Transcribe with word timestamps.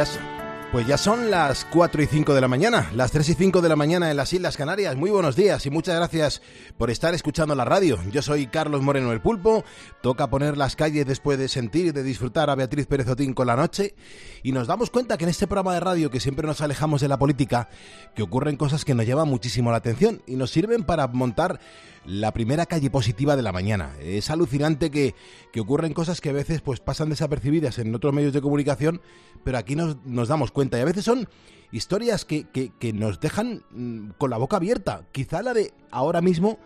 Ya, 0.00 0.29
pues 0.72 0.86
ya 0.86 0.96
son 0.96 1.32
las 1.32 1.64
4 1.64 2.00
y 2.00 2.06
5 2.06 2.32
de 2.32 2.40
la 2.40 2.46
mañana, 2.46 2.90
las 2.94 3.10
3 3.10 3.30
y 3.30 3.34
5 3.34 3.60
de 3.60 3.68
la 3.68 3.74
mañana 3.74 4.08
en 4.08 4.16
las 4.16 4.32
Islas 4.32 4.56
Canarias. 4.56 4.94
Muy 4.94 5.10
buenos 5.10 5.34
días 5.34 5.66
y 5.66 5.70
muchas 5.70 5.96
gracias 5.96 6.42
por 6.78 6.90
estar 6.90 7.12
escuchando 7.12 7.56
la 7.56 7.64
radio. 7.64 7.98
Yo 8.12 8.22
soy 8.22 8.46
Carlos 8.46 8.80
Moreno 8.80 9.10
el 9.10 9.20
Pulpo. 9.20 9.64
Toca 10.00 10.30
poner 10.30 10.56
las 10.56 10.76
calles 10.76 11.06
después 11.06 11.40
de 11.40 11.48
sentir 11.48 11.86
y 11.86 11.90
de 11.90 12.04
disfrutar 12.04 12.50
a 12.50 12.54
Beatriz 12.54 12.86
Pérez 12.86 13.08
Otín 13.08 13.34
con 13.34 13.48
la 13.48 13.56
noche. 13.56 13.96
Y 14.44 14.52
nos 14.52 14.68
damos 14.68 14.90
cuenta 14.90 15.18
que 15.18 15.24
en 15.24 15.30
este 15.30 15.48
programa 15.48 15.74
de 15.74 15.80
radio, 15.80 16.10
que 16.10 16.20
siempre 16.20 16.46
nos 16.46 16.60
alejamos 16.60 17.00
de 17.00 17.08
la 17.08 17.18
política, 17.18 17.68
que 18.14 18.22
ocurren 18.22 18.56
cosas 18.56 18.84
que 18.84 18.94
nos 18.94 19.06
llaman 19.06 19.28
muchísimo 19.28 19.72
la 19.72 19.78
atención 19.78 20.22
y 20.28 20.36
nos 20.36 20.52
sirven 20.52 20.84
para 20.84 21.08
montar 21.08 21.58
la 22.06 22.32
primera 22.32 22.64
calle 22.64 22.90
positiva 22.90 23.36
de 23.36 23.42
la 23.42 23.52
mañana. 23.52 23.94
Es 24.00 24.30
alucinante 24.30 24.90
que, 24.90 25.14
que, 25.52 25.60
ocurren 25.60 25.92
cosas 25.92 26.20
que 26.20 26.30
a 26.30 26.32
veces 26.32 26.62
pues 26.62 26.80
pasan 26.80 27.10
desapercibidas 27.10 27.78
en 27.78 27.94
otros 27.94 28.14
medios 28.14 28.32
de 28.32 28.40
comunicación, 28.40 29.02
pero 29.44 29.58
aquí 29.58 29.76
nos, 29.76 29.98
nos 30.06 30.28
damos 30.28 30.50
cuenta. 30.50 30.59
Y 30.62 30.80
a 30.80 30.84
veces 30.84 31.04
son 31.04 31.28
historias 31.72 32.24
que, 32.24 32.44
que, 32.48 32.92
nos 32.92 33.20
dejan 33.20 33.62
mm, 33.70 34.10
con 34.18 34.30
la 34.30 34.38
boca 34.38 34.56
abierta. 34.56 35.04
Quizá 35.12 35.42
la 35.42 35.54
de 35.54 35.72
ahora 35.90 36.20
mismo 36.20 36.58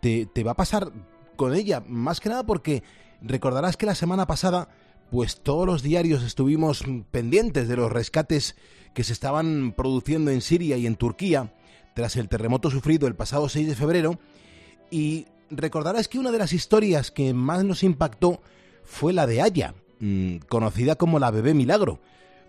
te, 0.00 0.26
te 0.26 0.44
va 0.44 0.52
a 0.52 0.56
pasar 0.56 0.92
con 1.36 1.54
ella, 1.54 1.82
más 1.86 2.20
que 2.20 2.28
nada 2.28 2.44
porque 2.44 2.82
recordarás 3.22 3.76
que 3.76 3.86
la 3.86 3.94
semana 3.94 4.26
pasada 4.26 4.68
pues 5.10 5.40
todos 5.40 5.66
los 5.66 5.82
diarios 5.82 6.22
estuvimos 6.22 6.84
pendientes 7.10 7.68
de 7.68 7.76
los 7.76 7.90
rescates 7.90 8.56
que 8.94 9.04
se 9.04 9.12
estaban 9.12 9.72
produciendo 9.72 10.30
en 10.30 10.40
Siria 10.40 10.76
y 10.76 10.86
en 10.86 10.96
Turquía 10.96 11.54
tras 11.94 12.16
el 12.16 12.28
terremoto 12.28 12.70
sufrido 12.70 13.06
el 13.06 13.16
pasado 13.16 13.48
6 13.48 13.68
de 13.68 13.74
febrero. 13.74 14.18
Y 14.90 15.26
recordarás 15.50 16.08
que 16.08 16.18
una 16.18 16.30
de 16.30 16.38
las 16.38 16.52
historias 16.52 17.10
que 17.10 17.32
más 17.34 17.64
nos 17.64 17.82
impactó 17.82 18.40
fue 18.84 19.12
la 19.12 19.26
de 19.26 19.42
Aya, 19.42 19.74
mm, 20.00 20.38
conocida 20.48 20.96
como 20.96 21.18
la 21.18 21.30
bebé 21.30 21.54
milagro, 21.54 22.00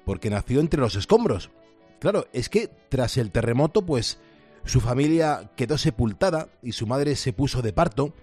porque 0.10 0.32
nació 0.32 0.60
entre 0.60 0.82
los 0.82 0.96
escombros. 0.96 1.52
Claro, 2.00 2.26
es 2.34 2.50
que 2.50 2.68
tras 2.90 3.16
el 3.18 3.30
terremoto, 3.30 3.86
pues 3.86 4.18
su 4.66 4.82
familia 4.82 5.52
quedó 5.56 5.78
sepultada 5.78 6.48
y 6.64 6.72
su 6.72 6.88
madre 6.88 7.16
se 7.16 7.32
puso 7.32 7.62
de 7.62 7.74
parto. 7.74 8.16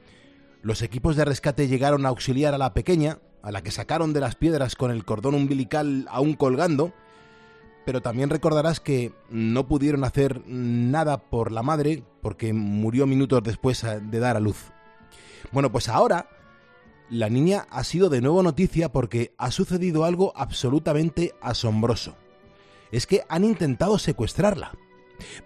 Los 0.62 0.82
equipos 0.82 1.14
de 1.14 1.24
rescate 1.24 1.68
llegaron 1.68 2.04
a 2.04 2.08
auxiliar 2.08 2.54
a 2.54 2.58
la 2.58 2.74
pequeña, 2.74 3.20
a 3.40 3.52
la 3.52 3.62
que 3.62 3.70
sacaron 3.70 4.12
de 4.12 4.18
las 4.18 4.34
piedras 4.34 4.74
con 4.74 4.90
el 4.90 5.04
cordón 5.04 5.36
umbilical 5.36 6.08
aún 6.10 6.34
colgando, 6.34 6.92
pero 7.84 8.02
también 8.02 8.30
recordarás 8.30 8.80
que 8.80 9.12
no 9.30 9.68
pudieron 9.68 10.02
hacer 10.02 10.42
nada 10.48 11.18
por 11.18 11.52
la 11.52 11.62
madre 11.62 12.02
porque 12.20 12.52
murió 12.52 13.06
minutos 13.06 13.44
después 13.44 13.86
de 14.02 14.18
dar 14.18 14.36
a 14.36 14.40
luz. 14.40 14.72
Bueno, 15.52 15.70
pues 15.70 15.88
ahora 15.88 16.28
la 17.10 17.28
niña 17.28 17.66
ha 17.70 17.84
sido 17.84 18.08
de 18.08 18.20
nuevo 18.20 18.42
noticia 18.42 18.90
porque 18.90 19.34
ha 19.38 19.50
sucedido 19.50 20.04
algo 20.04 20.32
absolutamente 20.36 21.34
asombroso. 21.40 22.16
Es 22.90 23.06
que 23.06 23.24
han 23.28 23.44
intentado 23.44 23.98
secuestrarla. 23.98 24.72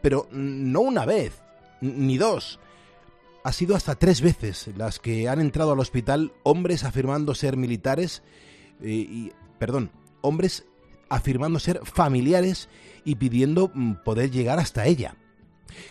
Pero 0.03 0.27
no 0.33 0.81
una 0.81 1.05
vez, 1.05 1.42
ni 1.81 2.19
dos. 2.19 2.58
Ha 3.44 3.53
sido 3.53 3.77
hasta 3.77 3.94
tres 3.94 4.20
veces 4.20 4.70
las 4.77 4.98
que 4.98 5.28
han 5.28 5.41
entrado 5.41 5.72
al 5.72 5.81
hospital 5.81 6.32
hombres 6.43 6.84
afirmando 6.84 7.34
ser 7.34 7.56
militares 7.56 8.22
eh, 8.82 8.91
y, 8.91 9.32
perdón, 9.59 9.91
hombres 10.20 10.66
afirmando 11.09 11.59
ser 11.59 11.81
familiares 11.84 12.69
y 13.04 13.15
pidiendo 13.16 13.70
mm, 13.72 13.94
poder 14.04 14.31
llegar 14.31 14.59
hasta 14.59 14.87
ella. 14.87 15.16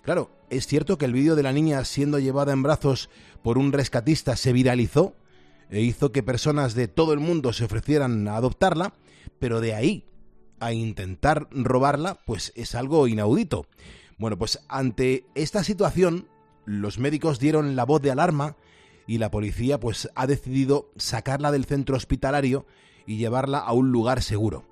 Claro, 0.04 0.30
es 0.50 0.68
cierto 0.68 0.98
que 0.98 1.06
el 1.06 1.14
vídeo 1.14 1.36
de 1.36 1.44
la 1.44 1.54
niña 1.54 1.84
siendo 1.86 2.20
llevada 2.20 2.54
en 2.54 2.64
brazos 2.64 3.10
por 3.42 3.58
un 3.58 3.72
rescatista 3.72 4.36
se 4.36 4.54
viralizó 4.54 5.16
e 5.70 5.82
hizo 5.82 6.12
que 6.12 6.24
personas 6.24 6.74
de 6.74 6.88
todo 6.88 7.14
el 7.14 7.20
mundo 7.20 7.54
se 7.54 7.66
ofrecieran 7.66 8.28
a 8.28 8.36
adoptarla, 8.36 8.94
pero 9.40 9.62
de 9.62 9.76
ahí 9.76 10.06
a 10.60 10.74
intentar 10.74 11.48
robarla, 11.52 12.20
pues 12.26 12.52
es 12.56 12.76
algo 12.76 13.08
inaudito. 13.08 13.66
Bueno, 14.18 14.38
pues 14.38 14.60
ante 14.68 15.26
esta 15.36 15.64
situación, 15.64 16.28
los 16.66 17.00
médicos 17.00 17.40
dieron 17.40 17.76
la 17.76 17.86
voz 17.86 18.02
de 18.02 18.12
alarma 18.12 18.58
y 19.08 19.18
la 19.18 19.32
policía 19.32 19.80
pues 19.80 20.10
ha 20.16 20.28
decidido 20.28 20.92
sacarla 20.98 21.52
del 21.52 21.66
centro 21.66 21.96
hospitalario 21.96 22.66
y 23.06 23.18
llevarla 23.18 23.60
a 23.60 23.72
un 23.72 23.92
lugar 23.92 24.22
seguro. 24.22 24.66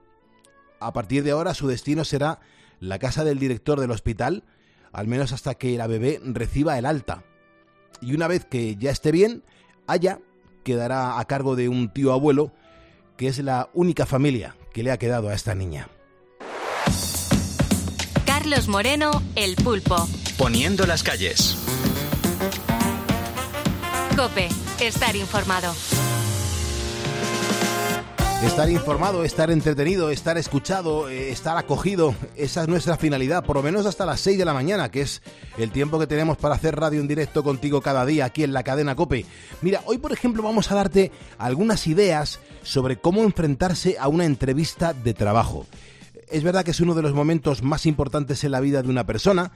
A 0.80 0.94
partir 0.94 1.24
de 1.24 1.32
ahora 1.32 1.54
su 1.54 1.68
destino 1.68 2.06
será 2.06 2.40
la 2.80 3.00
casa 3.00 3.24
del 3.24 3.40
director 3.40 3.80
del 3.80 3.92
hospital, 3.92 4.44
al 4.92 5.08
menos 5.08 5.32
hasta 5.32 5.56
que 5.56 5.78
la 5.78 5.88
bebé 5.88 6.20
reciba 6.24 6.78
el 6.78 6.86
alta. 6.86 7.24
Y 8.02 8.14
una 8.14 8.28
vez 8.28 8.46
que 8.46 8.76
ya 8.76 8.92
esté 8.92 9.12
bien, 9.12 9.44
Aya 9.90 10.20
quedará 10.68 11.18
a 11.18 11.24
cargo 11.24 11.56
de 11.56 11.70
un 11.70 11.88
tío 11.88 12.12
abuelo, 12.12 12.52
que 13.16 13.30
es 13.30 13.40
la 13.40 13.70
única 13.74 14.06
familia 14.06 14.58
que 14.74 14.84
le 14.84 14.92
ha 14.92 15.00
quedado 15.00 15.30
a 15.30 15.34
esta 15.34 15.56
niña. 15.56 15.88
Carlos 18.26 18.68
Moreno, 18.68 19.24
El 19.36 19.56
Pulpo. 19.56 19.96
Poniendo 20.38 20.86
las 20.86 21.04
calles. 21.04 21.56
Cope, 24.18 24.50
estar 24.82 25.16
informado. 25.16 25.74
Estar 28.44 28.70
informado, 28.70 29.24
estar 29.24 29.50
entretenido, 29.50 30.12
estar 30.12 30.38
escuchado, 30.38 31.10
eh, 31.10 31.32
estar 31.32 31.58
acogido, 31.58 32.14
esa 32.36 32.62
es 32.62 32.68
nuestra 32.68 32.96
finalidad, 32.96 33.44
por 33.44 33.56
lo 33.56 33.64
menos 33.64 33.88
hasta 33.88 34.06
las 34.06 34.22
6 34.22 34.38
de 34.38 34.46
la 34.46 34.54
mañana, 34.54 34.92
que 34.92 35.02
es 35.02 35.24
el 35.58 35.72
tiempo 35.72 35.98
que 35.98 36.06
tenemos 36.06 36.38
para 36.38 36.54
hacer 36.54 36.76
radio 36.76 37.02
en 37.02 37.08
directo 37.08 37.44
contigo 37.44 37.82
cada 37.82 38.06
día 38.06 38.26
aquí 38.26 38.44
en 38.44 38.54
la 38.54 38.62
cadena 38.62 38.96
Cope. 38.96 39.26
Mira, 39.62 39.82
hoy 39.86 39.98
por 39.98 40.12
ejemplo 40.12 40.44
vamos 40.44 40.72
a 40.72 40.76
darte 40.76 41.12
algunas 41.40 41.88
ideas 41.88 42.40
sobre 42.62 42.98
cómo 42.98 43.24
enfrentarse 43.24 43.98
a 44.00 44.08
una 44.08 44.26
entrevista 44.26 44.94
de 44.94 45.16
trabajo. 45.16 45.66
Es 46.30 46.44
verdad 46.44 46.64
que 46.64 46.72
es 46.72 46.80
uno 46.80 46.94
de 46.94 47.02
los 47.02 47.14
momentos 47.14 47.64
más 47.64 47.88
importantes 47.88 48.44
en 48.44 48.52
la 48.52 48.60
vida 48.60 48.84
de 48.84 48.90
una 48.90 49.08
persona, 49.08 49.52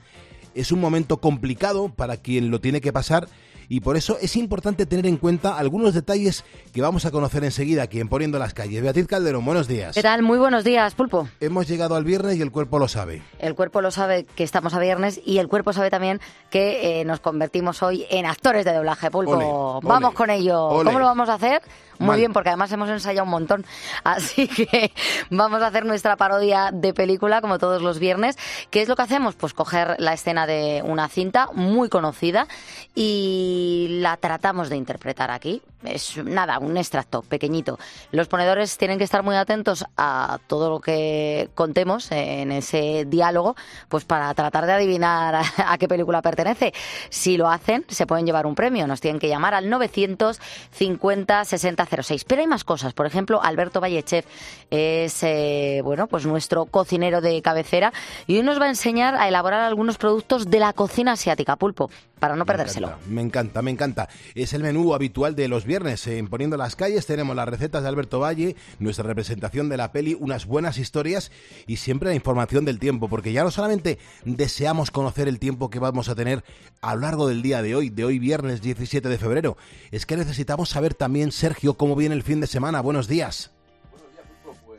es 0.54 0.72
un 0.72 0.80
momento 0.80 1.18
complicado 1.18 1.88
para 1.88 2.16
quien 2.16 2.50
lo 2.50 2.60
tiene 2.60 2.80
que 2.80 2.92
pasar 2.92 3.28
y 3.68 3.80
por 3.80 3.96
eso 3.96 4.18
es 4.20 4.36
importante 4.36 4.86
tener 4.86 5.06
en 5.06 5.16
cuenta 5.16 5.56
algunos 5.56 5.94
detalles 5.94 6.44
que 6.72 6.82
vamos 6.82 7.04
a 7.04 7.10
conocer 7.10 7.44
enseguida 7.44 7.82
aquí 7.84 8.00
en 8.00 8.08
Poniendo 8.08 8.38
las 8.38 8.54
Calles. 8.54 8.82
Beatriz 8.82 9.06
Calderón, 9.06 9.44
buenos 9.44 9.68
días. 9.68 9.94
¿Qué 9.94 10.02
tal? 10.02 10.22
Muy 10.22 10.38
buenos 10.38 10.64
días, 10.64 10.94
Pulpo. 10.94 11.28
Hemos 11.40 11.68
llegado 11.68 11.94
al 11.94 12.04
viernes 12.04 12.36
y 12.36 12.42
el 12.42 12.50
cuerpo 12.50 12.78
lo 12.78 12.88
sabe. 12.88 13.22
El 13.38 13.54
cuerpo 13.54 13.80
lo 13.80 13.90
sabe 13.90 14.24
que 14.24 14.44
estamos 14.44 14.74
a 14.74 14.78
viernes 14.78 15.20
y 15.24 15.38
el 15.38 15.48
cuerpo 15.48 15.72
sabe 15.72 15.90
también 15.90 16.20
que 16.50 17.00
eh, 17.00 17.04
nos 17.04 17.20
convertimos 17.20 17.82
hoy 17.82 18.06
en 18.10 18.26
actores 18.26 18.64
de 18.64 18.72
doblaje, 18.72 19.10
Pulpo. 19.10 19.32
Ole, 19.32 19.44
ole, 19.44 19.88
vamos 19.88 20.14
con 20.14 20.30
ello. 20.30 20.66
ole. 20.66 20.84
¿Cómo 20.84 20.98
lo 20.98 21.06
vamos 21.06 21.28
a 21.28 21.34
hacer? 21.34 21.62
Muy 21.98 22.16
bien, 22.16 22.32
porque 22.32 22.48
además 22.48 22.72
hemos 22.72 22.88
ensayado 22.88 23.24
un 23.24 23.30
montón. 23.30 23.64
Así 24.04 24.48
que 24.48 24.92
vamos 25.30 25.62
a 25.62 25.68
hacer 25.68 25.84
nuestra 25.84 26.16
parodia 26.16 26.70
de 26.72 26.92
película, 26.94 27.40
como 27.40 27.58
todos 27.58 27.82
los 27.82 27.98
viernes. 27.98 28.36
¿Qué 28.70 28.82
es 28.82 28.88
lo 28.88 28.96
que 28.96 29.02
hacemos? 29.02 29.34
Pues 29.34 29.54
coger 29.54 29.96
la 29.98 30.12
escena 30.12 30.46
de 30.46 30.82
una 30.84 31.08
cinta 31.08 31.48
muy 31.52 31.88
conocida 31.88 32.46
y 32.94 33.98
la 34.00 34.16
tratamos 34.16 34.68
de 34.68 34.76
interpretar 34.76 35.30
aquí. 35.30 35.62
Es 35.84 36.16
nada, 36.18 36.58
un 36.58 36.76
extracto 36.76 37.22
pequeñito. 37.22 37.78
Los 38.12 38.28
ponedores 38.28 38.76
tienen 38.78 38.98
que 38.98 39.04
estar 39.04 39.22
muy 39.22 39.34
atentos 39.34 39.84
a 39.96 40.38
todo 40.46 40.70
lo 40.70 40.80
que 40.80 41.50
contemos 41.54 42.10
en 42.12 42.52
ese 42.52 43.04
diálogo, 43.06 43.56
pues 43.88 44.04
para 44.04 44.32
tratar 44.34 44.66
de 44.66 44.72
adivinar 44.72 45.34
a, 45.34 45.42
a 45.72 45.78
qué 45.78 45.88
película 45.88 46.22
pertenece. 46.22 46.72
Si 47.10 47.36
lo 47.36 47.48
hacen, 47.48 47.84
se 47.88 48.06
pueden 48.06 48.26
llevar 48.26 48.46
un 48.46 48.54
premio. 48.54 48.86
Nos 48.86 49.00
tienen 49.00 49.18
que 49.18 49.28
llamar 49.28 49.54
al 49.54 49.68
950 49.68 51.44
6006. 51.86 52.24
Pero 52.24 52.40
hay 52.40 52.46
más 52.46 52.64
cosas. 52.64 52.92
Por 52.92 53.06
ejemplo, 53.06 53.42
Alberto 53.42 53.80
Vallechef 53.80 54.26
es 54.70 55.22
eh, 55.22 55.80
bueno, 55.84 56.06
pues 56.06 56.26
nuestro 56.26 56.66
cocinero 56.66 57.20
de 57.20 57.40
cabecera 57.42 57.92
y 58.26 58.36
hoy 58.36 58.42
nos 58.42 58.60
va 58.60 58.66
a 58.66 58.68
enseñar 58.68 59.14
a 59.14 59.28
elaborar 59.28 59.60
algunos 59.60 59.98
productos 59.98 60.50
de 60.50 60.58
la 60.58 60.72
cocina 60.72 61.12
asiática, 61.12 61.56
pulpo, 61.56 61.90
para 62.22 62.36
no 62.36 62.46
perdérselo. 62.46 62.92
Me 63.08 63.20
encanta, 63.20 63.62
me 63.62 63.72
encanta. 63.72 64.08
Es 64.36 64.52
el 64.52 64.62
menú 64.62 64.94
habitual 64.94 65.34
de 65.34 65.48
los 65.48 65.64
viernes. 65.64 66.06
En 66.06 66.28
Poniendo 66.28 66.56
las 66.56 66.76
Calles 66.76 67.04
tenemos 67.04 67.34
las 67.34 67.48
recetas 67.48 67.82
de 67.82 67.88
Alberto 67.88 68.20
Valle, 68.20 68.54
nuestra 68.78 69.04
representación 69.04 69.68
de 69.68 69.76
la 69.76 69.90
peli, 69.90 70.16
unas 70.20 70.46
buenas 70.46 70.78
historias 70.78 71.32
y 71.66 71.78
siempre 71.78 72.10
la 72.10 72.14
información 72.14 72.64
del 72.64 72.78
tiempo, 72.78 73.08
porque 73.08 73.32
ya 73.32 73.42
no 73.42 73.50
solamente 73.50 73.98
deseamos 74.24 74.92
conocer 74.92 75.26
el 75.26 75.40
tiempo 75.40 75.68
que 75.68 75.80
vamos 75.80 76.08
a 76.08 76.14
tener 76.14 76.44
a 76.80 76.94
lo 76.94 77.00
largo 77.00 77.26
del 77.26 77.42
día 77.42 77.60
de 77.60 77.74
hoy, 77.74 77.90
de 77.90 78.04
hoy 78.04 78.20
viernes 78.20 78.62
17 78.62 79.08
de 79.08 79.18
febrero, 79.18 79.56
es 79.90 80.06
que 80.06 80.16
necesitamos 80.16 80.68
saber 80.68 80.94
también, 80.94 81.32
Sergio, 81.32 81.74
cómo 81.74 81.96
viene 81.96 82.14
el 82.14 82.22
fin 82.22 82.40
de 82.40 82.46
semana. 82.46 82.80
Buenos 82.82 83.08
días. 83.08 83.50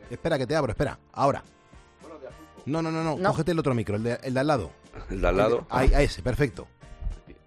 Espera 0.08 0.38
que 0.38 0.46
te 0.46 0.56
abro, 0.56 0.72
espera. 0.72 0.98
Ahora. 1.12 1.44
No, 2.64 2.80
no, 2.80 2.90
no, 2.90 3.04
no, 3.04 3.18
No. 3.18 3.30
Cógete 3.32 3.52
el 3.52 3.58
otro 3.58 3.74
micro, 3.74 3.96
el 3.96 4.02
de, 4.02 4.18
el 4.22 4.32
de 4.32 4.40
al 4.40 4.46
lado. 4.46 4.70
El 5.10 5.20
de 5.20 5.28
al 5.28 5.36
lado. 5.36 5.66
Ahí, 5.68 5.92
a 5.92 6.00
ese, 6.00 6.22
perfecto. 6.22 6.66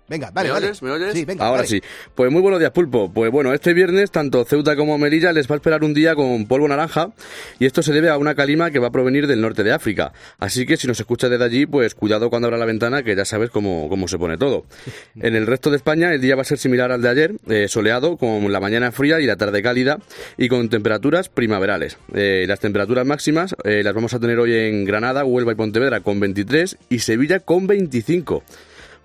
Venga, 0.10 0.32
vale, 0.32 0.48
¿Me 0.48 0.54
vale. 0.54 0.66
oyes? 0.68 0.82
¿Me 0.82 0.92
oyes? 0.92 1.14
Sí, 1.14 1.26
venga, 1.26 1.46
Ahora 1.46 1.66
sí. 1.66 1.82
Pues 2.16 2.32
muy 2.32 2.42
buenos 2.42 2.60
días, 2.62 2.72
Pulpo. 2.72 3.12
Pues 3.12 3.30
bueno, 3.30 3.54
este 3.54 3.74
viernes 3.74 4.10
tanto 4.10 4.46
Ceuta 4.46 4.78
como 4.78 4.98
Melilla 4.98 5.34
les 5.34 5.50
va 5.50 5.56
a 5.56 5.58
esperar 5.58 5.84
un 5.84 5.94
día 5.94 6.16
con 6.16 6.46
polvo 6.48 6.68
naranja 6.68 7.12
y 7.60 7.66
esto 7.66 7.84
se 7.84 7.92
debe 7.92 8.10
a 8.10 8.18
una 8.18 8.34
calima 8.34 8.72
que 8.72 8.80
va 8.80 8.88
a 8.88 8.92
provenir 8.92 9.28
del 9.28 9.42
norte 9.42 9.64
de 9.64 9.74
África. 9.74 10.14
Así 10.40 10.66
que 10.66 10.78
si 10.78 10.88
nos 10.88 10.98
escuchas 11.00 11.30
desde 11.30 11.44
allí, 11.44 11.66
pues 11.66 11.94
cuidado 11.94 12.30
cuando 12.30 12.48
abra 12.48 12.58
la 12.58 12.66
ventana 12.66 13.04
que 13.04 13.16
ya 13.18 13.26
sabes 13.26 13.50
cómo, 13.50 13.90
cómo 13.90 14.08
se 14.08 14.18
pone 14.18 14.38
todo. 14.38 14.66
En 15.20 15.36
el 15.36 15.46
resto 15.46 15.70
de 15.72 15.78
España 15.78 16.14
el 16.14 16.22
día 16.22 16.36
va 16.36 16.44
a 16.44 16.46
ser 16.46 16.58
similar 16.58 16.92
al 16.92 17.02
de 17.02 17.10
ayer, 17.10 17.34
eh, 17.50 17.68
soleado, 17.68 18.18
con 18.18 18.50
la 18.52 18.60
mañana 18.60 18.92
fría 18.92 19.20
y 19.20 19.26
la 19.26 19.36
tarde 19.36 19.62
cálida 19.62 20.00
y 20.38 20.48
con 20.48 20.70
temperaturas 20.70 21.28
primaverales. 21.28 21.98
Eh, 22.14 22.46
las 22.48 22.60
temperaturas 22.60 23.06
máximas 23.06 23.56
eh, 23.66 23.82
las 23.84 23.94
vamos 23.94 24.14
a 24.14 24.20
tener 24.20 24.40
hoy 24.40 24.54
en 24.54 24.86
Granada, 24.86 25.26
Huelva 25.26 25.52
y 25.52 25.56
Pontevedra 25.56 26.00
con 26.00 26.20
23 26.20 26.78
y 26.90 27.00
Sevilla 27.00 27.40
con 27.42 27.68
25. 27.68 28.44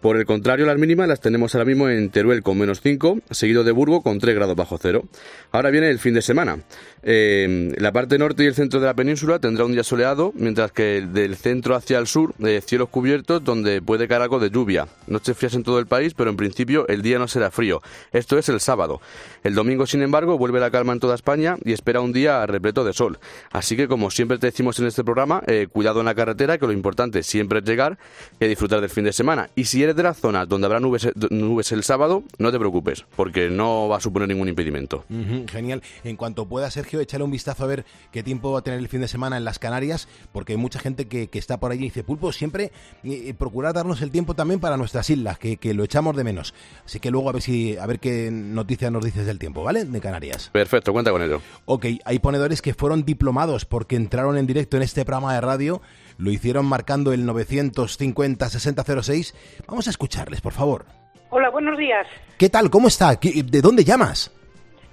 Por 0.03 0.17
el 0.17 0.27
contrario, 0.27 0.67
las 0.67 0.79
mínimas 0.79 1.07
las 1.07 1.21
tenemos 1.21 1.55
ahora 1.55 1.65
mismo 1.65 1.89
en 1.89 2.11
Teruel 2.11 2.43
con 2.43 2.59
menos 2.59 2.81
5, 2.81 3.21
seguido 3.31 3.63
de 3.63 3.71
Burgo 3.71 4.03
con 4.03 4.19
3 4.19 4.35
grados 4.35 4.57
bajo 4.57 4.77
cero. 4.77 5.05
Ahora 5.53 5.71
viene 5.71 5.91
el 5.91 6.01
fin 6.01 6.13
de 6.13 6.23
semana. 6.23 6.59
Eh, 7.05 7.73
la 7.79 7.93
parte 7.93 8.19
norte 8.19 8.43
y 8.43 8.47
el 8.47 8.55
centro 8.55 8.81
de 8.81 8.87
la 8.87 8.95
península 8.95 9.39
tendrá 9.39 9.65
un 9.65 9.73
día 9.73 9.85
soleado, 9.85 10.33
mientras 10.35 10.73
que 10.73 10.99
el 10.99 11.13
del 11.13 11.37
centro 11.37 11.77
hacia 11.77 11.99
el 11.99 12.09
sur, 12.09 12.35
eh, 12.45 12.61
cielos 12.65 12.89
cubiertos 12.89 13.45
donde 13.45 13.81
puede 13.81 14.09
caer 14.09 14.23
algo 14.23 14.41
de 14.41 14.51
lluvia. 14.51 14.89
Noches 15.07 15.37
frías 15.37 15.55
en 15.55 15.63
todo 15.63 15.79
el 15.79 15.87
país, 15.87 16.15
pero 16.15 16.31
en 16.31 16.37
principio 16.37 16.87
el 16.89 17.03
día 17.03 17.21
no 17.21 17.29
será 17.29 17.53
frío. 17.53 17.81
Esto 18.13 18.39
es 18.39 18.49
el 18.49 18.59
sábado. 18.59 19.01
El 19.45 19.55
domingo, 19.55 19.87
sin 19.87 20.03
embargo, 20.03 20.37
vuelve 20.37 20.59
la 20.59 20.73
calma 20.73 20.93
en 20.93 21.01
toda 21.01 21.15
España 21.15 21.57
y 21.65 21.73
espera 21.73 22.01
un 22.01 22.13
día 22.13 22.45
repleto 22.47 22.85
de 22.85 22.93
sol. 22.93 23.21
Así 23.53 23.77
que, 23.77 23.87
como 23.87 24.11
siempre 24.11 24.39
te 24.39 24.47
decimos 24.47 24.81
en 24.81 24.87
este 24.87 25.05
programa, 25.05 25.45
eh, 25.47 25.69
cuidado 25.71 26.01
en 26.01 26.07
la 26.07 26.15
carretera, 26.17 26.59
que 26.59 26.67
lo 26.67 26.73
importante 26.73 27.23
siempre 27.23 27.61
es 27.61 27.65
llegar 27.65 27.99
y 28.41 28.47
disfrutar 28.47 28.81
del 28.81 28.91
fin 28.91 29.05
de 29.05 29.13
semana. 29.13 29.49
Y 29.55 29.65
si 29.65 29.83
eres 29.83 29.92
de 29.95 30.03
las 30.03 30.19
zonas 30.19 30.49
donde 30.49 30.67
habrá 30.67 30.81
nubes, 30.81 31.09
nubes 31.31 31.73
el 31.73 31.85
sábado, 31.85 32.23
no 32.39 32.51
te 32.51 32.59
preocupes, 32.59 33.05
porque 33.17 33.51
no 33.51 33.89
va 33.89 33.97
a 33.97 34.01
suponer 34.01 34.29
ningún 34.29 34.49
impedimento. 34.49 35.05
Genial. 35.49 35.83
En 36.05 36.17
cuanto 36.17 36.47
pueda, 36.47 36.71
Sergio, 36.71 37.01
échale 37.01 37.25
un 37.25 37.31
vistazo 37.31 37.65
a 37.65 37.67
ver 37.67 37.85
qué 38.11 38.23
tiempo 38.23 38.53
va 38.53 38.61
a 38.61 38.63
tener 38.63 38.79
el 38.79 38.89
fin 38.89 39.01
de 39.01 39.09
semana 39.09 39.37
en 39.37 39.45
las 39.45 39.59
Canarias, 39.59 40.09
porque 40.33 40.53
hay 40.53 40.59
mucha 40.59 40.79
gente 40.79 41.07
que, 41.07 41.29
que 41.29 41.39
está 41.39 41.59
por 41.59 41.73
allí 41.73 41.83
y 41.83 41.85
dice, 41.85 42.05
Pulpo, 42.05 42.33
siempre 42.33 42.73
eh, 43.05 43.25
eh, 43.27 43.35
procurar 43.35 43.75
darnos 43.75 44.03
el 44.03 44.11
tiempo 44.11 44.35
también 44.35 44.61
para 44.61 44.77
nuestras 44.77 45.09
islas, 45.11 45.39
que, 45.39 45.57
que 45.57 45.75
lo 45.75 45.85
echamos 45.85 46.17
de 46.17 46.25
menos. 46.25 46.55
Así 46.85 47.01
que 47.01 47.11
luego 47.11 47.29
a 47.29 47.33
ver 47.33 47.43
si 47.43 47.77
a 47.77 47.87
ver 47.87 47.99
qué 47.99 48.31
noticias 48.31 48.91
nos 48.91 49.05
dices 49.05 49.27
del 49.27 49.39
tiempo, 49.39 49.63
¿vale? 49.63 49.85
De 49.85 50.01
Canarias. 50.01 50.51
Perfecto, 50.53 50.93
cuenta 50.93 51.11
con 51.11 51.23
ello. 51.23 51.41
Ok, 51.65 51.87
hay 52.05 52.19
ponedores 52.19 52.63
que 52.63 52.75
fueron 52.75 53.05
diplomados 53.05 53.65
porque 53.65 53.97
entraron 53.97 54.37
en 54.37 54.47
directo 54.47 54.77
en 54.77 54.83
este 54.83 55.05
programa 55.05 55.35
de 55.35 55.41
radio, 55.41 55.83
lo 56.23 56.31
hicieron 56.31 56.67
marcando 56.67 57.13
el 57.13 57.27
950-6006. 57.27 59.35
Vamos 59.67 59.87
a 59.87 59.91
escucharles, 59.91 60.41
por 60.41 60.53
favor. 60.53 60.85
Hola, 61.31 61.51
buenos 61.51 61.77
días. 61.79 62.07
¿Qué 62.39 62.49
tal? 62.49 62.71
¿Cómo 62.71 62.89
está? 62.89 63.19
¿Qué- 63.19 63.43
¿De 63.43 63.61
dónde 63.61 63.85
llamas? 63.85 64.31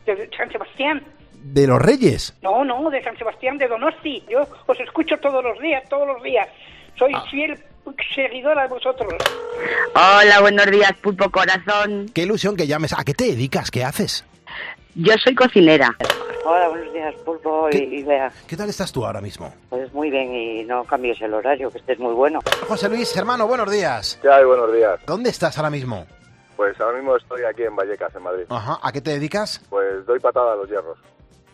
De 0.05 0.29
San 0.35 0.51
Sebastián. 0.51 1.03
¿De 1.43 1.67
los 1.67 1.81
Reyes? 1.81 2.35
No, 2.41 2.63
no, 2.65 2.89
de 2.89 3.01
San 3.03 3.17
Sebastián 3.17 3.57
de 3.57 3.67
Donosti. 3.67 4.23
Yo 4.29 4.41
os 4.65 4.79
escucho 4.79 5.17
todos 5.17 5.43
los 5.43 5.59
días, 5.59 5.83
todos 5.89 6.07
los 6.07 6.21
días. 6.23 6.47
Soy 6.97 7.11
Ah. 7.13 7.23
fiel 7.29 7.57
seguidora 8.15 8.63
de 8.63 8.67
vosotros. 8.69 9.13
Hola, 9.95 10.41
buenos 10.41 10.65
días, 10.69 10.91
Pulpo 11.01 11.29
Corazón. 11.29 12.07
Qué 12.13 12.23
ilusión 12.23 12.55
que 12.55 12.67
llames. 12.67 12.93
¿A 12.97 13.03
qué 13.03 13.13
te 13.13 13.25
dedicas? 13.25 13.71
¿Qué 13.71 13.83
haces? 13.83 14.25
Yo 14.95 15.13
soy 15.23 15.35
cocinera. 15.35 15.95
Hola, 16.51 16.67
buenos 16.69 16.91
días, 16.91 17.13
Pulpo 17.23 17.69
y, 17.71 18.01
Bea. 18.01 18.31
¿Qué 18.47 18.57
tal 18.57 18.67
estás 18.69 18.91
tú 18.91 19.05
ahora 19.05 19.21
mismo? 19.21 19.53
Pues 19.69 19.93
muy 19.93 20.09
bien 20.09 20.33
y 20.33 20.63
no 20.63 20.83
cambies 20.83 21.21
el 21.21 21.31
horario, 21.35 21.69
que 21.69 21.77
estés 21.77 21.99
muy 21.99 22.15
bueno. 22.15 22.39
José 22.67 22.89
Luis, 22.89 23.15
hermano, 23.15 23.45
buenos 23.47 23.69
días. 23.69 24.17
¿Qué 24.19 24.31
hay? 24.31 24.43
Buenos 24.43 24.73
días. 24.73 24.99
¿Dónde 25.05 25.29
estás 25.29 25.55
ahora 25.59 25.69
mismo? 25.69 26.07
Pues 26.55 26.81
ahora 26.81 26.97
mismo 26.97 27.15
estoy 27.17 27.43
aquí 27.43 27.61
en 27.61 27.75
Vallecas, 27.75 28.15
en 28.15 28.23
Madrid. 28.23 28.45
Ajá. 28.49 28.79
¿A 28.81 28.91
qué 28.91 28.99
te 28.99 29.11
dedicas? 29.11 29.61
Pues 29.69 30.03
doy 30.07 30.19
patadas 30.19 30.53
a 30.53 30.55
los 30.55 30.67
hierros. 30.67 30.97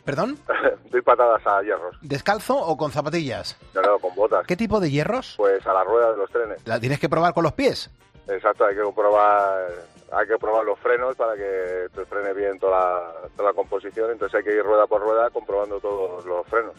¿Perdón? 0.05 0.39
doy 0.89 1.01
patadas 1.01 1.45
a 1.45 1.61
hierros. 1.61 1.97
¿Descalzo 2.01 2.57
o 2.57 2.77
con 2.77 2.93
zapatillas? 2.93 3.57
No, 3.73 3.81
no, 3.81 3.99
con 3.99 4.15
botas. 4.15 4.47
¿Qué 4.47 4.55
tipo 4.55 4.79
de 4.79 4.91
hierros? 4.91 5.33
Pues 5.35 5.67
a 5.67 5.73
la 5.73 5.83
rueda 5.83 6.13
de 6.13 6.17
los 6.19 6.31
trenes. 6.31 6.65
¿La 6.65 6.79
tienes 6.79 7.01
que 7.01 7.09
probar 7.09 7.33
con 7.33 7.43
los 7.43 7.51
pies? 7.51 7.91
Exacto, 8.29 8.63
hay 8.65 8.75
que 8.75 8.81
probar, 8.95 9.67
hay 10.11 10.27
que 10.27 10.37
probar 10.37 10.65
los 10.65 10.79
frenos 10.79 11.15
para 11.15 11.35
que 11.35 11.87
te 11.93 12.05
frene 12.05 12.33
bien 12.33 12.59
toda 12.59 12.79
la, 12.79 13.29
toda 13.35 13.49
la 13.49 13.55
composición. 13.55 14.11
Entonces 14.11 14.37
hay 14.37 14.43
que 14.43 14.53
ir 14.55 14.63
rueda 14.63 14.87
por 14.87 15.01
rueda 15.01 15.29
comprobando 15.29 15.79
todos 15.79 16.25
los 16.25 16.45
frenos. 16.47 16.73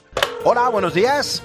Hola, 0.45 0.69
buenos 0.69 0.95
días. 0.95 1.43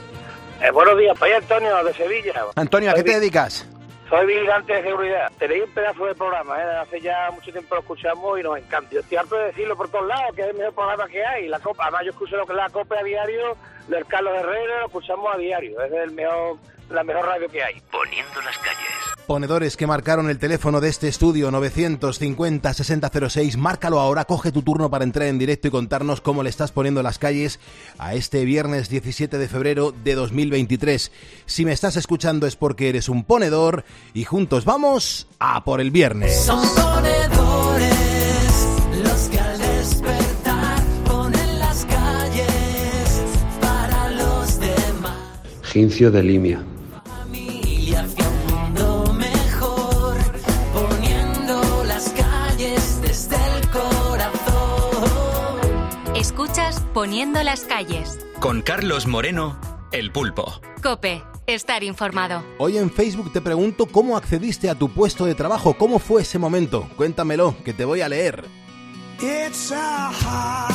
Eh, 0.62 0.69
buenos 0.72 0.98
días, 0.98 1.18
soy 1.18 1.31
Antonio 1.31 1.83
de 1.83 1.94
Sevilla. 1.94 2.45
Antonio, 2.56 2.92
¿a 2.92 2.94
qué 2.94 3.04
te 3.04 3.19
dedicas? 3.19 3.68
Soy 4.12 4.25
vigilante 4.28 4.74
de 4.74 4.83
seguridad. 4.83 5.31
Tenéis 5.39 5.63
un 5.63 5.74
pedazo 5.74 6.06
de 6.06 6.13
programa, 6.16 6.62
¿eh? 6.62 6.78
Hace 6.81 7.00
ya 7.00 7.31
mucho 7.31 7.50
tiempo 7.51 7.75
lo 7.75 7.81
escuchamos 7.81 8.39
y 8.39 8.44
nos 8.44 8.57
encanta. 8.57 8.92
Yo 8.92 9.00
estoy 9.00 9.18
harto 9.18 9.38
de 9.38 9.45
decirlo 9.45 9.78
por 9.78 9.89
todos 9.89 10.06
lados, 10.06 10.36
que 10.36 10.42
es 10.42 10.48
el 10.50 10.56
mejor 10.56 10.74
programa 10.74 11.07
que 11.07 11.25
hay. 11.25 11.48
La 11.48 11.60
Copa, 11.60 11.83
además 11.83 12.01
yo 12.04 12.12
escucho 12.12 12.36
lo 12.36 12.45
que 12.45 12.51
es 12.51 12.57
la 12.57 12.69
Copa 12.69 13.00
a 13.00 13.04
diario, 13.04 13.56
del 13.88 14.06
Carlos 14.06 14.33
Herrera, 14.38 14.81
lo 14.81 14.86
escuchamos 14.88 15.33
a 15.33 15.38
diario. 15.38 15.81
Es 15.81 15.94
el 15.94 16.12
mejor, 16.12 16.57
la 16.89 17.04
mejor 17.06 17.25
radio 17.25 17.48
que 17.48 17.63
hay. 17.63 17.81
Poniendo 17.89 18.42
las 18.42 18.57
calles. 18.57 19.00
Ponedores 19.31 19.78
que 19.78 19.88
marcaron 19.88 20.30
el 20.30 20.39
teléfono 20.39 20.81
de 20.81 20.89
este 20.89 21.07
estudio 21.07 21.50
950-6006, 21.51 23.56
márcalo 23.56 24.01
ahora, 24.01 24.25
coge 24.25 24.51
tu 24.51 24.62
turno 24.62 24.89
para 24.89 25.06
entrar 25.06 25.30
en 25.30 25.39
directo 25.39 25.69
y 25.69 25.72
contarnos 25.72 26.19
cómo 26.19 26.44
le 26.44 26.50
estás 26.50 26.74
poniendo 26.74 27.01
las 27.01 27.18
calles 27.18 27.62
a 27.98 28.13
este 28.13 28.44
viernes 28.44 28.89
17 28.89 29.38
de 29.38 29.48
febrero 29.48 29.94
de 30.04 30.16
2023. 30.16 31.13
Si 31.45 31.63
me 31.63 31.72
estás 31.72 31.95
escuchando 31.95 32.45
es 32.45 32.57
porque 32.57 32.89
eres 32.89 33.07
un 33.07 33.24
ponedor 33.24 33.86
y 34.13 34.25
juntos 34.25 34.66
vamos 34.66 35.28
a 35.39 35.63
por 35.63 35.80
el 35.80 35.92
viernes. 35.92 36.36
Son 36.36 36.68
ponedores 36.75 37.88
los 39.01 39.30
que 39.30 39.39
al 39.39 39.57
despertar 39.57 40.83
ponen 41.06 41.57
las 41.57 41.86
calles 41.86 43.22
para 43.62 44.10
los 44.10 44.60
demás. 44.60 45.16
Gincio 45.72 46.12
de 46.12 46.22
Limia. 46.22 46.66
Poniendo 57.01 57.42
las 57.42 57.62
calles. 57.62 58.19
Con 58.39 58.62
Carlos 58.62 59.07
Moreno, 59.07 59.59
El 59.92 60.12
Pulpo. 60.12 60.62
Cope, 60.83 61.24
estar 61.48 61.83
informado. 61.83 62.44
Hoy 62.59 62.77
en 62.77 62.92
Facebook 62.92 63.33
te 63.33 63.42
pregunto 63.42 63.87
cómo 63.87 64.16
accediste 64.16 64.69
a 64.69 64.76
tu 64.76 64.87
puesto 64.87 65.26
de 65.26 65.33
trabajo, 65.33 65.76
cómo 65.76 65.97
fue 65.97 66.21
ese 66.21 66.37
momento. 66.37 66.87
Cuéntamelo, 66.97 67.56
que 67.66 67.73
te 67.73 67.85
voy 67.85 68.02
a 68.02 68.07
leer. 68.07 68.45
It's 69.19 69.71
a 69.71 70.70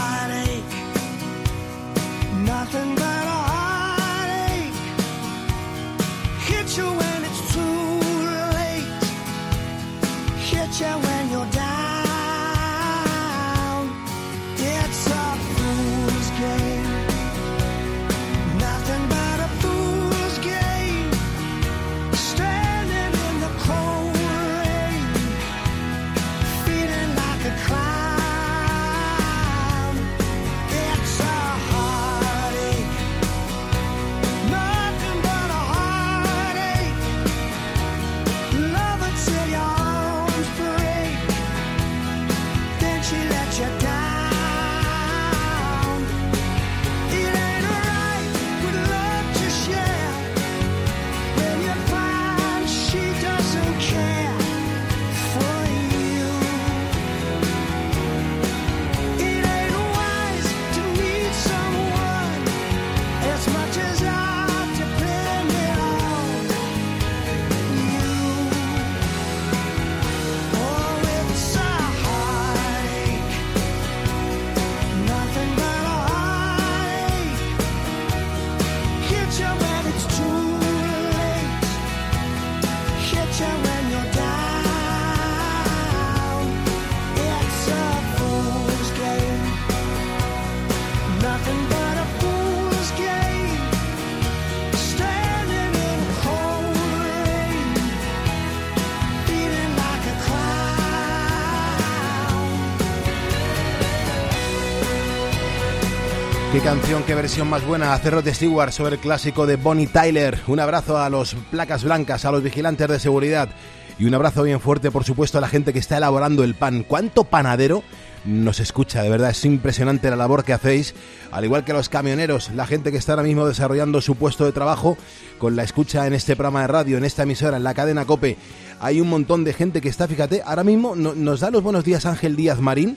Qué 106.52 106.60
canción, 106.62 107.02
qué 107.02 107.14
versión 107.14 107.48
más 107.50 107.64
buena. 107.66 107.92
Hacer 107.92 108.14
Rod 108.14 108.28
Stewart 108.32 108.70
sobre 108.72 108.94
el 108.94 109.00
clásico 109.00 109.46
de 109.46 109.56
Bonnie 109.56 109.86
Tyler. 109.88 110.38
Un 110.46 110.58
abrazo 110.58 110.96
a 110.96 111.10
los 111.10 111.34
placas 111.50 111.84
blancas, 111.84 112.24
a 112.24 112.32
los 112.32 112.42
vigilantes 112.42 112.88
de 112.88 112.98
seguridad. 112.98 113.50
Y 113.98 114.06
un 114.06 114.14
abrazo 114.14 114.42
bien 114.42 114.60
fuerte, 114.60 114.90
por 114.90 115.04
supuesto, 115.04 115.36
a 115.38 115.40
la 115.42 115.48
gente 115.48 115.72
que 115.72 115.78
está 115.78 115.98
elaborando 115.98 116.44
el 116.44 116.54
pan. 116.54 116.82
¿Cuánto 116.86 117.24
panadero 117.24 117.82
nos 118.24 118.60
escucha? 118.60 119.02
De 119.02 119.10
verdad, 119.10 119.30
es 119.30 119.44
impresionante 119.44 120.08
la 120.08 120.16
labor 120.16 120.44
que 120.44 120.54
hacéis. 120.54 120.94
Al 121.30 121.44
igual 121.44 121.64
que 121.64 121.72
los 121.74 121.88
camioneros, 121.90 122.50
la 122.52 122.66
gente 122.66 122.90
que 122.90 122.98
está 122.98 123.12
ahora 123.12 123.22
mismo 123.24 123.46
desarrollando 123.46 124.00
su 124.00 124.14
puesto 124.14 124.44
de 124.46 124.52
trabajo 124.52 124.96
con 125.38 125.56
la 125.56 125.62
escucha 125.62 126.06
en 126.06 126.14
este 126.14 126.36
programa 126.36 126.62
de 126.62 126.68
radio, 126.68 126.96
en 126.96 127.04
esta 127.04 127.24
emisora, 127.24 127.58
en 127.58 127.64
la 127.64 127.74
cadena 127.74 128.06
Cope. 128.06 128.38
Hay 128.80 129.00
un 129.00 129.08
montón 129.10 129.44
de 129.44 129.52
gente 129.52 129.80
que 129.82 129.88
está, 129.90 130.08
fíjate, 130.08 130.42
ahora 130.46 130.64
mismo 130.64 130.94
no- 130.96 131.14
nos 131.14 131.40
da 131.40 131.50
los 131.50 131.62
buenos 131.62 131.84
días 131.84 132.06
Ángel 132.06 132.36
Díaz 132.36 132.60
Marín. 132.60 132.96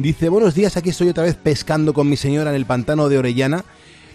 Dice, 0.00 0.28
buenos 0.28 0.54
días, 0.54 0.76
aquí 0.76 0.90
estoy 0.90 1.08
otra 1.08 1.24
vez 1.24 1.34
pescando 1.34 1.92
con 1.92 2.08
mi 2.08 2.16
señora 2.16 2.50
en 2.50 2.56
el 2.56 2.66
pantano 2.66 3.08
de 3.08 3.18
Orellana. 3.18 3.64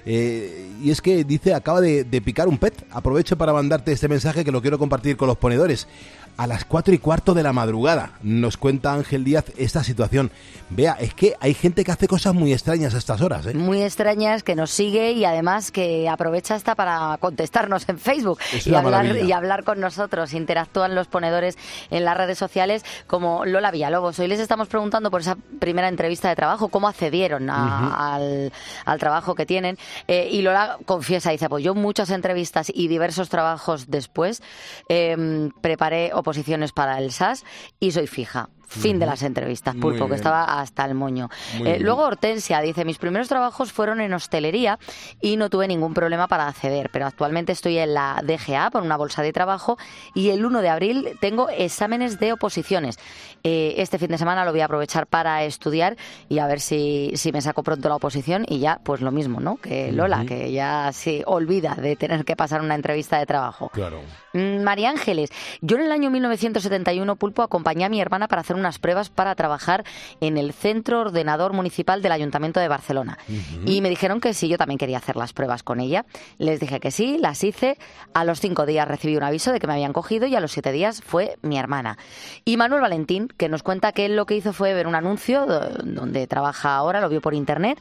Eh, 0.06 0.70
y 0.82 0.92
es 0.92 1.02
que 1.02 1.26
dice, 1.26 1.54
acaba 1.54 1.82
de, 1.82 2.06
de 2.06 2.22
picar 2.22 2.48
un 2.48 2.58
pet. 2.58 2.86
Aprovecho 2.90 3.38
para 3.38 3.52
mandarte 3.52 3.92
este 3.92 4.08
mensaje 4.08 4.46
que 4.46 4.52
lo 4.54 4.62
quiero 4.62 4.80
compartir 4.80 5.18
con 5.18 5.28
los 5.28 5.36
ponedores. 5.36 5.90
A 6.36 6.48
las 6.48 6.66
cuatro 6.66 6.94
y 6.94 6.98
cuarto 6.98 7.36
de 7.36 7.44
la 7.44 7.54
madrugada 7.54 8.14
nos 8.24 8.58
cuenta 8.58 8.92
Ángel 8.94 9.24
Díaz 9.24 9.46
esta 9.56 9.84
situación. 9.84 10.32
Vea, 10.72 10.94
es 11.00 11.14
que 11.14 11.36
hay 11.40 11.54
gente 11.54 11.84
que 11.84 11.92
hace 11.92 12.08
cosas 12.08 12.34
muy 12.34 12.52
extrañas 12.52 12.96
a 12.96 12.98
estas 12.98 13.22
horas. 13.22 13.46
¿eh? 13.46 13.54
Muy 13.54 13.84
extrañas, 13.84 14.42
que 14.42 14.56
nos 14.56 14.72
sigue 14.72 15.12
y 15.12 15.26
además 15.26 15.70
que 15.72 16.10
aprovecha 16.10 16.56
hasta 16.56 16.74
para 16.74 17.16
contestarnos 17.20 17.88
en 17.88 18.00
Facebook 18.00 18.40
Es 18.52 18.66
y 18.66 18.74
hablar, 18.74 19.16
y 19.18 19.32
hablar 19.32 19.64
con 19.64 19.80
nosotros. 19.80 20.34
Interactúan 20.34 20.96
los 20.96 21.06
ponedores 21.08 21.56
en 21.92 22.04
las 22.04 22.18
redes 22.18 22.40
sociales 22.40 22.84
como 23.06 23.46
Lola 23.46 23.70
Villalobos. 23.70 24.18
Hoy 24.18 24.28
les 24.28 24.40
estamos 24.40 24.68
preguntando 24.68 25.12
por 25.12 25.22
esa 25.22 25.38
primera 25.60 25.88
entrevista 25.88 26.30
de 26.30 26.36
trabajo, 26.36 26.70
cómo 26.70 26.88
accedieron 26.88 27.52
a- 27.52 28.16
al, 28.16 28.52
al 28.86 29.00
trabajo 29.00 29.36
que 29.36 29.46
tienen. 29.46 29.78
Eh, 30.08 30.30
y 30.32 30.42
Lola 30.42 30.80
confiesa, 30.86 31.30
dice, 31.30 31.48
pues 31.48 31.64
yo 31.64 31.76
muchas 31.76 32.10
entrevistas 32.10 32.72
y 32.74 32.88
diversos 32.88 33.30
trabajos 33.30 33.86
después 33.92 34.42
eh, 34.90 35.52
preparé 35.62 36.12
oposiciones 36.24 36.72
para 36.72 36.98
el 37.00 37.12
SAS 37.12 37.44
y 37.80 37.92
soy 37.92 38.08
fija. 38.08 38.50
Fin 38.80 38.98
de 39.00 39.06
Ujú. 39.06 39.12
las 39.12 39.24
entrevistas, 39.24 39.76
Pulpo, 39.76 40.10
que 40.10 40.16
estaba 40.16 40.60
hasta 40.60 40.86
el 40.86 40.96
moño. 40.96 41.30
Eh, 41.64 41.78
luego 41.80 42.04
Hortensia 42.04 42.60
dice, 42.62 42.86
mis 42.86 42.98
primeros 42.98 43.28
trabajos 43.28 43.72
fueron 43.72 44.02
en 44.02 44.14
hostelería 44.14 44.80
y 45.22 45.38
no 45.38 45.50
tuve 45.50 45.68
ningún 45.68 45.94
problema 45.94 46.28
para 46.28 46.48
acceder, 46.48 46.90
pero 46.92 47.06
actualmente 47.06 47.52
estoy 47.52 47.78
en 47.78 47.94
la 47.94 48.22
DGA 48.24 48.72
por 48.72 48.82
una 48.84 48.98
bolsa 48.98 49.22
de 49.22 49.32
trabajo 49.32 49.78
y 50.16 50.30
el 50.30 50.46
1 50.46 50.62
de 50.62 50.70
abril 50.70 51.18
tengo 51.22 51.50
exámenes 51.50 52.20
de 52.20 52.34
oposiciones. 52.34 52.98
Eh, 53.44 53.76
este 53.78 54.00
fin 54.00 54.10
de 54.10 54.18
semana 54.18 54.44
lo 54.46 54.52
voy 54.52 54.62
a 54.62 54.66
aprovechar 54.66 55.06
para 55.08 55.44
estudiar 55.44 55.96
y 56.30 56.40
a 56.40 56.48
ver 56.48 56.60
si, 56.60 57.12
si 57.16 57.32
me 57.32 57.42
saco 57.42 57.62
pronto 57.64 57.90
la 57.90 57.96
oposición 57.96 58.46
y 58.48 58.60
ya, 58.60 58.80
pues 58.84 59.02
lo 59.02 59.12
mismo, 59.12 59.40
¿no? 59.40 59.58
Que 59.58 59.92
Lola, 59.92 60.18
Ujú. 60.20 60.26
que 60.28 60.52
ya 60.52 60.92
se 60.94 61.24
olvida 61.28 61.76
de 61.76 61.96
tener 61.96 62.26
que 62.26 62.36
pasar 62.36 62.62
una 62.62 62.76
entrevista 62.76 63.20
de 63.20 63.26
trabajo. 63.26 63.70
Claro. 63.70 64.02
Mm, 64.34 64.64
María 64.64 64.90
Ángeles, 64.90 65.30
yo 65.62 65.78
en 65.78 65.84
el 65.84 65.92
año 65.92 66.10
1971, 66.10 67.16
Pulpo, 67.18 67.44
acompañé 67.44 67.86
a 67.86 67.90
mi 67.90 68.02
hermana 68.02 68.28
para 68.28 68.42
hacer 68.42 68.56
unas 68.64 68.80
pruebas 68.80 69.10
para 69.10 69.36
trabajar 69.36 69.84
en 70.22 70.38
el 70.38 70.54
Centro 70.54 71.02
Ordenador 71.02 71.54
Municipal 71.54 72.02
del 72.02 72.12
Ayuntamiento 72.12 72.60
de 72.60 72.68
Barcelona. 72.68 73.18
Y 73.66 73.82
me 73.82 73.90
dijeron 73.90 74.20
que 74.20 74.34
sí, 74.34 74.48
yo 74.48 74.58
también 74.58 74.78
quería 74.78 74.98
hacer 74.98 75.16
las 75.16 75.34
pruebas 75.34 75.64
con 75.64 75.80
ella. 75.80 76.06
Les 76.38 76.60
dije 76.60 76.80
que 76.80 76.92
sí, 76.92 77.18
las 77.20 77.44
hice. 77.44 77.78
A 78.14 78.24
los 78.26 78.40
cinco 78.40 78.66
días 78.66 78.88
recibí 78.88 79.16
un 79.18 79.24
aviso 79.24 79.52
de 79.52 79.60
que 79.60 79.68
me 79.68 79.74
habían 79.74 79.94
cogido 79.94 80.26
y 80.28 80.36
a 80.36 80.40
los 80.40 80.52
siete 80.52 80.72
días 80.72 81.02
fue 81.02 81.38
mi 81.42 81.58
hermana. 81.58 81.98
Y 82.46 82.58
Manuel 82.58 82.82
Valentín, 82.82 83.28
que 83.28 83.50
nos 83.50 83.64
cuenta 83.64 83.92
que 83.92 84.06
él 84.06 84.16
lo 84.16 84.26
que 84.26 84.36
hizo 84.36 84.54
fue 84.54 84.74
ver 84.74 84.88
un 84.88 84.96
anuncio 84.96 85.46
do- 85.46 85.70
donde 85.84 86.26
trabaja 86.28 86.76
ahora, 86.76 87.02
lo 87.02 87.10
vio 87.10 87.22
por 87.22 87.34
internet. 87.34 87.80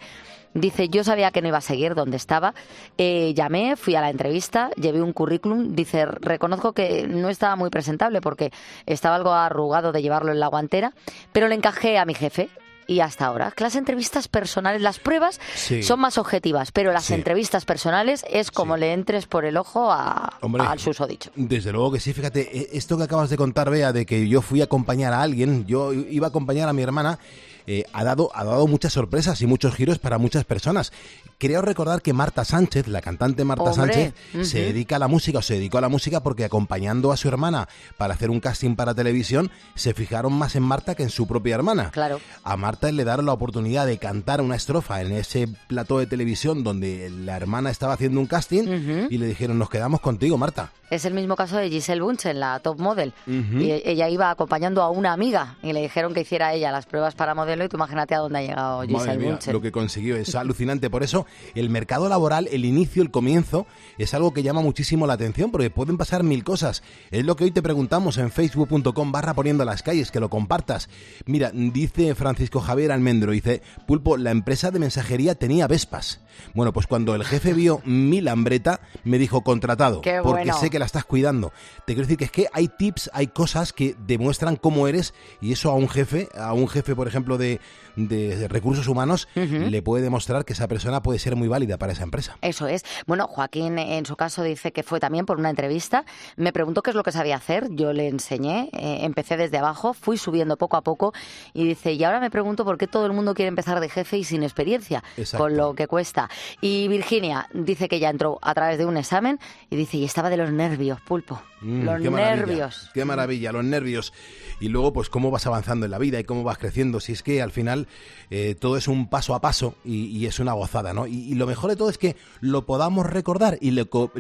Dice, 0.55 0.89
yo 0.89 1.03
sabía 1.03 1.31
que 1.31 1.41
no 1.43 1.49
iba 1.49 1.59
a 1.59 1.63
seguir 1.63 1.95
donde 1.95 2.17
estaba. 2.19 2.55
Eh, 2.99 3.33
llamé, 3.35 3.77
fui 3.77 3.95
a 3.95 4.01
la 4.03 4.11
entrevista, 4.11 4.71
llevé 4.77 5.01
un 5.01 5.13
currículum. 5.13 5.75
Dice, 5.75 6.05
reconozco 6.05 6.73
que 6.73 7.07
no 7.07 7.29
estaba 7.31 7.57
muy 7.57 7.71
presentable 7.71 8.21
porque 8.21 8.53
estaba 8.87 9.17
algo 9.17 9.33
arrugado 9.33 9.93
de 9.93 10.03
llevarlo 10.03 10.31
en 10.33 10.41
la 10.41 10.49
guantera, 10.49 10.93
pero 11.33 11.49
le 11.49 11.55
encajé 11.55 11.99
a 11.99 12.05
mi 12.05 12.15
jefe. 12.15 12.51
Y 12.89 12.99
hasta 12.99 13.27
ahora, 13.27 13.55
las 13.59 13.77
entrevistas 13.77 14.27
personales, 14.27 14.83
las 14.83 14.99
pruebas 14.99 15.41
Sí. 15.55 15.85
son 15.85 16.01
más 16.01 16.19
objetivas, 16.19 16.73
pero 16.73 16.93
las 16.93 17.05
Sí. 17.05 17.15
entrevistas 17.15 17.65
personales 17.65 18.25
es 18.29 18.51
como 18.51 18.77
le 18.77 18.93
entres 18.93 19.27
por 19.27 19.45
el 19.45 19.57
ojo 19.57 19.91
a- 19.93 20.37
Hombre. 20.43 20.65
al 20.67 20.81
susodicho. 20.81 21.31
Desde 21.37 21.71
luego 21.73 21.93
que 21.93 22.01
sí, 22.01 22.13
fíjate, 22.13 22.59
eh, 22.59 22.69
esto 22.73 22.99
que 22.99 23.05
acabas 23.05 23.31
de 23.31 23.37
contar, 23.37 23.71
Bea, 23.71 23.93
de 23.93 24.05
que 24.05 24.29
yo 24.29 24.43
fui 24.43 24.61
a 24.61 24.65
acompañar 24.65 25.13
a 25.13 25.23
alguien, 25.23 25.65
yo 25.65 25.93
iba 25.93 26.27
a 26.27 26.31
acompañar 26.31 26.69
a 26.69 26.73
mi 26.73 26.83
hermana, 26.83 27.21
eh, 27.67 27.85
ha, 27.93 28.05
dado, 28.05 28.31
ha 28.35 28.45
dado 28.45 28.67
muchas 28.67 28.93
sorpresas 28.93 29.41
y 29.43 29.47
muchos 29.47 29.75
giros 29.75 29.99
para 29.99 30.19
muchas 30.19 30.45
personas. 30.45 30.93
Creo 31.39 31.63
recordar 31.63 32.03
que 32.03 32.13
Marta 32.13 32.45
Sánchez, 32.45 32.89
la 32.89 33.01
cantante 33.01 33.45
Marta 33.45 33.65
Hombre, 33.65 34.13
Sánchez, 34.33 34.49
se 34.49 34.61
dedica 34.61 34.97
a 34.97 34.99
la 34.99 35.09
música 35.09 35.39
o 35.39 35.43
se 35.43 35.55
dedicó 35.55 35.79
a 35.79 35.81
la 35.81 35.89
música 35.89 36.23
porque 36.23 36.45
acompañando 36.45 37.13
a 37.13 37.17
su 37.17 37.29
hermana 37.29 37.69
para 37.97 38.15
hacer 38.15 38.31
un 38.31 38.41
casting 38.41 38.77
para 38.77 38.95
televisión, 38.95 39.51
se 39.75 39.95
fijaron 39.95 40.33
más 40.33 40.55
en 40.57 40.63
Marta 40.63 40.95
que 40.95 41.03
en 41.03 41.11
su 41.11 41.27
propia 41.27 41.55
hermana. 41.55 41.91
Claro. 41.91 42.21
A 42.45 42.57
Marta 42.57 42.91
le 42.93 43.05
dieron 43.05 43.27
la 43.27 43.33
oportunidad 43.33 43.87
de 43.87 43.99
cantar 43.99 44.41
una 44.41 44.57
estrofa 44.57 45.01
en 45.01 45.13
ese 45.13 45.49
plató 45.69 45.99
de 45.99 46.07
televisión 46.07 46.63
donde 46.65 47.11
la 47.11 47.37
hermana 47.37 47.71
estaba 47.71 47.95
haciendo 47.95 48.21
un 48.21 48.27
casting 48.27 49.09
y 49.11 49.19
le 49.19 49.27
dijeron, 49.27 49.59
nos 49.59 49.69
quedamos 49.71 50.01
contigo, 50.01 50.39
Marta. 50.39 50.71
Es 50.91 51.07
el 51.07 51.15
mismo 51.15 51.37
caso 51.37 51.57
de 51.57 51.71
Giselle 51.71 52.03
Bunchen, 52.03 52.39
la 52.39 52.61
top 52.61 52.79
model. 52.79 53.15
Y 53.27 53.71
ella 53.71 54.09
iba 54.11 54.31
acompañando 54.31 54.83
a 54.83 54.91
una 54.91 55.13
amiga 55.15 55.57
y 55.63 55.73
le 55.73 55.81
dijeron 55.81 56.13
que 56.13 56.21
hiciera 56.21 56.53
ella 56.53 56.71
las 56.71 56.85
pruebas 56.85 57.15
para 57.15 57.35
modelo 57.35 57.65
y 57.65 57.69
tú 57.69 57.77
imagínate 57.79 58.15
a 58.15 58.19
dónde 58.19 58.41
ha 58.41 58.43
llegado 58.43 58.79
Madre 58.81 58.95
Giselle 58.95 59.19
mía, 59.19 59.31
Bunchen. 59.31 59.53
lo 59.55 59.61
que 59.63 59.73
consiguió 59.73 60.17
es 60.17 60.35
alucinante. 60.35 60.91
Por 60.91 61.03
eso, 61.03 61.22
el 61.55 61.71
mercado 61.71 62.09
laboral, 62.09 62.49
el 62.53 62.65
inicio, 62.65 63.03
el 63.03 63.11
comienzo, 63.11 63.67
es 63.99 64.15
algo 64.15 64.33
que 64.33 64.43
llama 64.43 64.61
muchísimo 64.61 65.07
la 65.07 65.15
atención 65.15 65.51
porque 65.51 65.71
pueden 65.71 65.97
pasar 65.97 66.23
mil 66.23 66.45
cosas. 66.45 66.83
Es 67.11 67.25
lo 67.25 67.37
que 67.37 67.45
hoy 67.45 67.51
te 67.51 67.63
preguntamos 67.63 68.19
en 68.19 68.31
facebook.com 68.31 69.13
barra 69.13 69.35
poniendo 69.35 69.65
las 69.65 69.83
calles, 69.83 70.11
que 70.11 70.21
lo 70.21 70.31
compartas. 70.31 70.89
Mira, 71.27 71.51
dice 71.53 72.15
Francisco 72.15 72.61
Javier 72.61 72.93
Almendro, 72.93 73.33
dice, 73.33 73.63
Pulpo, 73.87 74.17
la 74.17 74.31
empresa 74.31 74.71
de 74.71 74.79
mensajería 74.79 75.35
tenía 75.35 75.67
Vespas. 75.67 76.21
Bueno, 76.55 76.73
pues 76.73 76.87
cuando 76.87 77.15
el 77.15 77.25
jefe 77.25 77.53
vio 77.53 77.81
mi 77.85 78.21
lambreta, 78.21 78.81
me 79.05 79.19
dijo 79.19 79.43
contratado, 79.43 80.01
Qué 80.01 80.21
porque 80.23 80.45
bueno. 80.45 80.59
sé 80.59 80.71
que 80.71 80.79
la 80.79 80.87
estás 80.87 81.05
cuidando. 81.05 81.53
Te 81.87 81.95
quiero 81.95 82.03
decir 82.03 82.17
que 82.17 82.25
es 82.25 82.31
que 82.31 82.47
hay 82.53 82.69
tips, 82.69 83.11
hay 83.13 83.27
cosas 83.29 83.73
que 83.73 83.95
demuestran 84.07 84.57
cómo 84.57 84.89
eres 84.89 85.15
y 85.41 85.53
eso 85.53 85.71
a 85.71 85.75
un 85.75 85.89
jefe, 85.89 86.29
a 86.35 86.53
un 86.53 86.69
jefe, 86.69 86.95
por 86.97 87.07
ejemplo, 87.09 87.39
de, 87.39 87.61
de 87.97 88.49
recursos 88.49 88.89
humanos, 88.89 89.29
le 89.35 89.83
puede 89.83 90.03
demostrar 90.03 90.45
que 90.45 90.53
esa 90.53 90.69
persona 90.69 91.03
puede 91.03 91.12
ser 91.19 91.37
muy 91.37 91.49
válida 91.49 91.79
para 91.79 91.93
esa 91.93 92.03
empresa. 92.03 92.37
Eso 92.43 92.67
es. 92.67 92.85
Bueno, 93.07 93.27
Joaquín 93.29 93.79
en 93.79 94.07
su 94.07 94.17
caso 94.17 94.43
dice 94.43 94.73
que 94.73 94.83
fue 94.83 95.01
también 95.01 95.27
por 95.27 95.39
una 95.39 95.51
entrevista. 95.51 96.05
Me 96.37 96.53
preguntó 96.53 96.83
qué 96.83 96.91
es 96.91 96.97
lo 96.97 97.03
que 97.03 97.13
sabía 97.13 97.37
hacer. 97.37 97.69
Yo 97.71 97.93
le 97.93 98.09
enseñé. 98.09 98.71
eh, 98.73 99.01
empecé 99.05 99.37
desde 99.37 99.59
abajo, 99.59 99.95
fui 99.95 100.17
subiendo 100.19 100.57
poco 100.57 100.77
a 100.77 100.83
poco 100.83 101.13
y 101.55 101.67
dice, 101.67 101.93
y 101.93 102.05
ahora 102.05 102.21
me 102.21 102.31
pregunto 102.31 102.65
por 102.65 102.79
qué 102.79 102.87
todo 102.87 103.07
el 103.07 103.13
mundo 103.13 103.35
quiere 103.35 103.49
empezar 103.49 103.81
de 103.81 103.89
jefe 103.89 104.19
y 104.19 104.25
sin 104.25 104.43
experiencia, 104.43 105.03
Exacto. 105.17 105.45
con 105.45 105.57
lo 105.57 105.75
que 105.75 105.87
cuesta. 105.87 106.29
Y 106.61 106.89
Virginia 106.89 107.49
dice 107.53 107.89
que 107.89 107.99
ya 107.99 108.11
entró 108.11 108.39
a 108.43 108.55
través 108.55 108.79
de 108.79 108.87
un 108.87 108.97
examen 108.97 109.39
y 109.71 109.77
dice, 109.77 109.97
y 109.99 110.05
estaba 110.05 110.31
de 110.31 110.37
los 110.37 110.51
nervios, 110.53 111.01
pulpo. 111.01 111.41
Mm, 111.61 111.83
los 111.85 112.01
qué 112.03 112.11
maravilla, 112.11 112.37
nervios. 112.37 112.91
Qué 112.93 113.05
maravilla, 113.05 113.53
los 113.53 113.65
nervios. 113.65 114.13
Y 114.61 114.69
luego, 114.69 114.93
pues, 114.93 115.09
cómo 115.09 115.31
vas 115.31 115.47
avanzando 115.47 115.87
en 115.87 115.93
la 115.93 115.99
vida 115.99 116.19
y 116.19 116.25
cómo 116.25 116.43
vas 116.43 116.59
creciendo. 116.59 116.99
Si 117.01 117.13
es 117.13 117.23
que 117.23 117.41
al 117.41 117.53
final 117.53 117.87
eh, 118.31 118.57
todo 118.59 118.77
es 118.77 118.89
un 118.89 119.09
paso 119.09 119.35
a 119.37 119.41
paso 119.41 119.75
y, 119.85 120.07
y 120.07 120.27
es 120.27 120.41
una 120.41 120.53
gozada, 120.55 120.93
¿no? 120.93 121.02
Y, 121.07 121.35
lo 121.35 121.47
mejor 121.47 121.69
de 121.71 121.77
todo 121.77 121.91
es 121.91 121.99
que 121.99 122.17
lo 122.41 122.67
podamos 122.67 123.07
recordar 123.07 123.59
y 123.61 123.75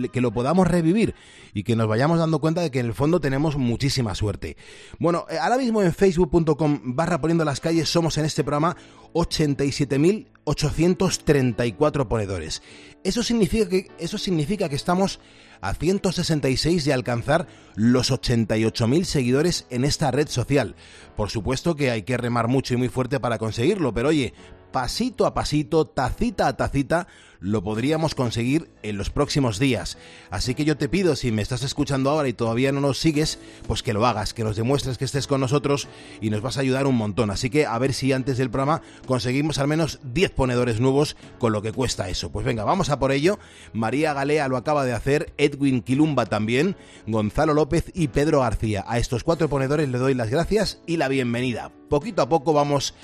que 0.08 0.20
lo 0.20 0.32
podamos 0.32 0.66
revivir 0.66 1.14
y 1.54 1.62
que 1.64 1.76
nos 1.76 1.88
vayamos 1.88 2.18
dando 2.18 2.40
cuenta 2.40 2.60
de 2.60 2.70
que 2.70 2.80
en 2.80 2.86
el 2.86 2.94
fondo 2.94 3.20
tenemos 3.20 3.56
muchísima 3.56 4.14
suerte. 4.14 4.56
Bueno, 4.98 5.26
eh, 5.30 5.38
ahora 5.38 5.56
mismo 5.58 5.82
en 5.82 5.92
facebook.com 5.92 6.96
barra 6.96 7.20
poniendo 7.20 7.44
las 7.44 7.60
calles 7.60 7.88
somos 7.88 8.18
en 8.18 8.24
este 8.24 8.42
programa 8.44 8.76
87.834 9.14 12.08
ponedores. 12.08 12.62
Eso 13.04 13.22
significa 13.22 13.68
que, 13.68 13.88
eso 13.98 14.18
significa 14.18 14.68
que 14.68 14.76
estamos 14.76 15.20
a 15.62 15.74
166 15.74 16.84
de 16.84 16.92
alcanzar 16.92 17.46
los 17.76 18.10
88.000 18.10 19.04
seguidores 19.04 19.66
en 19.70 19.84
esta 19.84 20.10
red 20.10 20.28
social. 20.28 20.74
Por 21.16 21.30
supuesto 21.30 21.76
que 21.76 21.90
hay 21.90 22.02
que 22.02 22.16
remar 22.16 22.48
mucho 22.48 22.74
y 22.74 22.76
muy 22.76 22.88
fuerte 22.88 23.20
para 23.20 23.38
conseguirlo, 23.38 23.94
pero 23.94 24.08
oye, 24.08 24.34
pasito 24.72 25.26
a 25.26 25.34
pasito, 25.34 25.86
tacita 25.86 26.48
a 26.48 26.56
tacita, 26.56 27.06
lo 27.42 27.62
podríamos 27.62 28.14
conseguir 28.14 28.70
en 28.82 28.96
los 28.96 29.10
próximos 29.10 29.58
días. 29.58 29.98
Así 30.30 30.54
que 30.54 30.64
yo 30.64 30.76
te 30.76 30.88
pido, 30.88 31.16
si 31.16 31.32
me 31.32 31.42
estás 31.42 31.64
escuchando 31.64 32.08
ahora 32.08 32.28
y 32.28 32.32
todavía 32.32 32.70
no 32.72 32.80
nos 32.80 32.98
sigues, 32.98 33.38
pues 33.66 33.82
que 33.82 33.92
lo 33.92 34.06
hagas, 34.06 34.32
que 34.32 34.44
nos 34.44 34.56
demuestres 34.56 34.96
que 34.96 35.04
estés 35.04 35.26
con 35.26 35.40
nosotros 35.40 35.88
y 36.20 36.30
nos 36.30 36.40
vas 36.40 36.56
a 36.56 36.60
ayudar 36.60 36.86
un 36.86 36.96
montón. 36.96 37.30
Así 37.30 37.50
que 37.50 37.66
a 37.66 37.76
ver 37.78 37.92
si 37.92 38.12
antes 38.12 38.38
del 38.38 38.50
programa 38.50 38.82
conseguimos 39.06 39.58
al 39.58 39.66
menos 39.66 39.98
10 40.04 40.30
ponedores 40.30 40.80
nuevos 40.80 41.16
con 41.38 41.52
lo 41.52 41.62
que 41.62 41.72
cuesta 41.72 42.08
eso. 42.08 42.30
Pues 42.30 42.46
venga, 42.46 42.64
vamos 42.64 42.90
a 42.90 42.98
por 42.98 43.10
ello. 43.10 43.38
María 43.72 44.14
Galea 44.14 44.48
lo 44.48 44.56
acaba 44.56 44.84
de 44.84 44.92
hacer, 44.92 45.32
Edwin 45.36 45.82
Quilumba 45.82 46.26
también, 46.26 46.76
Gonzalo 47.08 47.54
López 47.54 47.90
y 47.92 48.08
Pedro 48.08 48.40
García. 48.40 48.84
A 48.86 48.98
estos 48.98 49.24
cuatro 49.24 49.48
ponedores 49.48 49.88
le 49.88 49.98
doy 49.98 50.14
las 50.14 50.30
gracias 50.30 50.80
y 50.86 50.96
la 50.96 51.08
bienvenida. 51.08 51.72
Poquito 51.88 52.22
a 52.22 52.28
poco 52.28 52.52
vamos 52.52 52.94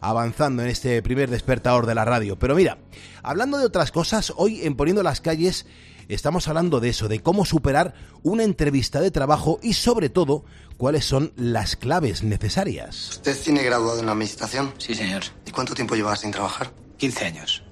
avanzando 0.00 0.62
en 0.62 0.68
este 0.68 1.02
primer 1.02 1.30
despertador 1.30 1.86
de 1.86 1.94
la 1.94 2.04
radio. 2.04 2.38
Pero 2.38 2.54
mira, 2.54 2.78
hablando 3.22 3.58
de 3.58 3.66
otras 3.66 3.90
cosas, 3.92 4.32
hoy 4.36 4.62
en 4.64 4.76
Poniendo 4.76 5.02
las 5.02 5.20
calles 5.20 5.66
estamos 6.08 6.48
hablando 6.48 6.80
de 6.80 6.88
eso, 6.88 7.08
de 7.08 7.20
cómo 7.20 7.44
superar 7.44 7.94
una 8.22 8.44
entrevista 8.44 9.00
de 9.00 9.10
trabajo 9.10 9.60
y 9.62 9.74
sobre 9.74 10.08
todo 10.08 10.44
cuáles 10.76 11.04
son 11.04 11.32
las 11.36 11.76
claves 11.76 12.22
necesarias. 12.22 13.10
¿Usted 13.10 13.38
tiene 13.42 13.62
graduado 13.62 14.00
en 14.00 14.08
administración? 14.08 14.72
Sí, 14.78 14.94
señor. 14.94 15.22
¿Y 15.46 15.50
cuánto 15.50 15.74
tiempo 15.74 15.94
lleva 15.94 16.16
sin 16.16 16.30
trabajar? 16.30 16.72
15 16.96 17.24
años. 17.24 17.62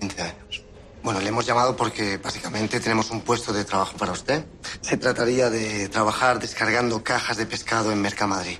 15 0.00 0.22
años. 0.22 0.64
Bueno, 1.02 1.20
le 1.20 1.28
hemos 1.28 1.46
llamado 1.46 1.76
porque 1.76 2.18
básicamente 2.18 2.80
tenemos 2.80 3.10
un 3.10 3.20
puesto 3.20 3.52
de 3.52 3.64
trabajo 3.64 3.96
para 3.96 4.12
usted. 4.12 4.44
Se 4.80 4.96
trataría 4.96 5.48
de 5.48 5.88
trabajar 5.88 6.40
descargando 6.40 7.02
cajas 7.04 7.36
de 7.36 7.46
pescado 7.46 7.92
en 7.92 8.00
Mercamadrid. 8.00 8.58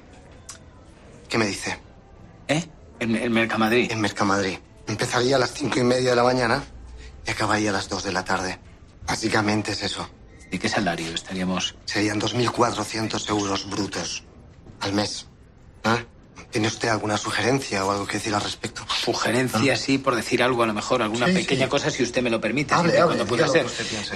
¿Qué 1.29 1.37
me 1.37 1.47
dice? 1.47 1.79
¿Eh? 2.47 2.65
¿En, 3.01 3.17
en 3.17 3.33
Mercamadrid? 3.33 3.91
En 3.93 4.01
Mercamadrid. 4.01 4.59
Empezaría 4.87 5.37
a 5.37 5.39
las 5.39 5.53
cinco 5.53 5.79
y 5.79 5.85
media 5.85 6.11
de 6.11 6.17
la 6.17 6.25
mañana 6.25 6.63
y 7.27 7.31
acabaría 7.31 7.71
a 7.71 7.73
las 7.75 7.89
dos 7.89 8.05
de 8.05 8.13
la 8.13 8.25
tarde. 8.25 8.59
Básicamente 9.07 9.73
es 9.73 9.83
eso. 9.83 10.09
¿De 10.51 10.59
qué 10.59 10.69
salario 10.69 11.13
estaríamos? 11.15 11.77
Serían 11.85 12.19
2.400 12.21 13.29
euros 13.29 13.69
brutos 13.69 14.25
al 14.81 14.93
mes. 14.95 15.27
¿Eh? 15.85 16.05
¿Tiene 16.51 16.69
usted 16.69 16.89
alguna 16.89 17.19
sugerencia 17.19 17.85
o 17.85 17.91
algo 17.91 18.07
que 18.07 18.15
decir 18.15 18.35
al 18.35 18.41
respecto? 18.41 18.83
Sugerencia, 19.05 19.77
sí, 19.77 19.99
por 19.99 20.15
decir 20.15 20.43
algo, 20.43 20.63
a 20.63 20.67
lo 20.67 20.73
mejor, 20.73 21.03
alguna 21.03 21.27
Sí, 21.27 21.33
pequeña 21.35 21.65
sí. 21.65 21.69
cosa, 21.71 21.91
si 21.91 22.03
usted 22.03 22.23
me 22.23 22.31
lo 22.31 22.41
permite. 22.41 22.73
Hable, 22.73 22.99
hable, 22.99 23.17
cuando 23.17 23.27
pueda 23.27 23.47
ser. 23.49 23.67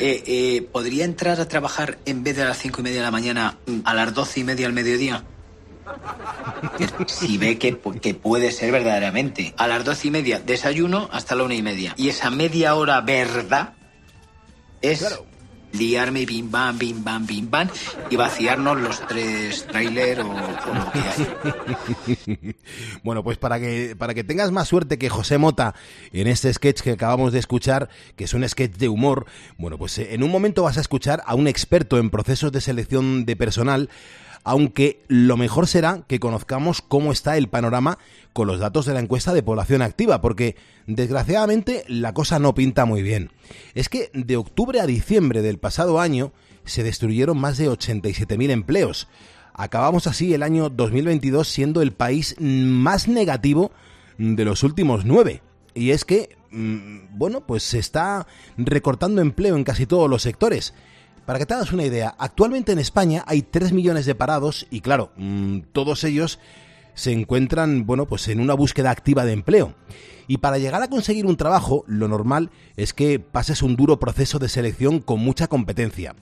Eh, 0.00 0.22
eh, 0.26 0.68
¿Podría 0.72 1.04
entrar 1.04 1.38
a 1.40 1.46
trabajar 1.46 1.98
en 2.06 2.24
vez 2.24 2.36
de 2.36 2.42
a 2.42 2.46
las 2.46 2.56
cinco 2.58 2.80
y 2.80 2.84
media 2.84 3.00
de 3.00 3.04
la 3.04 3.10
mañana 3.10 3.58
mm, 3.66 3.80
a 3.84 3.92
las 3.92 4.14
doce 4.14 4.40
y 4.40 4.44
media 4.44 4.66
al 4.66 4.72
mediodía? 4.72 5.24
Si 7.06 7.38
ve 7.38 7.58
que, 7.58 7.78
que 8.00 8.14
puede 8.14 8.52
ser 8.52 8.72
verdaderamente. 8.72 9.54
A 9.56 9.66
las 9.66 9.84
doce 9.84 10.08
y 10.08 10.10
media, 10.10 10.40
desayuno 10.40 11.08
hasta 11.12 11.34
la 11.34 11.44
una 11.44 11.54
y 11.54 11.62
media. 11.62 11.94
Y 11.96 12.08
esa 12.08 12.30
media 12.30 12.74
hora 12.74 13.00
verdad 13.00 13.74
es 14.80 15.22
liarme 15.72 16.26
bim 16.26 16.50
bam, 16.50 16.78
bim 16.78 17.02
bam, 17.02 17.26
bim 17.26 17.50
bam 17.50 17.68
y 18.10 18.16
vaciarnos 18.16 18.80
los 18.80 19.06
tres 19.06 19.66
trailer 19.66 20.20
o, 20.20 20.30
o 20.30 20.74
lo 20.74 20.92
que 20.92 20.98
hay. 21.00 22.54
bueno, 23.02 23.24
pues 23.24 23.38
para 23.38 23.58
que, 23.58 23.96
para 23.96 24.14
que 24.14 24.24
tengas 24.24 24.50
más 24.50 24.68
suerte 24.68 24.98
que 24.98 25.08
José 25.08 25.38
Mota 25.38 25.74
en 26.12 26.26
este 26.26 26.52
sketch 26.52 26.82
que 26.82 26.92
acabamos 26.92 27.32
de 27.32 27.38
escuchar, 27.38 27.88
que 28.16 28.24
es 28.24 28.34
un 28.34 28.46
sketch 28.46 28.76
de 28.76 28.88
humor, 28.88 29.26
bueno, 29.56 29.78
pues 29.78 29.98
eh, 29.98 30.14
en 30.14 30.22
un 30.22 30.30
momento 30.30 30.62
vas 30.62 30.78
a 30.78 30.82
escuchar 30.82 31.22
a 31.26 31.34
un 31.34 31.48
experto 31.48 31.98
en 31.98 32.10
procesos 32.10 32.52
de 32.52 32.60
selección 32.60 33.24
de 33.24 33.36
personal, 33.36 33.88
aunque 34.44 35.02
lo 35.08 35.36
mejor 35.36 35.66
será 35.66 36.02
que 36.06 36.20
conozcamos 36.20 36.82
cómo 36.82 37.12
está 37.12 37.36
el 37.36 37.48
panorama 37.48 37.98
con 38.32 38.46
los 38.46 38.58
datos 38.58 38.86
de 38.86 38.94
la 38.94 39.00
encuesta 39.00 39.32
de 39.32 39.42
población 39.42 39.82
activa, 39.82 40.20
porque 40.20 40.56
desgraciadamente 40.86 41.84
la 41.88 42.12
cosa 42.12 42.38
no 42.38 42.54
pinta 42.54 42.84
muy 42.84 43.02
bien. 43.02 43.30
Es 43.74 43.88
que 43.88 44.10
de 44.14 44.36
octubre 44.36 44.80
a 44.80 44.86
diciembre 44.86 45.42
del 45.42 45.58
pasado 45.58 46.00
año 46.00 46.32
se 46.64 46.82
destruyeron 46.82 47.38
más 47.38 47.58
de 47.58 47.70
87.000 47.70 48.50
empleos. 48.50 49.08
Acabamos 49.54 50.06
así 50.06 50.32
el 50.32 50.42
año 50.42 50.70
2022 50.70 51.46
siendo 51.46 51.82
el 51.82 51.92
país 51.92 52.36
más 52.40 53.06
negativo 53.06 53.70
de 54.18 54.44
los 54.44 54.62
últimos 54.62 55.04
nueve. 55.04 55.42
Y 55.74 55.90
es 55.90 56.04
que, 56.04 56.36
mm, 56.50 57.16
bueno, 57.18 57.42
pues 57.46 57.62
se 57.62 57.78
está 57.78 58.26
recortando 58.56 59.20
empleo 59.20 59.56
en 59.56 59.64
casi 59.64 59.86
todos 59.86 60.08
los 60.08 60.22
sectores. 60.22 60.74
Para 61.26 61.38
que 61.38 61.46
te 61.46 61.54
hagas 61.54 61.72
una 61.72 61.84
idea, 61.84 62.14
actualmente 62.18 62.72
en 62.72 62.80
España 62.80 63.22
hay 63.26 63.42
3 63.42 63.72
millones 63.72 64.06
de 64.06 64.14
parados 64.14 64.66
y 64.70 64.80
claro, 64.80 65.12
mm, 65.16 65.60
todos 65.72 66.02
ellos 66.04 66.40
se 66.94 67.12
encuentran, 67.12 67.86
bueno, 67.86 68.06
pues 68.06 68.28
en 68.28 68.40
una 68.40 68.54
búsqueda 68.54 68.90
activa 68.90 69.24
de 69.24 69.32
empleo. 69.32 69.74
Y 70.26 70.38
para 70.38 70.58
llegar 70.58 70.82
a 70.82 70.88
conseguir 70.88 71.26
un 71.26 71.36
trabajo, 71.36 71.84
lo 71.86 72.08
normal 72.08 72.50
es 72.76 72.92
que 72.92 73.18
pases 73.18 73.62
un 73.62 73.76
duro 73.76 73.98
proceso 73.98 74.38
de 74.38 74.48
selección 74.48 75.00
con 75.00 75.20
mucha 75.20 75.46
competencia. 75.46 76.14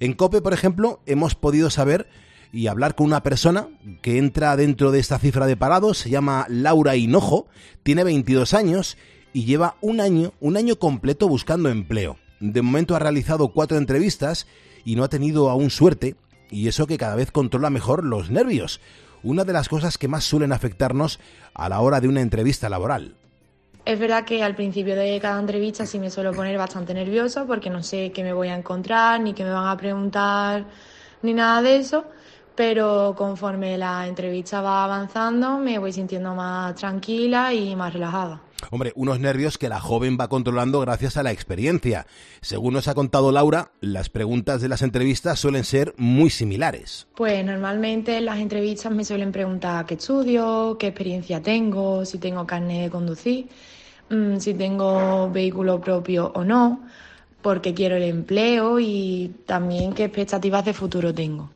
En 0.00 0.14
COPE, 0.14 0.42
por 0.42 0.52
ejemplo, 0.52 1.00
hemos 1.06 1.34
podido 1.34 1.70
saber 1.70 2.08
y 2.52 2.66
hablar 2.66 2.94
con 2.94 3.06
una 3.06 3.22
persona 3.22 3.68
que 4.02 4.18
entra 4.18 4.56
dentro 4.56 4.90
de 4.90 5.00
esta 5.00 5.18
cifra 5.18 5.46
de 5.46 5.56
parados, 5.56 5.98
se 5.98 6.10
llama 6.10 6.46
Laura 6.48 6.96
Hinojo, 6.96 7.46
tiene 7.82 8.04
22 8.04 8.52
años 8.52 8.98
y 9.32 9.44
lleva 9.44 9.76
un 9.80 10.00
año, 10.00 10.32
un 10.40 10.56
año 10.58 10.78
completo 10.78 11.28
buscando 11.28 11.70
empleo. 11.70 12.18
De 12.42 12.60
momento 12.60 12.96
ha 12.96 12.98
realizado 12.98 13.52
cuatro 13.52 13.78
entrevistas 13.78 14.48
y 14.84 14.96
no 14.96 15.04
ha 15.04 15.08
tenido 15.08 15.48
aún 15.48 15.70
suerte, 15.70 16.16
y 16.50 16.66
eso 16.66 16.88
que 16.88 16.98
cada 16.98 17.14
vez 17.14 17.30
controla 17.30 17.70
mejor 17.70 18.02
los 18.02 18.30
nervios, 18.30 18.80
una 19.22 19.44
de 19.44 19.52
las 19.52 19.68
cosas 19.68 19.96
que 19.96 20.08
más 20.08 20.24
suelen 20.24 20.52
afectarnos 20.52 21.20
a 21.54 21.68
la 21.68 21.78
hora 21.80 22.00
de 22.00 22.08
una 22.08 22.20
entrevista 22.20 22.68
laboral. 22.68 23.14
Es 23.84 23.96
verdad 23.96 24.24
que 24.24 24.42
al 24.42 24.56
principio 24.56 24.96
de 24.96 25.20
cada 25.20 25.38
entrevista 25.38 25.86
sí 25.86 26.00
me 26.00 26.10
suelo 26.10 26.32
poner 26.32 26.58
bastante 26.58 26.92
nerviosa 26.94 27.44
porque 27.44 27.70
no 27.70 27.84
sé 27.84 28.10
qué 28.10 28.24
me 28.24 28.32
voy 28.32 28.48
a 28.48 28.56
encontrar, 28.56 29.20
ni 29.20 29.34
qué 29.34 29.44
me 29.44 29.52
van 29.52 29.68
a 29.68 29.76
preguntar, 29.76 30.64
ni 31.22 31.34
nada 31.34 31.62
de 31.62 31.76
eso. 31.76 32.06
Pero 32.56 33.14
conforme 33.16 33.78
la 33.78 34.08
entrevista 34.08 34.60
va 34.60 34.82
avanzando, 34.82 35.58
me 35.58 35.78
voy 35.78 35.92
sintiendo 35.92 36.34
más 36.34 36.74
tranquila 36.74 37.54
y 37.54 37.76
más 37.76 37.92
relajada. 37.92 38.40
Hombre, 38.70 38.92
unos 38.94 39.20
nervios 39.20 39.58
que 39.58 39.68
la 39.68 39.80
joven 39.80 40.16
va 40.20 40.28
controlando 40.28 40.80
gracias 40.80 41.16
a 41.16 41.22
la 41.22 41.32
experiencia. 41.32 42.06
Según 42.40 42.74
nos 42.74 42.88
ha 42.88 42.94
contado 42.94 43.32
Laura, 43.32 43.72
las 43.80 44.08
preguntas 44.08 44.60
de 44.60 44.68
las 44.68 44.82
entrevistas 44.82 45.38
suelen 45.38 45.64
ser 45.64 45.94
muy 45.96 46.30
similares. 46.30 47.06
Pues 47.16 47.44
normalmente 47.44 48.16
en 48.16 48.26
las 48.26 48.38
entrevistas 48.38 48.92
me 48.92 49.04
suelen 49.04 49.32
preguntar 49.32 49.84
qué 49.86 49.94
estudio, 49.94 50.76
qué 50.78 50.88
experiencia 50.88 51.42
tengo, 51.42 52.04
si 52.04 52.18
tengo 52.18 52.46
carne 52.46 52.82
de 52.82 52.90
conducir, 52.90 53.48
mm, 54.10 54.38
si 54.38 54.54
tengo 54.54 55.30
vehículo 55.30 55.80
propio 55.80 56.32
o 56.34 56.44
no, 56.44 56.84
por 57.42 57.60
qué 57.60 57.74
quiero 57.74 57.96
el 57.96 58.04
empleo 58.04 58.78
y 58.80 59.34
también 59.46 59.92
qué 59.92 60.04
expectativas 60.04 60.64
de 60.64 60.72
futuro 60.72 61.12
tengo. 61.12 61.50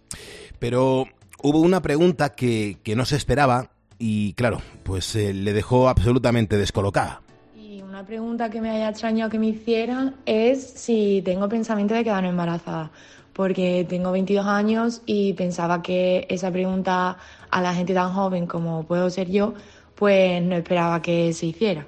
Pero 0.59 1.07
hubo 1.43 1.61
una 1.61 1.81
pregunta 1.81 2.35
que, 2.35 2.79
que 2.83 2.97
no 2.97 3.05
se 3.05 3.17
esperaba 3.17 3.71
y 3.99 4.33
claro, 4.35 4.61
pues 4.83 5.15
eh, 5.17 5.33
le 5.33 5.53
dejó 5.53 5.89
absolutamente 5.89 6.57
descolocada. 6.57 7.23
Y 7.57 7.83
una 7.83 8.05
pregunta 8.05 8.51
que 8.51 8.61
me 8.61 8.71
haya 8.71 8.89
extrañado 8.89 9.31
que 9.31 9.39
me 9.39 9.49
hicieran 9.49 10.17
es 10.27 10.63
si 10.63 11.23
tengo 11.25 11.49
pensamiento 11.49 11.95
de 11.95 12.05
quedarme 12.05 12.29
embarazada, 12.29 12.91
porque 13.33 13.87
tengo 13.89 14.13
22 14.13 14.47
años 14.47 15.03
y 15.07 15.33
pensaba 15.35 15.83
que 15.83 16.27
esa 16.29 16.51
pregunta 16.51 17.19
a 17.51 17.63
la 17.63 17.75
gente 17.75 17.95
tan 17.95 18.13
joven 18.13 18.47
como 18.47 18.85
puedo 18.87 19.11
ser 19.11 19.31
yo, 19.31 19.55
pues 19.95 20.43
no 20.43 20.57
esperaba 20.57 21.03
que 21.03 21.33
se 21.33 21.47
hiciera. 21.47 21.87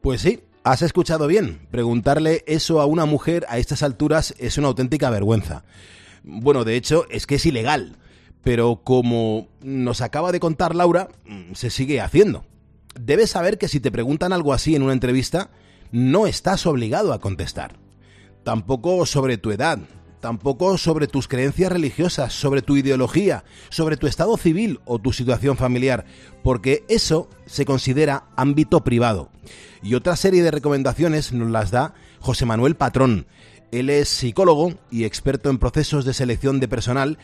Pues 0.00 0.22
sí, 0.22 0.40
has 0.64 0.82
escuchado 0.82 1.26
bien. 1.26 1.60
Preguntarle 1.70 2.44
eso 2.46 2.80
a 2.80 2.86
una 2.86 3.04
mujer 3.04 3.44
a 3.48 3.58
estas 3.58 3.82
alturas 3.82 4.34
es 4.38 4.58
una 4.58 4.68
auténtica 4.68 5.10
vergüenza. 5.10 5.64
Bueno, 6.24 6.64
de 6.64 6.76
hecho, 6.76 7.06
es 7.10 7.26
que 7.26 7.36
es 7.36 7.46
ilegal. 7.46 7.96
Pero 8.42 8.80
como 8.82 9.48
nos 9.62 10.00
acaba 10.00 10.32
de 10.32 10.40
contar 10.40 10.74
Laura, 10.74 11.08
mm, 11.26 11.54
se 11.54 11.70
sigue 11.70 12.00
haciendo. 12.00 12.44
Debes 13.00 13.30
saber 13.30 13.58
que 13.58 13.68
si 13.68 13.80
te 13.80 13.92
preguntan 13.92 14.32
algo 14.32 14.52
así 14.52 14.74
en 14.74 14.82
una 14.82 14.92
entrevista, 14.92 15.50
no 15.92 16.26
estás 16.26 16.66
obligado 16.66 17.12
a 17.12 17.20
contestar. 17.20 17.78
Tampoco 18.44 19.06
sobre 19.06 19.38
tu 19.38 19.52
edad, 19.52 19.78
tampoco 20.20 20.78
sobre 20.78 21.06
tus 21.06 21.28
creencias 21.28 21.70
religiosas, 21.70 22.32
sobre 22.32 22.62
tu 22.62 22.76
ideología, 22.76 23.44
sobre 23.68 23.96
tu 23.96 24.06
estado 24.06 24.36
civil 24.36 24.80
o 24.84 24.98
tu 24.98 25.12
situación 25.12 25.56
familiar, 25.56 26.06
porque 26.42 26.84
eso 26.88 27.28
se 27.44 27.64
considera 27.64 28.24
ámbito 28.36 28.82
privado. 28.84 29.30
Y 29.82 29.94
otra 29.94 30.16
serie 30.16 30.42
de 30.42 30.50
recomendaciones 30.50 31.32
nos 31.32 31.50
las 31.50 31.70
da 31.70 31.94
José 32.20 32.46
Manuel 32.46 32.76
Patrón. 32.76 33.26
Él 33.72 33.90
es 33.90 34.08
psicólogo 34.08 34.74
y 34.90 35.04
experto 35.04 35.50
en 35.50 35.58
procesos 35.58 36.04
de 36.04 36.14
selección 36.14 36.60
de 36.60 36.68
personal 36.68 37.18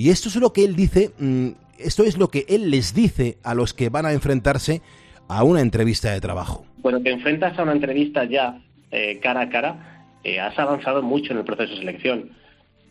y 0.00 0.08
esto 0.08 0.30
es 0.30 0.36
lo 0.36 0.54
que 0.54 0.64
él 0.64 0.76
dice, 0.76 1.10
mm, 1.18 1.48
esto 1.78 2.04
es 2.04 2.16
lo 2.16 2.28
que 2.28 2.46
él 2.48 2.70
les 2.70 2.94
dice 2.94 3.36
a 3.44 3.54
los 3.54 3.74
que 3.74 3.90
van 3.90 4.06
a 4.06 4.14
enfrentarse 4.14 4.80
a 5.28 5.44
una 5.44 5.60
entrevista 5.60 6.10
de 6.10 6.22
trabajo. 6.22 6.64
Cuando 6.80 7.02
te 7.02 7.10
enfrentas 7.10 7.58
a 7.58 7.64
una 7.64 7.72
entrevista 7.72 8.24
ya 8.24 8.62
eh, 8.92 9.18
cara 9.22 9.42
a 9.42 9.50
cara, 9.50 10.06
eh, 10.24 10.40
has 10.40 10.58
avanzado 10.58 11.02
mucho 11.02 11.34
en 11.34 11.40
el 11.40 11.44
proceso 11.44 11.72
de 11.72 11.80
selección, 11.80 12.30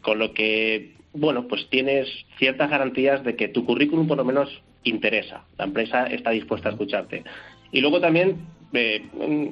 con 0.01 0.19
lo 0.19 0.35
que, 0.35 0.93
bueno, 1.13 1.47
pues 1.47 1.67
tienes 1.71 2.07
ciertas 2.37 2.69
garantías 2.69 3.23
de 3.23 3.35
que 3.35 3.47
tu 3.47 3.65
currículum 3.65 4.07
por 4.07 4.17
lo 4.17 4.23
menos 4.23 4.61
interesa, 4.83 5.45
la 5.57 5.65
empresa 5.65 6.05
está 6.05 6.29
dispuesta 6.29 6.69
a 6.69 6.73
escucharte. 6.73 7.23
Y 7.71 7.81
luego 7.81 7.99
también, 7.99 8.45
eh, 8.73 9.03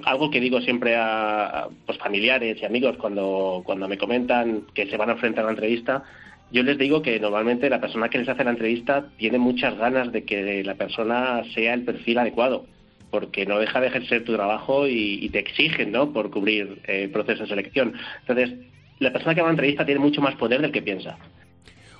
algo 0.05 0.29
que 0.29 0.41
digo 0.41 0.61
siempre 0.61 0.95
a, 0.95 1.47
a, 1.47 1.69
pues, 1.87 1.97
familiares 1.97 2.59
y 2.61 2.65
amigos 2.65 2.97
cuando, 2.97 3.63
cuando 3.65 3.87
me 3.87 3.97
comentan 3.97 4.67
que 4.75 4.85
se 4.85 4.95
van 4.95 5.09
a 5.09 5.13
enfrentar 5.13 5.43
a 5.43 5.47
la 5.47 5.53
entrevista, 5.53 6.03
yo 6.51 6.63
les 6.63 6.77
digo 6.77 7.01
que 7.01 7.19
normalmente 7.19 7.69
la 7.69 7.81
persona 7.81 8.09
que 8.09 8.19
les 8.19 8.29
hace 8.29 8.43
la 8.43 8.51
entrevista 8.51 9.05
tiene 9.17 9.37
muchas 9.37 9.77
ganas 9.77 10.11
de 10.11 10.23
que 10.23 10.63
la 10.63 10.75
persona 10.75 11.43
sea 11.53 11.73
el 11.73 11.83
perfil 11.83 12.19
adecuado, 12.19 12.65
porque 13.11 13.45
no 13.45 13.59
deja 13.59 13.81
de 13.81 13.87
ejercer 13.87 14.23
tu 14.23 14.33
trabajo 14.33 14.87
y, 14.87 15.27
te 15.29 15.39
exigen 15.39 15.91
¿no? 15.91 16.13
por 16.13 16.29
cubrir 16.29 16.81
eh, 16.87 17.03
el 17.03 17.09
proceso 17.11 17.43
de 17.43 17.49
selección. 17.49 17.93
Entonces, 18.21 18.53
la 18.99 19.11
persona 19.11 19.35
que 19.35 19.41
va 19.41 19.47
a 19.47 19.51
la 19.51 19.55
entrevista 19.55 19.85
tiene 19.85 19.99
mucho 19.99 20.21
más 20.21 20.35
poder 20.35 20.61
del 20.61 20.71
que 20.71 20.81
piensa. 20.81 21.17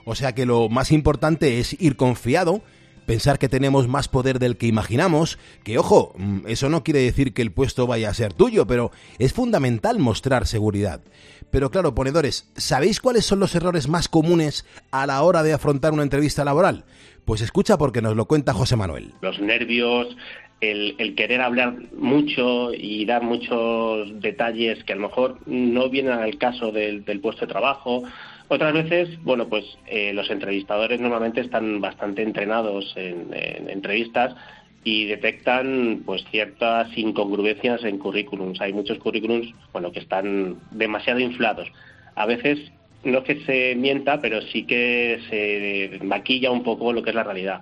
O 0.06 0.16
sea 0.16 0.34
que 0.34 0.46
lo 0.46 0.70
más 0.70 0.92
importante 0.92 1.60
es 1.60 1.80
ir 1.82 1.98
confiado, 1.98 2.62
pensar 3.08 3.40
que 3.40 3.50
tenemos 3.50 3.88
más 3.88 4.10
poder 4.10 4.38
del 4.38 4.58
que 4.58 4.68
imaginamos, 4.68 5.40
que 5.64 5.80
ojo, 5.80 6.14
mm, 6.18 6.42
eso 6.48 6.70
no 6.70 6.84
quiere 6.84 7.00
decir 7.00 7.34
que 7.34 7.42
el 7.42 7.52
puesto 7.52 7.88
vaya 7.88 8.10
a 8.10 8.14
ser 8.14 8.34
tuyo, 8.34 8.68
pero 8.68 8.92
es 9.18 9.34
fundamental 9.34 9.98
mostrar 9.98 10.46
seguridad. 10.46 11.02
Pero 11.50 11.72
claro, 11.72 11.96
ponedores, 11.96 12.52
¿sabéis 12.58 13.00
cuáles 13.00 13.26
son 13.26 13.40
los 13.40 13.56
errores 13.56 13.88
más 13.88 14.10
comunes 14.10 14.66
a 14.92 15.08
la 15.08 15.24
hora 15.24 15.42
de 15.42 15.54
afrontar 15.54 15.94
una 15.94 16.04
entrevista 16.04 16.44
laboral? 16.44 16.84
Pues 17.24 17.42
escucha 17.42 17.78
porque 17.78 18.02
nos 18.02 18.16
lo 18.16 18.26
cuenta 18.26 18.54
José 18.54 18.76
Manuel. 18.76 19.14
Los 19.22 19.40
nervios, 19.40 20.16
el, 20.60 21.16
querer 21.16 21.40
hablar 21.40 21.76
mucho 21.96 22.74
y 22.74 23.06
dar 23.06 23.24
muchos 23.24 24.20
detalles 24.20 24.84
que 24.84 24.94
a 24.94 24.98
lo 24.98 25.04
mejor 25.04 25.38
no 25.46 25.90
vienen 25.90 26.14
al 26.14 26.38
caso 26.38 26.74
del 26.74 27.04
puesto 27.22 27.46
de 27.46 27.52
trabajo. 27.52 28.04
Otras 28.50 28.74
veces, 28.74 29.22
bueno, 29.24 29.50
pues 29.50 29.66
eh, 29.88 30.14
los 30.14 30.30
entrevistadores 30.30 31.02
normalmente 31.02 31.42
están 31.42 31.82
bastante 31.82 32.24
entrenados 32.24 32.94
en, 32.96 33.34
en 33.34 33.70
entrevistas 33.70 34.36
y 34.84 35.06
detectan 35.06 36.04
pues 36.06 36.24
ciertas 36.32 36.88
incongruencias 36.98 37.84
en 37.84 37.98
currículums. 37.98 38.62
Hay 38.62 38.72
muchos 38.72 39.00
currículums, 39.00 39.54
bueno, 39.74 39.92
que 39.92 40.00
están 40.00 40.56
demasiado 40.72 41.20
inflados. 41.20 41.68
A 42.16 42.26
veces 42.26 42.72
no 43.04 43.24
que 43.24 43.44
se 43.46 43.76
mienta, 43.76 44.22
pero 44.22 44.42
sí 44.42 44.66
que 44.66 45.20
se 45.30 46.04
maquilla 46.06 46.52
un 46.52 46.64
poco 46.64 46.94
lo 46.94 47.04
que 47.04 47.10
es 47.10 47.16
la 47.16 47.24
realidad. 47.24 47.62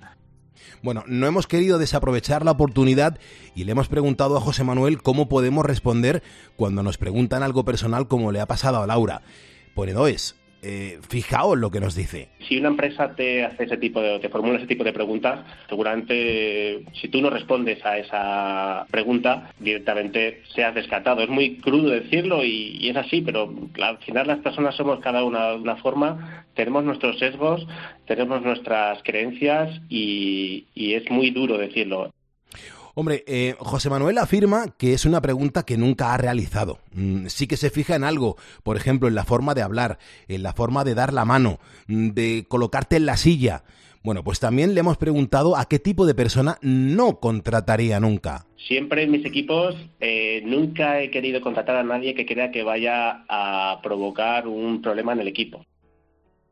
Bueno, 0.82 1.04
no 1.06 1.26
hemos 1.26 1.46
querido 1.46 1.78
desaprovechar 1.78 2.44
la 2.44 2.52
oportunidad 2.52 3.18
y 3.54 3.64
le 3.64 3.72
hemos 3.72 3.88
preguntado 3.88 4.36
a 4.36 4.40
José 4.40 4.64
Manuel 4.64 5.02
cómo 5.02 5.28
podemos 5.28 5.66
responder 5.66 6.22
cuando 6.56 6.82
nos 6.82 6.96
preguntan 6.96 7.42
algo 7.42 7.64
personal 7.64 8.08
como 8.08 8.32
le 8.32 8.40
ha 8.40 8.46
pasado 8.46 8.82
a 8.82 8.86
Laura. 8.86 9.22
Ponedores, 9.74 10.36
eh, 10.62 10.98
fijaos 11.08 11.58
lo 11.58 11.70
que 11.70 11.80
nos 11.80 11.94
dice. 11.94 12.28
Si 12.48 12.58
una 12.58 12.68
empresa 12.68 13.14
te 13.14 13.44
hace 13.44 13.64
ese 13.64 13.76
tipo 13.76 14.00
de, 14.00 14.18
te 14.18 14.28
formula 14.28 14.58
ese 14.58 14.66
tipo 14.66 14.84
de 14.84 14.92
preguntas, 14.92 15.40
seguramente 15.68 16.82
si 17.00 17.08
tú 17.08 17.20
no 17.20 17.30
respondes 17.30 17.84
a 17.84 17.98
esa 17.98 18.86
pregunta, 18.90 19.52
directamente 19.58 20.42
seas 20.54 20.74
descartado. 20.74 21.22
Es 21.22 21.28
muy 21.28 21.56
crudo 21.58 21.90
decirlo 21.90 22.44
y, 22.44 22.88
es 22.88 22.96
así, 22.96 23.20
pero 23.20 23.52
al 23.82 23.98
final 23.98 24.26
las 24.26 24.38
personas 24.38 24.74
somos 24.74 25.00
cada 25.00 25.24
una 25.24 25.50
de 25.50 25.58
una 25.58 25.76
forma, 25.76 26.46
tenemos 26.54 26.84
nuestros 26.84 27.18
sesgos, 27.18 27.66
tenemos 28.06 28.42
nuestras 28.42 29.02
creencias 29.02 29.80
y 29.88 30.64
es 30.76 31.10
muy 31.10 31.30
duro 31.30 31.58
decirlo. 31.58 32.10
Hombre, 32.98 33.24
eh, 33.26 33.54
José 33.58 33.90
Manuel 33.90 34.16
afirma 34.16 34.74
que 34.78 34.94
es 34.94 35.04
una 35.04 35.20
pregunta 35.20 35.64
que 35.64 35.76
nunca 35.76 36.14
ha 36.14 36.16
realizado. 36.16 36.78
Mm, 36.94 37.26
sí 37.26 37.46
que 37.46 37.58
se 37.58 37.68
fija 37.68 37.94
en 37.94 38.04
algo, 38.04 38.36
por 38.62 38.78
ejemplo, 38.78 39.06
en 39.06 39.14
la 39.14 39.26
forma 39.26 39.52
de 39.52 39.60
hablar, 39.60 39.98
en 40.28 40.42
la 40.42 40.54
forma 40.54 40.82
de 40.82 40.94
dar 40.94 41.12
la 41.12 41.26
mano, 41.26 41.58
mm, 41.88 42.12
de 42.12 42.46
colocarte 42.48 42.96
en 42.96 43.04
la 43.04 43.18
silla. 43.18 43.64
Bueno, 44.02 44.24
pues 44.24 44.40
también 44.40 44.72
le 44.72 44.80
hemos 44.80 44.96
preguntado 44.96 45.58
a 45.58 45.66
qué 45.66 45.78
tipo 45.78 46.06
de 46.06 46.14
persona 46.14 46.56
no 46.62 47.20
contrataría 47.20 48.00
nunca. 48.00 48.46
Siempre 48.66 49.02
en 49.02 49.10
mis 49.10 49.26
equipos 49.26 49.76
eh, 50.00 50.40
nunca 50.46 51.02
he 51.02 51.10
querido 51.10 51.42
contratar 51.42 51.76
a 51.76 51.82
nadie 51.82 52.14
que 52.14 52.24
crea 52.24 52.50
que 52.50 52.62
vaya 52.62 53.26
a 53.28 53.78
provocar 53.82 54.48
un 54.48 54.80
problema 54.80 55.12
en 55.12 55.20
el 55.20 55.28
equipo. 55.28 55.66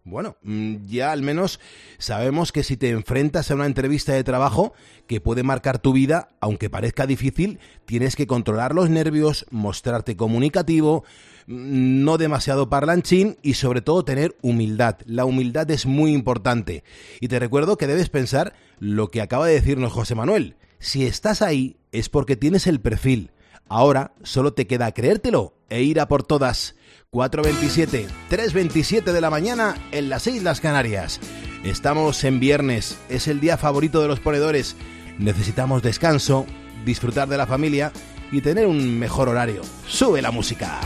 Bueno, 0.06 0.36
mm, 0.42 0.84
ya 0.84 1.12
al 1.12 1.22
menos 1.22 1.60
sabemos 1.96 2.52
que 2.52 2.62
si 2.62 2.76
te 2.76 2.90
enfrentas 2.90 3.50
a 3.50 3.54
una 3.54 3.64
entrevista 3.64 4.12
de 4.12 4.22
trabajo 4.22 4.74
que 5.06 5.22
puede 5.22 5.42
marcar 5.42 5.78
tu 5.78 5.94
vida, 5.94 6.28
aunque 6.40 6.68
parezca 6.68 7.06
difícil, 7.06 7.58
tienes 7.86 8.14
que 8.14 8.26
controlar 8.26 8.74
los 8.74 8.90
nervios, 8.90 9.46
mostrarte 9.50 10.14
comunicativo, 10.14 11.04
mm, 11.46 12.04
no 12.04 12.18
demasiado 12.18 12.68
parlanchín 12.68 13.38
y 13.40 13.54
sobre 13.54 13.80
todo 13.80 14.04
tener 14.04 14.36
humildad. 14.42 14.98
La 15.06 15.24
humildad 15.24 15.70
es 15.70 15.86
muy 15.86 16.12
importante. 16.12 16.84
Y 17.20 17.28
te 17.28 17.38
recuerdo 17.38 17.78
que 17.78 17.86
debes 17.86 18.10
pensar 18.10 18.52
lo 18.80 19.08
que 19.08 19.22
acaba 19.22 19.46
de 19.46 19.54
decirnos 19.54 19.94
José 19.94 20.14
Manuel. 20.14 20.56
Si 20.80 21.06
estás 21.06 21.40
ahí 21.40 21.78
es 21.92 22.10
porque 22.10 22.36
tienes 22.36 22.66
el 22.66 22.78
perfil. 22.78 23.30
Ahora 23.68 24.12
solo 24.22 24.52
te 24.52 24.66
queda 24.66 24.92
creértelo 24.92 25.54
e 25.70 25.82
ir 25.82 25.98
a 25.98 26.08
por 26.08 26.24
todas. 26.24 26.74
4.27, 27.14 28.08
3.27 28.28 29.12
de 29.12 29.20
la 29.20 29.30
mañana 29.30 29.76
en 29.92 30.08
las 30.08 30.26
Islas 30.26 30.60
Canarias. 30.60 31.20
Estamos 31.62 32.24
en 32.24 32.40
viernes, 32.40 32.98
es 33.08 33.28
el 33.28 33.38
día 33.38 33.56
favorito 33.56 34.02
de 34.02 34.08
los 34.08 34.18
ponedores. 34.18 34.74
Necesitamos 35.18 35.82
descanso, 35.82 36.44
disfrutar 36.84 37.28
de 37.28 37.36
la 37.36 37.46
familia 37.46 37.92
y 38.32 38.40
tener 38.40 38.66
un 38.66 38.98
mejor 38.98 39.28
horario. 39.28 39.62
Sube 39.86 40.20
la 40.22 40.32
música. 40.32 40.80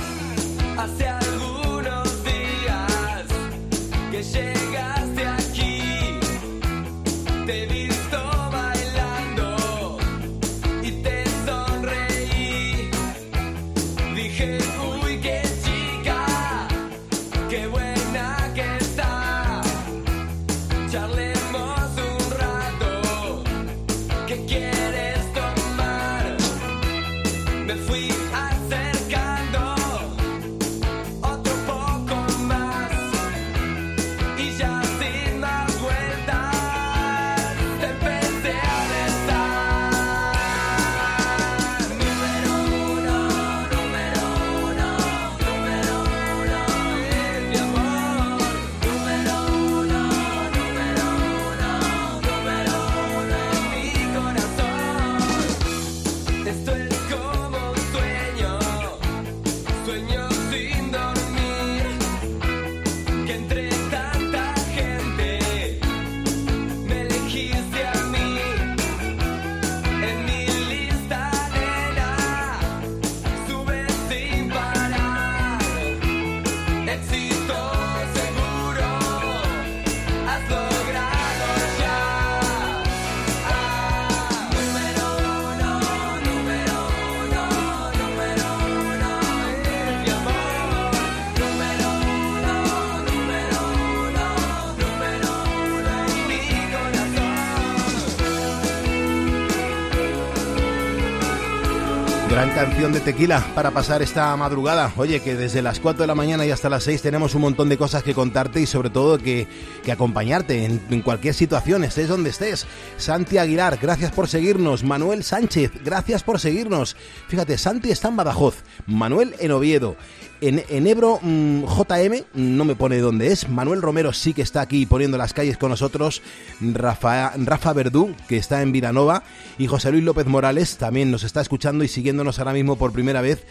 Gran 102.38 102.54
canción 102.54 102.92
de 102.92 103.00
tequila 103.00 103.44
para 103.52 103.72
pasar 103.72 104.00
esta 104.00 104.36
madrugada. 104.36 104.92
Oye, 104.96 105.18
que 105.18 105.34
desde 105.34 105.60
las 105.60 105.80
4 105.80 106.02
de 106.02 106.06
la 106.06 106.14
mañana 106.14 106.46
y 106.46 106.52
hasta 106.52 106.70
las 106.70 106.84
6 106.84 107.02
tenemos 107.02 107.34
un 107.34 107.40
montón 107.40 107.68
de 107.68 107.76
cosas 107.76 108.04
que 108.04 108.14
contarte 108.14 108.60
y 108.60 108.66
sobre 108.66 108.90
todo 108.90 109.18
que, 109.18 109.48
acompañarte 109.90 110.64
en, 110.64 110.80
en 110.88 111.02
cualquier 111.02 111.34
situación, 111.34 111.82
estés 111.82 112.06
donde 112.06 112.30
estés. 112.30 112.68
Santi 112.96 113.38
Aguilar, 113.38 113.80
gracias 113.82 114.12
por 114.12 114.28
seguirnos. 114.28 114.84
Manuel 114.84 115.24
Sánchez, 115.24 115.72
gracias 115.82 116.22
por 116.22 116.38
seguirnos. 116.38 116.94
Fíjate, 117.26 117.58
Santi 117.58 117.90
está 117.90 118.06
en 118.06 118.14
Badajoz, 118.14 118.62
Manuel 118.86 119.34
en 119.40 119.50
Oviedo. 119.50 119.96
En, 120.40 120.62
en 120.68 120.86
Ebro, 120.86 121.18
mm, 121.20 121.64
JM, 121.64 122.24
no 122.34 122.64
me 122.64 122.76
pone 122.76 122.98
dónde 122.98 123.32
es. 123.32 123.48
Manuel 123.48 123.82
Romero 123.82 124.12
sí 124.12 124.34
que 124.34 124.42
está 124.42 124.60
aquí 124.60 124.86
poniendo 124.86 125.18
las 125.18 125.32
calles 125.34 125.58
con 125.58 125.70
nosotros. 125.70 126.22
Rafa, 126.60 127.32
Rafa 127.36 127.72
Verdú, 127.72 128.14
que 128.28 128.36
está 128.36 128.62
en 128.62 128.70
Vilanova. 128.70 129.24
Y 129.58 129.66
José 129.66 129.90
Luis 129.90 130.04
López 130.04 130.26
Morales 130.26 130.76
también 130.76 131.10
nos 131.10 131.24
está 131.24 131.40
escuchando 131.40 131.82
y 131.82 131.88
siguiéndonos 131.88 132.38
ahora 132.38 132.52
mismo 132.52 132.76
por 132.76 132.92
primera 132.92 133.20
vez. 133.20 133.44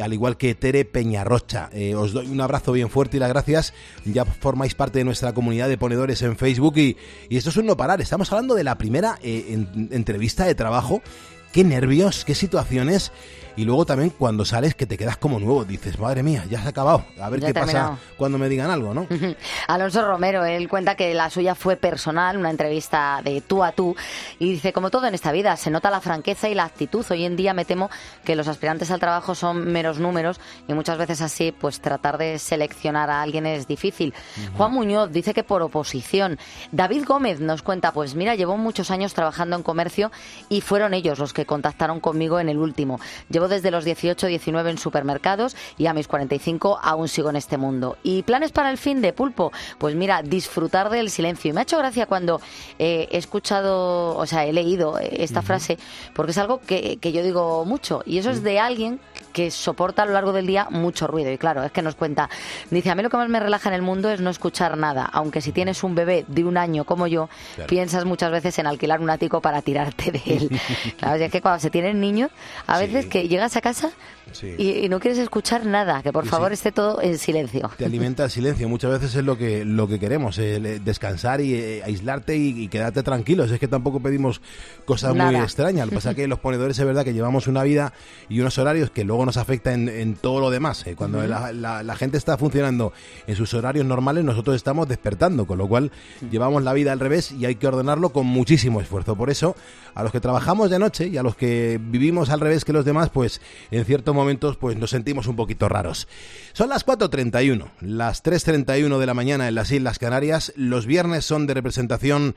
Al 0.00 0.12
igual 0.14 0.38
que 0.38 0.54
Tere 0.54 0.86
Peñarrocha. 0.86 1.68
Eh, 1.72 1.94
os 1.94 2.12
doy 2.12 2.28
un 2.28 2.40
abrazo 2.40 2.72
bien 2.72 2.88
fuerte 2.88 3.18
y 3.18 3.20
las 3.20 3.28
gracias. 3.28 3.74
Ya 4.06 4.24
formáis 4.24 4.74
parte 4.74 5.00
de 5.00 5.04
nuestra 5.04 5.34
comunidad 5.34 5.68
de 5.68 5.76
ponedores 5.76 6.22
en 6.22 6.36
Facebook. 6.38 6.78
Y, 6.78 6.96
y 7.28 7.36
esto 7.36 7.50
es 7.50 7.56
un 7.58 7.66
no 7.66 7.76
parar. 7.76 8.00
Estamos 8.00 8.32
hablando 8.32 8.54
de 8.54 8.64
la 8.64 8.78
primera 8.78 9.18
eh, 9.22 9.46
en- 9.50 9.88
entrevista 9.92 10.46
de 10.46 10.54
trabajo 10.54 11.02
qué 11.52 11.64
nervios, 11.64 12.24
qué 12.24 12.34
situaciones. 12.34 13.12
Y 13.56 13.64
luego 13.64 13.84
también 13.84 14.10
cuando 14.10 14.44
sales 14.44 14.74
que 14.76 14.86
te 14.86 14.96
quedas 14.96 15.16
como 15.18 15.38
nuevo, 15.40 15.64
dices, 15.64 15.98
madre 15.98 16.22
mía, 16.22 16.44
ya 16.48 16.60
se 16.60 16.66
ha 16.66 16.70
acabado. 16.70 17.04
A 17.20 17.28
ver 17.28 17.40
Ya 17.40 17.48
qué 17.48 17.52
terminado. 17.54 17.90
pasa 17.90 18.02
cuando 18.16 18.38
me 18.38 18.48
digan 18.48 18.70
algo, 18.70 18.94
¿no? 18.94 19.06
Alonso 19.68 20.06
Romero, 20.06 20.44
él 20.44 20.68
cuenta 20.68 20.94
que 20.94 21.12
la 21.14 21.28
suya 21.28 21.54
fue 21.56 21.76
personal, 21.76 22.38
una 22.38 22.48
entrevista 22.48 23.20
de 23.22 23.40
tú 23.42 23.62
a 23.64 23.72
tú, 23.72 23.94
y 24.38 24.52
dice, 24.52 24.72
como 24.72 24.88
todo 24.90 25.08
en 25.08 25.14
esta 25.14 25.32
vida, 25.32 25.56
se 25.56 25.68
nota 25.70 25.90
la 25.90 26.00
franqueza 26.00 26.48
y 26.48 26.54
la 26.54 26.64
actitud. 26.64 27.04
Hoy 27.10 27.24
en 27.24 27.36
día 27.36 27.52
me 27.52 27.64
temo 27.64 27.90
que 28.24 28.36
los 28.36 28.46
aspirantes 28.48 28.90
al 28.92 29.00
trabajo 29.00 29.34
son 29.34 29.70
meros 29.70 29.98
números 29.98 30.40
y 30.68 30.72
muchas 30.72 30.96
veces 30.96 31.20
así, 31.20 31.52
pues 31.52 31.80
tratar 31.80 32.16
de 32.18 32.38
seleccionar 32.38 33.10
a 33.10 33.20
alguien 33.20 33.46
es 33.46 33.66
difícil. 33.66 34.14
Juan 34.56 34.72
Muñoz 34.72 35.10
dice 35.10 35.34
que 35.34 35.42
por 35.44 35.60
oposición. 35.60 36.38
David 36.72 37.04
Gómez 37.04 37.40
nos 37.40 37.62
cuenta, 37.62 37.92
pues 37.92 38.14
mira, 38.14 38.36
llevo 38.36 38.56
muchos 38.56 38.90
años 38.92 39.12
trabajando 39.12 39.56
en 39.56 39.64
comercio 39.64 40.12
y 40.48 40.60
fueron 40.60 40.94
ellos 40.94 41.18
los 41.18 41.34
que 41.34 41.39
contactaron 41.46 42.00
conmigo 42.00 42.40
en 42.40 42.48
el 42.48 42.58
último. 42.58 43.00
Llevo 43.28 43.48
desde 43.48 43.70
los 43.70 43.84
18, 43.84 44.26
19 44.26 44.70
en 44.70 44.78
supermercados 44.78 45.56
y 45.78 45.86
a 45.86 45.94
mis 45.94 46.08
45 46.08 46.78
aún 46.82 47.08
sigo 47.08 47.30
en 47.30 47.36
este 47.36 47.56
mundo. 47.56 47.96
¿Y 48.02 48.22
planes 48.22 48.52
para 48.52 48.70
el 48.70 48.78
fin 48.78 49.00
de 49.00 49.12
pulpo? 49.12 49.52
Pues 49.78 49.94
mira, 49.94 50.22
disfrutar 50.22 50.90
del 50.90 51.10
silencio. 51.10 51.50
Y 51.50 51.52
me 51.52 51.60
ha 51.60 51.62
hecho 51.62 51.78
gracia 51.78 52.06
cuando 52.06 52.40
eh, 52.78 53.08
he 53.10 53.18
escuchado, 53.18 54.16
o 54.16 54.26
sea, 54.26 54.44
he 54.44 54.52
leído 54.52 54.98
esta 54.98 55.42
frase, 55.42 55.78
porque 56.14 56.32
es 56.32 56.38
algo 56.38 56.60
que, 56.60 56.98
que 56.98 57.12
yo 57.12 57.22
digo 57.22 57.64
mucho. 57.64 58.02
Y 58.06 58.18
eso 58.18 58.30
es 58.30 58.42
de 58.42 58.58
alguien 58.58 59.00
que 59.32 59.50
soporta 59.50 60.02
a 60.02 60.06
lo 60.06 60.12
largo 60.12 60.32
del 60.32 60.46
día 60.46 60.66
mucho 60.70 61.06
ruido. 61.06 61.30
Y 61.32 61.38
claro, 61.38 61.62
es 61.64 61.72
que 61.72 61.82
nos 61.82 61.94
cuenta, 61.94 62.28
dice, 62.70 62.90
a 62.90 62.94
mí 62.94 63.02
lo 63.02 63.10
que 63.10 63.16
más 63.16 63.28
me 63.28 63.40
relaja 63.40 63.68
en 63.68 63.74
el 63.74 63.82
mundo 63.82 64.10
es 64.10 64.20
no 64.20 64.30
escuchar 64.30 64.76
nada. 64.76 65.04
Aunque 65.12 65.40
si 65.40 65.52
tienes 65.52 65.82
un 65.84 65.94
bebé 65.94 66.24
de 66.28 66.44
un 66.44 66.56
año 66.56 66.84
como 66.84 67.06
yo, 67.06 67.28
Claro. 67.54 67.68
piensas 67.68 68.04
muchas 68.04 68.30
veces 68.30 68.58
en 68.58 68.66
alquilar 68.66 69.00
un 69.00 69.10
ático 69.10 69.40
para 69.40 69.62
tirarte 69.62 70.10
de 70.12 70.22
él. 70.26 70.60
claro, 70.98 71.22
es 71.22 71.30
que 71.32 71.40
cuando 71.40 71.60
se 71.60 71.70
tienen 71.70 72.00
niños, 72.00 72.30
a 72.66 72.78
veces 72.78 73.06
que 73.06 73.28
llegas 73.28 73.56
a 73.56 73.60
casa 73.60 73.90
Sí. 74.32 74.54
y, 74.58 74.70
y 74.84 74.88
no 74.88 75.00
quieres 75.00 75.18
escuchar 75.18 75.66
nada, 75.66 76.02
que 76.02 76.12
por 76.12 76.24
Y 76.24 76.28
favor 76.28 76.48
sí. 76.50 76.54
esté 76.54 76.70
todo 76.72 77.02
en 77.02 77.18
silencio. 77.18 77.70
Te 77.76 77.84
alimenta 77.84 78.24
el 78.24 78.30
silencio. 78.30 78.68
Muchas 78.68 78.92
veces 78.92 79.14
es 79.16 79.24
lo 79.24 79.36
que, 79.36 79.64
lo 79.64 79.88
que 79.88 79.98
queremos, 79.98 80.38
eh, 80.38 80.80
descansar 80.84 81.40
y 81.40 81.54
eh, 81.54 81.82
aislarte 81.84 82.36
y, 82.36 82.62
y 82.62 82.68
quedarte 82.68 83.02
tranquilos. 83.02 83.50
Es 83.50 83.58
que 83.58 83.66
tampoco 83.68 84.00
pedimos 84.00 84.40
cosas 84.84 85.14
muy 85.16 85.34
extrañas. 85.36 85.86
Lo 85.86 85.90
que 85.90 85.96
pasa 85.96 86.10
es 86.10 86.16
que 86.16 86.28
los 86.28 86.38
ponedores 86.38 86.78
es 86.78 86.86
verdad 86.86 87.04
que 87.04 87.12
llevamos 87.12 87.46
una 87.48 87.62
vida 87.64 87.92
y 88.28 88.38
unos 88.40 88.56
horarios 88.58 88.90
que 88.90 89.02
luego 89.04 89.26
nos 89.26 89.36
afecta 89.36 89.72
en, 89.72 89.88
en 89.88 90.14
todo 90.14 90.40
lo 90.40 90.50
demás. 90.50 90.86
eh. 90.86 90.94
Cuando 90.94 91.18
Ujú. 91.18 91.26
la, 91.28 91.52
la- 91.52 91.82
la 91.82 91.96
gente 91.96 92.16
está 92.16 92.38
funcionando 92.38 92.92
en 93.26 93.34
sus 93.36 93.52
horarios 93.54 93.84
normales, 93.86 94.24
nosotros 94.24 94.54
estamos 94.54 94.86
despertando, 94.88 95.46
con 95.46 95.58
lo 95.58 95.66
cual 95.66 95.90
llevamos 96.30 96.62
la 96.62 96.72
vida 96.72 96.92
al 96.92 97.00
revés 97.00 97.32
y 97.32 97.46
hay 97.46 97.56
que 97.56 97.66
ordenarlo 97.66 98.10
con 98.10 98.26
muchísimo 98.26 98.80
esfuerzo. 98.80 99.16
Por 99.16 99.30
eso, 99.30 99.56
a 99.94 100.02
los 100.02 100.12
que 100.12 100.20
trabajamos 100.20 100.70
de 100.70 100.78
noche 100.78 101.08
y 101.08 101.16
a 101.16 101.22
los 101.22 101.36
que 101.36 101.80
vivimos 101.82 102.30
al 102.30 102.40
revés 102.40 102.64
que 102.64 102.72
los 102.72 102.84
demás, 102.84 103.10
pues 103.10 103.40
en 103.70 103.84
ciertos 103.84 104.14
momentos 104.14 104.56
pues 104.56 104.76
nos 104.76 104.90
sentimos 104.90 105.26
un 105.26 105.36
poquito 105.36 105.68
raros. 105.68 106.08
Son 106.52 106.68
las 106.68 106.86
4.31, 106.86 107.70
las 107.80 108.24
3.31 108.24 108.98
de 108.98 109.06
la 109.06 109.14
mañana 109.14 109.48
en 109.48 109.54
las 109.54 109.70
Islas 109.70 109.98
Canarias. 109.98 110.52
Los 110.56 110.86
viernes 110.86 111.24
son 111.24 111.46
de 111.46 111.54
representación 111.54 112.34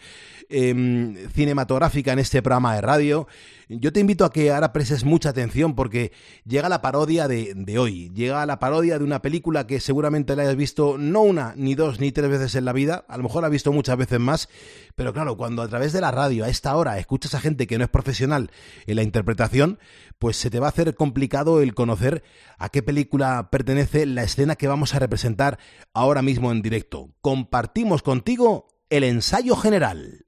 em, 0.49 1.15
cinematográfica 1.29 2.13
en 2.13 2.19
este 2.19 2.41
programa 2.41 2.75
de 2.75 2.81
radio. 2.81 3.27
Yo 3.69 3.93
te 3.93 3.99
invito 3.99 4.25
a 4.25 4.31
que 4.31 4.51
ahora 4.51 4.73
prestes 4.73 5.03
mucha 5.03 5.29
atención 5.29 5.73
porque 5.73 6.11
llega 6.45 6.69
la 6.69 6.81
parodia 6.81 7.27
de, 7.27 7.77
hoy. 7.77 8.11
Llega 8.13 8.45
la 8.45 8.59
parodia 8.59 8.97
de 8.97 9.03
una 9.03 9.21
película 9.21 9.65
que 9.65 9.79
seguramente 9.79 10.35
la 10.35 10.43
hayas 10.43 10.55
visto 10.55 10.97
no 10.97 11.21
una, 11.21 11.53
ni 11.55 11.73
dos, 11.73 11.99
ni 11.99 12.11
tres 12.11 12.29
veces 12.29 12.55
en 12.55 12.65
la 12.65 12.73
vida. 12.73 13.05
A 13.07 13.17
lo 13.17 13.23
mejor 13.23 13.41
la 13.41 13.49
visto 13.49 13.71
muchas 13.71 13.97
veces 13.97 14.19
más. 14.19 14.49
Pero 14.95 15.13
claro, 15.13 15.37
cuando 15.37 15.61
a 15.61 15.67
través 15.67 15.93
de 15.93 16.01
la 16.01 16.11
radio 16.11 16.45
a 16.45 16.49
esta 16.49 16.75
hora 16.75 16.99
escuchas 16.99 17.33
a 17.33 17.39
gente 17.39 17.65
que 17.65 17.77
no 17.77 17.83
es 17.83 17.89
profesional 17.89 18.51
en 18.85 18.95
la 18.95 19.03
interpretación, 19.03 19.79
pues 20.19 20.37
se 20.37 20.49
te 20.49 20.59
va 20.59 20.67
a 20.67 20.69
hacer 20.69 20.93
complicado 20.95 21.61
el 21.61 21.73
conocer 21.73 22.23
a 22.57 22.69
qué 22.69 22.83
película 22.83 23.49
pertenece 23.49 24.05
la 24.05 24.23
escena 24.23 24.55
que 24.55 24.67
vamos 24.67 24.93
a 24.93 24.99
representar 24.99 25.57
ahora 25.93 26.21
mismo 26.21 26.51
en 26.51 26.61
directo. 26.61 27.09
Compartimos 27.21 28.03
contigo 28.03 28.72
el 28.93 29.03
ensayo 29.03 29.55
general. 29.55 30.23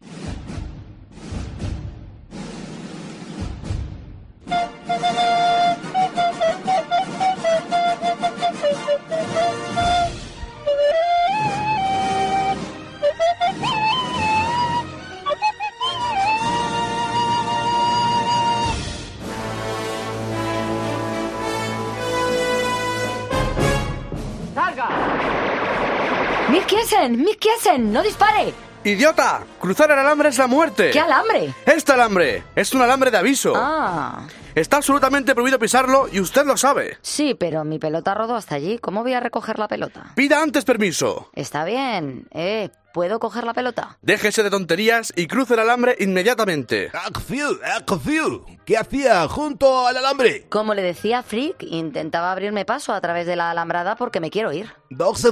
¡Mick 26.65 27.38
Kiesen! 27.38 27.93
¡No 27.93 28.01
dispare! 28.01 28.51
¡Idiota! 28.84 29.43
Cruzar 29.60 29.91
el 29.91 29.99
alambre 29.99 30.30
es 30.30 30.38
la 30.39 30.47
muerte. 30.47 30.89
¿Qué 30.89 30.99
alambre? 30.99 31.54
Este 31.63 31.93
alambre 31.93 32.43
es 32.56 32.73
un 32.73 32.82
alambre 32.82 33.12
de 33.12 33.17
aviso. 33.17 33.54
Ah. 33.56 34.25
Está 34.56 34.78
absolutamente 34.78 35.36
prohibido 35.36 35.60
pisarlo 35.60 36.08
y 36.12 36.19
usted 36.19 36.43
lo 36.43 36.58
sabe. 36.58 36.97
Sí, 37.04 37.36
pero 37.36 37.63
mi 37.65 37.78
pelota 37.78 38.15
rodó 38.15 38.36
hasta 38.36 38.56
allí. 38.56 38.80
¿Cómo 38.80 39.04
voy 39.04 39.13
a 39.13 39.19
recoger 39.19 39.60
la 39.60 39.67
pelota? 39.67 40.12
Pida 40.15 40.41
antes 40.41 40.65
permiso. 40.65 41.30
Está 41.34 41.65
bien. 41.65 42.28
Eh, 42.32 42.69
¿puedo 42.93 43.19
coger 43.19 43.43
la 43.43 43.54
pelota? 43.54 43.99
Déjese 44.01 44.41
de 44.41 44.49
tonterías 44.49 45.13
y 45.15 45.28
cruce 45.28 45.54
el 45.54 45.60
alambre 45.60 45.95
inmediatamente. 45.99 46.89
¡Acción! 46.93 47.60
¡Acción! 47.63 48.43
¿Qué 48.65 48.75
hacía 48.75 49.28
junto 49.28 49.86
al 49.86 49.97
alambre? 49.97 50.47
Como 50.49 50.73
le 50.73 50.82
decía 50.82 51.21
Frick, 51.21 51.62
intentaba 51.62 52.32
abrirme 52.32 52.65
paso 52.65 52.91
a 52.93 53.01
través 53.01 53.28
de 53.28 53.36
la 53.36 53.51
alambrada 53.51 53.95
porque 53.97 54.19
me 54.19 54.32
quiero 54.32 54.51
ir. 54.51 54.73
Dogs. 54.89 55.28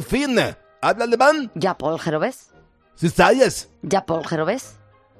¿Habla 0.84 1.06
alemán? 1.06 1.50
¿Ya 1.56 1.78
Paul 1.78 1.98
Gerovés? 1.98 2.50
¿Sí 2.96 3.10
sabes? 3.10 3.70
¿Ya 3.84 4.06
Paul 4.06 4.28
Gerovés? 4.28 4.76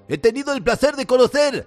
He 0.10 0.18
tenido 0.18 0.54
el 0.54 0.62
placer 0.62 0.98
de 0.98 1.06
conocer 1.06 1.66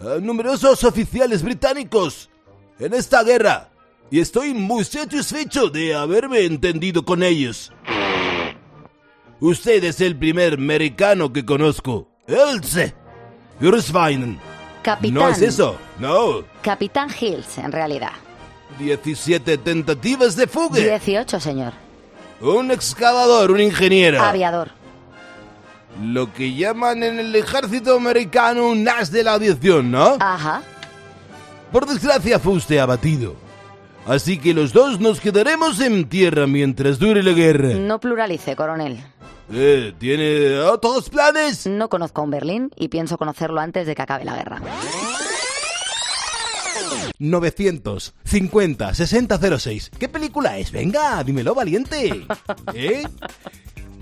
a 0.00 0.18
numerosos 0.18 0.82
oficiales 0.82 1.42
británicos 1.42 2.30
en 2.78 2.94
esta 2.94 3.22
guerra 3.22 3.68
y 4.10 4.20
estoy 4.20 4.54
muy 4.54 4.82
satisfecho 4.84 5.68
de 5.68 5.94
haberme 5.94 6.46
entendido 6.46 7.04
con 7.04 7.22
ellos. 7.22 7.70
Usted 9.40 9.84
es 9.84 10.00
el 10.00 10.16
primer 10.16 10.54
americano 10.54 11.30
que 11.30 11.44
conozco. 11.44 12.08
Else. 12.26 12.94
Gersweinen. 13.60 14.40
Capitán. 14.82 15.14
No 15.14 15.28
es 15.28 15.42
eso, 15.42 15.76
no. 15.98 16.44
Capitán 16.62 17.10
Hills, 17.20 17.58
en 17.58 17.72
realidad. 17.72 18.12
17 18.78 19.58
tentativas 19.58 20.34
de 20.34 20.46
fuga. 20.46 20.80
18, 20.80 21.38
señor. 21.40 21.83
Un 22.44 22.70
excavador, 22.70 23.50
un 23.50 23.60
ingeniero. 23.60 24.20
Aviador. 24.20 24.70
Lo 26.02 26.32
que 26.32 26.54
llaman 26.54 27.02
en 27.02 27.18
el 27.18 27.34
ejército 27.34 27.96
americano 27.96 28.68
un 28.68 28.86
as 28.86 29.10
de 29.10 29.22
la 29.22 29.34
aviación, 29.34 29.90
¿no? 29.90 30.16
Ajá. 30.20 30.60
Por 31.72 31.86
desgracia 31.86 32.38
fue 32.38 32.52
usted 32.52 32.78
abatido. 32.78 33.34
Así 34.06 34.38
que 34.38 34.52
los 34.52 34.74
dos 34.74 35.00
nos 35.00 35.20
quedaremos 35.20 35.80
en 35.80 36.06
tierra 36.06 36.46
mientras 36.46 36.98
dure 36.98 37.22
la 37.22 37.32
guerra. 37.32 37.68
No 37.74 37.98
pluralice, 37.98 38.54
coronel. 38.54 39.02
Eh, 39.50 39.94
¿Tiene 39.98 40.58
otros 40.58 41.08
planes? 41.08 41.66
No 41.66 41.88
conozco 41.88 42.20
a 42.20 42.24
un 42.24 42.30
Berlín 42.30 42.70
y 42.76 42.88
pienso 42.88 43.16
conocerlo 43.16 43.60
antes 43.60 43.86
de 43.86 43.94
que 43.94 44.02
acabe 44.02 44.24
la 44.24 44.36
guerra. 44.36 44.60
950 47.18 48.94
6006. 48.94 49.90
¿Qué 49.98 50.08
película 50.08 50.58
es? 50.58 50.72
Venga, 50.72 51.22
dímelo, 51.24 51.54
valiente. 51.54 52.26
¿Eh? 52.74 53.04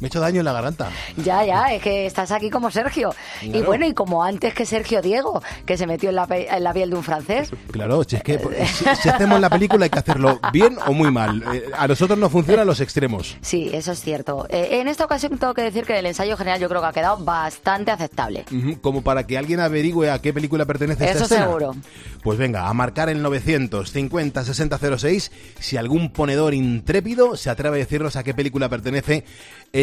Me 0.02 0.06
he 0.06 0.08
hecho 0.08 0.18
daño 0.18 0.40
en 0.40 0.44
la 0.44 0.52
garganta. 0.52 0.90
Ya, 1.16 1.44
ya, 1.44 1.72
es 1.72 1.80
que 1.80 2.06
estás 2.06 2.32
aquí 2.32 2.50
como 2.50 2.72
Sergio. 2.72 3.14
Y 3.40 3.60
bueno, 3.62 3.86
y 3.86 3.94
como 3.94 4.24
antes 4.24 4.52
que 4.52 4.66
Sergio 4.66 5.00
Diego, 5.00 5.40
que 5.64 5.76
se 5.76 5.86
metió 5.86 6.08
en 6.10 6.16
la, 6.16 6.26
pe- 6.26 6.48
en 6.52 6.64
la 6.64 6.72
piel 6.72 6.90
de 6.90 6.96
un 6.96 7.04
francés. 7.04 7.50
Claro, 7.70 8.02
si 8.02 8.16
es 8.16 8.22
que 8.24 8.36
si, 8.66 8.84
si 9.00 9.08
hacemos 9.08 9.38
la 9.40 9.48
película 9.48 9.84
hay 9.84 9.90
que 9.90 10.00
hacerlo 10.00 10.40
bien 10.52 10.76
o 10.88 10.92
muy 10.92 11.12
mal. 11.12 11.44
Eh, 11.54 11.70
a 11.78 11.86
nosotros 11.86 12.18
no 12.18 12.28
funcionan 12.28 12.66
los 12.66 12.80
extremos. 12.80 13.36
Sí, 13.42 13.70
eso 13.72 13.92
es 13.92 14.00
cierto. 14.00 14.44
Eh, 14.48 14.80
en 14.80 14.88
esta 14.88 15.04
ocasión 15.04 15.38
tengo 15.38 15.54
que 15.54 15.62
decir 15.62 15.84
que 15.84 15.96
el 15.96 16.06
ensayo 16.06 16.36
general 16.36 16.58
yo 16.58 16.68
creo 16.68 16.80
que 16.80 16.86
ha 16.88 16.92
quedado 16.92 17.18
bastante 17.24 17.92
aceptable. 17.92 18.44
Como 18.80 19.02
para 19.02 19.24
que 19.24 19.38
alguien 19.38 19.60
averigüe 19.60 20.10
a 20.10 20.20
qué 20.20 20.32
película 20.32 20.66
pertenece 20.66 21.04
esta 21.04 21.14
Eso 21.16 21.24
escena. 21.26 21.44
seguro. 21.46 21.76
Pues 22.24 22.38
venga, 22.38 22.66
a 22.68 22.74
marcar 22.74 23.08
el 23.08 23.22
950 23.22 24.44
6006 24.44 25.30
si 25.60 25.76
algún 25.76 26.10
ponedor 26.12 26.54
intrépido 26.54 27.36
se 27.36 27.50
atreve 27.50 27.76
a 27.76 27.78
decirnos 27.78 28.16
a 28.16 28.24
qué 28.24 28.34
película 28.34 28.68
pertenece 28.68 29.24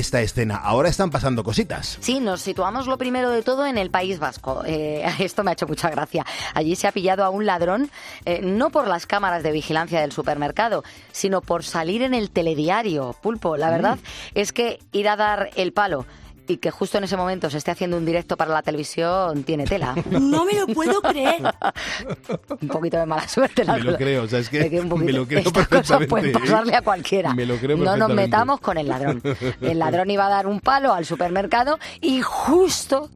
esta 0.10 0.22
escena. 0.22 0.56
Ahora 0.56 0.89
están 0.89 1.12
pasando 1.12 1.43
cositas. 1.43 2.00
Sí, 2.02 2.19
nos 2.19 2.41
situamos 2.41 2.88
lo 2.88 2.98
primero 2.98 3.30
de 3.30 3.43
todo 3.43 3.67
en 3.67 3.78
el 3.78 3.91
País 3.91 4.17
Vasco. 4.17 4.63
Eh, 4.65 5.06
esto 5.19 5.43
me 5.43 5.52
ha 5.52 5.54
hecho 5.54 5.67
mucha 5.67 5.91
gracia. 5.91 6.26
Allí 6.56 6.76
se 6.76 6.88
ha 6.88 6.91
pillado 6.91 7.24
a 7.24 7.30
un 7.30 7.45
ladrón, 7.45 7.91
eh, 8.26 8.41
no 8.41 8.72
por 8.72 8.88
las 8.88 9.06
cámaras 9.06 9.43
de 9.43 9.52
vigilancia 9.52 10.02
del 10.02 10.12
supermercado, 10.12 10.84
sino 11.12 11.41
por 11.41 11.63
salir 11.63 12.02
en 12.02 12.15
el 12.15 12.32
telediario. 12.32 13.15
Pulpo, 13.22 13.56
la 13.56 13.69
verdad 13.69 14.00
es 14.34 14.52
que 14.52 14.80
ir 14.91 15.08
a 15.10 15.15
dar 15.15 15.52
el 15.56 15.74
palo 15.74 16.08
y 16.50 16.58
que 16.58 16.72
justo 16.72 16.98
en 16.98 17.04
ese 17.04 17.16
momento 17.16 17.50
se 17.50 17.58
esté 17.60 17.72
haciendo 17.72 17.96
un 17.96 18.06
directo 18.06 18.36
para 18.36 18.52
la 18.52 18.62
televisión, 18.64 19.44
tiene 19.44 19.66
tela. 19.66 19.96
No 20.10 20.44
me 20.46 20.54
lo 20.54 20.66
puedo 20.68 21.00
creer. 21.02 21.42
un 22.62 22.68
poquito 22.68 22.98
de 22.98 23.06
mala 23.06 23.28
suerte, 23.28 23.64
la 23.64 23.74
Me 23.74 23.80
lo 23.80 23.86
verdad. 23.86 24.00
creo, 24.00 24.24
o 24.24 24.28
sea, 24.28 24.40
es 24.40 24.50
que 24.50 24.60
De 24.60 24.70
que 24.70 24.80
un 24.82 24.90
poquito- 24.90 25.06
me 25.06 25.14
lo 25.14 25.28
creo 25.28 25.40
Estas 25.40 25.68
cosas 25.68 26.06
pueden. 26.08 26.32
¿eh? 26.32 26.40
pasarle 26.40 26.76
a 26.76 26.82
cualquiera. 26.82 27.34
Me 27.34 27.46
lo 27.46 27.56
creo 27.58 27.78
no 27.78 27.96
nos 27.96 28.10
metamos 28.14 28.60
con 28.60 28.78
el 28.78 28.88
ladrón. 28.88 29.22
El 29.62 29.80
ladrón 29.80 30.10
iba 30.10 30.26
a 30.26 30.30
dar 30.30 30.48
un 30.48 30.60
palo 30.60 30.94
al 30.94 31.06
supermercado 31.06 31.78
y 32.02 32.22
justo 32.22 33.10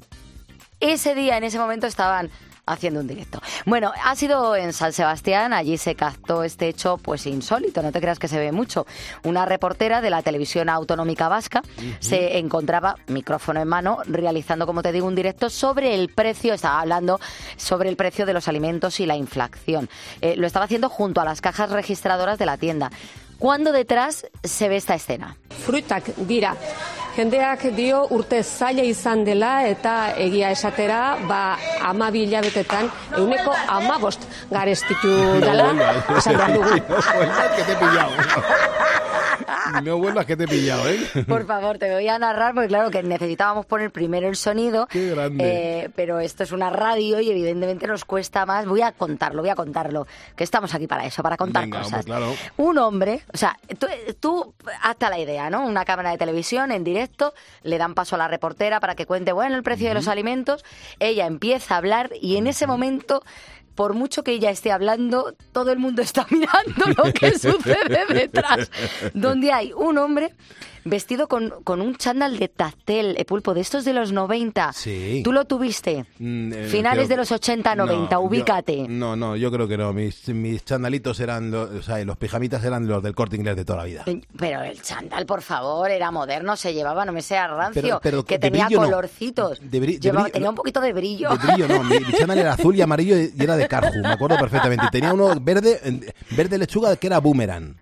ese 0.80 1.16
día, 1.16 1.38
en 1.38 1.44
ese 1.46 1.58
momento, 1.58 1.88
estaban 1.88 2.30
haciendo 2.66 3.02
un 3.02 3.08
directo. 3.08 3.42
Bueno, 3.66 3.92
ha 4.04 4.16
sido 4.16 4.56
en 4.56 4.74
San 4.74 4.94
Sebastián, 4.94 5.54
allí 5.54 5.78
se 5.78 5.96
captó 5.96 6.44
este 6.44 6.68
hecho 6.68 6.98
pues 6.98 7.26
insólito, 7.26 7.82
no 7.82 7.92
te 7.92 8.00
creas 8.00 8.20
que 8.20 8.28
se 8.28 8.40
ve 8.40 8.52
mucho. 8.52 8.86
Una 9.24 9.46
reportera 9.46 10.02
de 10.02 10.10
la 10.10 10.22
televisión 10.22 10.70
autonómica 10.70 11.28
vasca 11.28 11.62
se 12.00 12.38
encontraba, 12.38 12.96
micrófono 13.08 13.62
en 13.62 13.68
mano, 13.68 14.00
realizando, 14.06 14.66
como 14.66 14.82
te 14.82 14.92
digo, 14.92 15.08
un 15.08 15.16
directo 15.16 15.50
sobre 15.50 15.94
el 15.96 16.10
precio, 16.10 16.54
estaba 16.54 16.80
hablando 16.80 17.20
sobre 17.58 17.90
el 17.90 17.96
precio 17.96 18.26
de 18.26 18.34
los 18.34 18.48
alimentos 18.48 19.00
y 19.00 19.06
la 19.06 19.16
inflación. 19.16 19.90
Eh, 20.22 20.36
lo 20.38 20.48
estaba 20.48 20.66
haciendo 20.66 20.90
junto 20.90 21.22
a 21.22 21.26
las 21.26 21.42
cajas 21.42 21.72
registradoras 21.72 22.40
de 22.40 22.46
la 22.46 22.58
tienda. 22.58 22.92
Cuando 23.40 23.74
detrás 23.74 24.26
se 24.44 24.70
ve 24.70 24.78
esta 24.78 24.96
escena. 24.96 25.36
Frutak 25.66 26.04
dira. 26.18 26.56
Jendeak 27.16 27.62
dio 27.76 28.08
urte 28.10 28.40
zaila 28.44 28.82
izan 28.90 29.24
dela 29.24 29.68
eta 29.70 30.16
egia 30.18 30.50
esatera 30.50 31.18
ba 31.30 31.58
amabi 31.86 32.24
hilabetetan 32.24 32.90
euneko 33.18 33.54
amabost 33.68 34.24
garestitu 34.50 35.14
dela. 35.40 35.70
Esan 36.18 36.38
behar 36.38 36.54
dugu. 36.54 36.70
No 37.04 37.18
vuelvas 37.18 37.56
que 37.56 37.64
te 37.66 37.74
he 37.74 37.76
pillado. 37.76 38.12
No 39.84 39.98
vuelvas 39.98 40.26
que 40.26 40.38
te 40.38 40.44
he 40.44 40.48
pillado, 40.48 40.88
¿eh? 40.90 41.00
Por 41.28 41.46
favor, 41.46 41.78
te 41.78 41.92
voy 41.94 42.08
a 42.08 42.20
narrar 42.20 42.54
porque 42.54 42.68
claro 42.68 42.92
que 42.92 43.02
necesitábamos 43.04 43.66
poner 43.66 43.92
primero 43.92 44.28
el 44.30 44.36
sonido. 44.36 44.88
Qué 44.88 45.10
grande. 45.10 45.44
eh, 45.84 45.90
pero 45.96 46.20
esto 46.20 46.44
es 46.44 46.52
una 46.52 46.70
radio 46.70 47.20
y 47.20 47.30
evidentemente 47.32 47.88
nos 47.88 48.06
cuesta 48.06 48.46
más. 48.46 48.66
Voy 48.66 48.82
a 48.82 48.92
contarlo, 48.92 49.42
voy 49.42 49.50
a 49.50 49.56
contarlo. 49.56 50.06
Que 50.36 50.44
estamos 50.44 50.74
aquí 50.74 50.88
para 50.88 51.06
eso, 51.06 51.24
para 51.24 51.38
contar 51.38 51.64
Venga, 51.64 51.80
cosas. 51.80 51.94
hombre, 52.02 52.06
claro. 52.06 52.36
Un 52.58 52.78
hombre, 52.78 53.22
o 53.34 53.38
sea, 53.38 53.58
tú, 53.80 53.88
tú 54.20 54.54
hazte 54.82 55.10
la 55.10 55.20
idea, 55.20 55.43
¿no? 55.50 55.66
Una 55.66 55.86
cámara 55.86 56.12
de 56.12 56.18
televisión 56.18 56.72
en 56.72 56.84
directo, 56.84 57.34
le 57.64 57.78
dan 57.78 57.94
paso 57.94 58.16
a 58.16 58.18
la 58.18 58.28
reportera 58.28 58.80
para 58.80 58.96
que 58.96 59.06
cuente, 59.06 59.32
bueno, 59.32 59.56
el 59.56 59.64
precio 59.64 59.88
de 59.88 59.94
los 59.94 60.08
alimentos. 60.08 60.64
Ella 61.00 61.26
empieza 61.26 61.76
a 61.76 61.78
hablar 61.78 62.12
y 62.22 62.38
en 62.38 62.48
ese 62.48 62.68
momento 62.68 63.24
por 63.76 63.94
mucho 63.94 64.24
que 64.24 64.32
ella 64.34 64.50
esté 64.52 64.72
hablando, 64.72 65.34
todo 65.52 65.72
el 65.72 65.80
mundo 65.80 66.02
está 66.04 66.26
mirando 66.30 67.04
lo 67.04 67.12
que 67.14 67.32
sucede 67.40 68.06
detrás. 68.14 68.70
Donde 69.14 69.52
hay 69.52 69.74
un 69.74 69.98
hombre 69.98 70.34
vestido 70.86 71.30
con, 71.30 71.54
con 71.64 71.80
un 71.82 71.96
chándal 71.96 72.38
de 72.38 72.50
tactel, 72.50 73.16
eh, 73.18 73.24
pulpo, 73.24 73.54
de 73.54 73.62
estos 73.62 73.86
de 73.86 73.94
los 73.94 74.12
90. 74.12 74.74
Sí. 74.74 75.22
Tú 75.24 75.32
lo 75.32 75.46
tuviste. 75.46 76.06
Mm, 76.20 76.52
eh, 76.52 76.68
Finales 76.68 77.06
creo- 77.06 77.08
de 77.08 77.16
los 77.18 77.32
80, 77.32 77.74
90, 77.76 78.04
No, 78.04 78.10
yo- 78.10 78.28
ubícate. 78.28 78.86
no, 78.90 79.16
no, 79.16 79.38
yo 79.38 79.50
creo 79.50 79.66
que 79.70 79.78
no. 79.78 79.94
Mis, 79.94 80.28
mis 80.28 80.66
chandalitos 80.66 81.22
eran, 81.22 81.52
lo- 81.52 81.64
o 81.78 81.82
sea, 81.82 82.04
los 82.04 82.18
pijamitas 82.18 82.66
eran 82.66 82.86
los 82.86 83.02
del 83.02 83.16
corte 83.16 83.38
inglés 83.38 83.56
de 83.56 83.64
toda 83.64 83.80
la 83.80 83.86
vida. 83.86 84.04
Pero 84.38 84.62
el 84.64 84.82
chándal, 84.82 85.26
por 85.26 85.42
favor, 85.42 85.90
era 85.90 86.12
moderno, 86.12 86.58
se 86.58 86.74
llevaba, 86.74 87.06
no 87.06 87.14
me 87.14 87.22
sea 87.22 87.48
rancio, 87.48 87.82
Pero- 87.82 88.00
pero 88.04 88.26
que 88.26 88.38
tenía 88.38 88.66
brillo 88.66 88.82
no. 88.82 88.86
colorcitos. 88.88 89.60
De 89.62 89.80
brillo- 89.80 90.32
tenía 90.34 90.50
un 90.50 90.56
poquito 90.56 90.82
de 90.82 90.92
brillo. 90.92 91.30
De 91.30 91.38
brillo, 91.54 91.68
no. 91.70 91.84
Mi, 91.84 91.98
mi 92.02 92.12
chándal 92.12 92.40
era 92.40 92.54
azul 92.56 92.76
y 92.76 92.82
amarillo 92.82 93.16
y 93.18 93.32
era 93.40 93.56
de 93.56 93.63
Carhu, 93.68 94.02
me 94.02 94.08
acuerdo 94.10 94.38
perfectamente. 94.38 94.86
Tenía 94.92 95.14
uno 95.14 95.34
verde, 95.40 96.14
verde 96.32 96.58
lechuga 96.58 96.96
que 96.96 97.08
era 97.08 97.20
boomerang. 97.20 97.76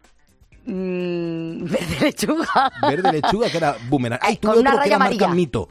Mm, 0.66 1.66
verde 1.66 1.98
lechuga. 2.02 2.72
Verde 2.88 3.12
lechuga 3.14 3.50
que 3.50 3.58
era 3.58 3.76
boomerang. 3.90 4.20
Ay, 4.22 4.38
Con 4.38 4.52
tuve 4.52 4.62
una 4.62 4.72
otro 4.72 4.84
que 4.84 4.90
raya 4.90 4.96
era 4.96 5.00
marca 5.00 5.26
amarilla. 5.26 5.36
mito. 5.36 5.70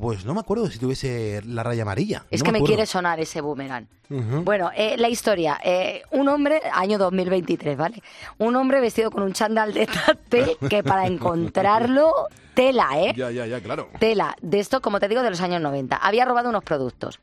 Pues 0.00 0.24
no 0.24 0.32
me 0.32 0.40
acuerdo 0.40 0.70
si 0.70 0.78
tuviese 0.78 1.42
la 1.44 1.62
raya 1.62 1.82
amarilla. 1.82 2.24
Es 2.30 2.40
no 2.40 2.46
que 2.46 2.52
me, 2.52 2.58
acuerdo. 2.58 2.74
quiere 2.74 2.86
sonar 2.86 3.20
ese 3.20 3.40
boomerang. 3.42 3.86
Ujú. 4.08 4.42
Bueno, 4.42 4.70
eh, 4.74 4.96
la 4.96 5.08
historia. 5.10 5.58
eh, 5.62 6.02
un 6.12 6.28
hombre, 6.28 6.62
año 6.72 6.96
2023, 6.98 7.76
¿vale? 7.76 8.02
Un 8.38 8.56
hombre 8.56 8.80
vestido 8.80 9.10
con 9.10 9.22
un 9.22 9.32
chándal 9.34 9.74
de 9.74 9.86
tate 9.86 10.56
que 10.70 10.82
para 10.82 11.06
encontrarlo, 11.06 12.10
tela, 12.54 12.88
¿eh? 12.96 13.12
Ya, 13.14 13.30
ya, 13.30 13.44
ya, 13.46 13.60
claro. 13.60 13.90
Tela. 14.00 14.34
De 14.40 14.60
esto, 14.60 14.80
como 14.80 14.98
te 14.98 15.08
digo, 15.08 15.22
de 15.22 15.28
los 15.30 15.42
años 15.42 15.60
90. 15.60 15.96
Había 15.96 16.24
robado 16.24 16.48
unos 16.48 16.64
productos. 16.64 17.20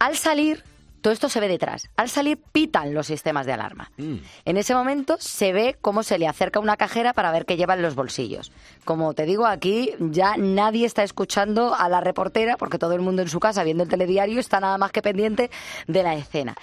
Al 0.00 0.16
salir, 0.16 0.64
todo 1.00 1.12
esto 1.12 1.28
se 1.28 1.40
ve 1.40 1.48
detrás. 1.48 1.88
Al 1.96 2.08
salir, 2.08 2.38
pitan 2.52 2.94
los 2.94 3.06
sistemas 3.06 3.46
de 3.46 3.52
alarma. 3.52 3.90
En 3.98 4.56
ese 4.56 4.74
momento 4.74 5.16
se 5.20 5.52
ve 5.52 5.76
cómo 5.80 6.02
se 6.02 6.18
le 6.18 6.26
acerca 6.26 6.60
una 6.60 6.76
cajera 6.76 7.12
para 7.12 7.32
ver 7.32 7.46
qué 7.46 7.56
lleva 7.56 7.74
en 7.74 7.82
los 7.82 7.94
bolsillos. 7.94 8.52
Como 8.84 9.14
te 9.14 9.24
digo, 9.24 9.46
aquí 9.46 9.94
ya 9.98 10.36
nadie 10.36 10.86
está 10.86 11.02
escuchando 11.02 11.74
a 11.74 11.88
la 11.88 12.00
reportera 12.00 12.56
porque 12.56 12.78
todo 12.78 12.94
el 12.94 13.00
mundo 13.00 13.22
en 13.22 13.28
su 13.28 13.40
casa 13.40 13.64
viendo 13.64 13.84
el 13.84 13.88
telediario 13.88 14.40
está 14.40 14.60
nada 14.60 14.78
más 14.78 14.92
que 14.92 15.02
pendiente 15.02 15.50
de 15.86 16.02
la 16.02 16.14
escena. 16.14 16.54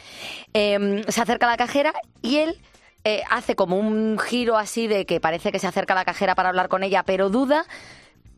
Em, 0.54 1.04
se 1.08 1.22
acerca 1.22 1.46
a 1.48 1.50
la 1.50 1.58
cajera 1.58 1.94
y 2.22 2.38
él 2.38 2.60
eh, 3.04 3.22
hace 3.30 3.56
como 3.56 3.78
un 3.78 4.18
giro 4.18 4.58
así 4.58 4.88
de 4.88 5.06
que 5.06 5.20
parece 5.20 5.52
que 5.52 5.60
se 5.60 5.68
acerca 5.68 5.94
a 5.94 5.98
la 5.98 6.06
cajera 6.06 6.36
para 6.36 6.50
hablar 6.50 6.70
con 6.70 6.84
ella, 6.84 7.04
pero 7.04 7.30
duda. 7.30 7.66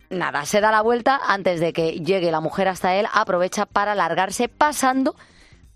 Nada, 0.10 0.45
se 0.45 0.62
da 0.62 0.71
la 0.71 0.81
vuelta 0.81 1.19
antes 1.27 1.60
de 1.60 1.73
que 1.73 1.99
llegue 1.99 2.31
la 2.31 2.39
mujer 2.39 2.67
hasta 2.67 2.95
él, 2.95 3.07
aprovecha 3.13 3.65
para 3.65 3.93
largarse 3.93 4.47
pasando 4.47 5.15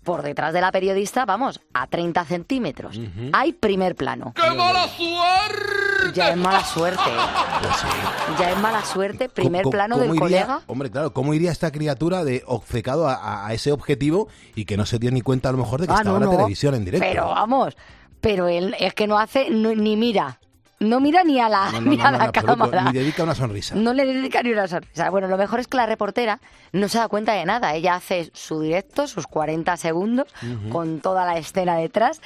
por 0.02 0.22
detrás 0.22 0.52
de 0.52 0.60
la 0.60 0.72
periodista, 0.72 1.24
vamos, 1.24 1.60
a 1.74 1.86
30 1.86 2.24
centímetros. 2.24 2.98
Hay 3.32 3.52
primer 3.52 3.94
plano. 3.94 4.32
¡Qué 4.34 4.50
mala 4.50 4.88
suerte! 4.88 6.12
Ya 6.14 6.30
es 6.30 6.36
mala 6.36 6.64
suerte. 6.64 7.02
Ya 8.38 8.50
es 8.50 8.58
mala 8.58 8.82
suerte, 8.84 9.28
primer 9.28 9.62
¿Cómo- 9.62 9.70
plano 9.72 9.98
del 9.98 10.08
iría- 10.10 10.18
colega. 10.20 10.60
Hombre, 10.66 10.90
claro, 10.90 11.12
¿cómo 11.12 11.34
iría 11.34 11.50
esta 11.52 11.70
criatura 11.70 12.24
de 12.24 12.42
obcecado 12.46 13.06
a, 13.08 13.14
a- 13.14 13.46
a 13.46 13.52
ese 13.54 13.72
objetivo 13.72 14.28
y 14.54 14.64
que 14.64 14.76
no 14.76 14.86
se 14.86 14.98
dio 14.98 15.10
ni 15.10 15.20
cuenta 15.20 15.48
a 15.48 15.52
lo 15.52 15.58
mejor 15.58 15.80
de 15.80 15.86
que 15.86 15.92
Ah, 15.92 15.96
estaba 15.98 16.18
no, 16.18 16.24
en 16.24 16.28
la 16.30 16.32
no. 16.32 16.38
televisión 16.38 16.74
en 16.74 16.84
directo? 16.84 17.06
Pero 17.08 17.26
vamos, 17.28 17.76
pero 18.20 18.48
él 18.48 18.74
es 18.78 18.94
que 18.94 19.06
no 19.06 19.18
hace 19.18 19.50
no- 19.50 19.74
ni 19.74 19.96
mira. 19.96 20.38
No 20.82 21.00
mira 21.00 21.24
ni 21.24 21.40
a 21.40 21.48
la, 21.48 21.70
No, 21.72 21.80
no, 21.80 21.80
ni 21.90 21.96
no, 21.96 22.06
a 22.06 22.10
la 22.12 22.24
absoluto, 22.24 22.56
cámara. 22.58 22.84
ni 22.92 22.98
dedica 22.98 23.22
una 23.22 23.34
sonrisa. 23.34 23.74
No 23.74 23.92
le 23.94 24.04
dedica 24.04 24.42
ni 24.42 24.50
una 24.52 24.68
sonrisa. 24.68 25.10
Bueno, 25.10 25.28
lo 25.28 25.36
mejor 25.38 25.60
es 25.60 25.68
que 25.68 25.76
la 25.76 25.86
reportera 25.86 26.40
no 26.72 26.88
se 26.88 26.98
da 26.98 27.08
cuenta 27.08 27.32
de 27.32 27.44
nada. 27.44 27.74
Ella 27.74 27.94
hace 27.94 28.30
su 28.34 28.60
directo, 28.60 29.06
sus 29.06 29.26
40 29.26 29.76
segundos, 29.76 30.26
con 30.70 31.00
toda 31.00 31.24
la 31.24 31.38
escena 31.38 31.76
detrás. 31.76 32.20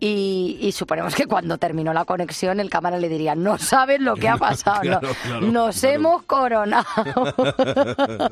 Y, 0.00 0.58
y 0.60 0.72
suponemos 0.72 1.14
que 1.14 1.26
cuando 1.26 1.58
terminó 1.58 1.92
la 1.92 2.04
conexión, 2.04 2.60
el 2.60 2.70
cámara 2.70 2.98
le 2.98 3.08
diría: 3.08 3.34
No 3.34 3.58
sabes 3.58 4.00
lo 4.00 4.14
que 4.16 4.28
ha 4.28 4.36
pasado. 4.38 4.82
no- 4.84 5.00
Claro, 5.00 5.16
claro, 5.22 5.40
Nos 5.52 5.80
claro. 5.80 5.94
hemos 5.96 6.22
coronado. 6.24 6.84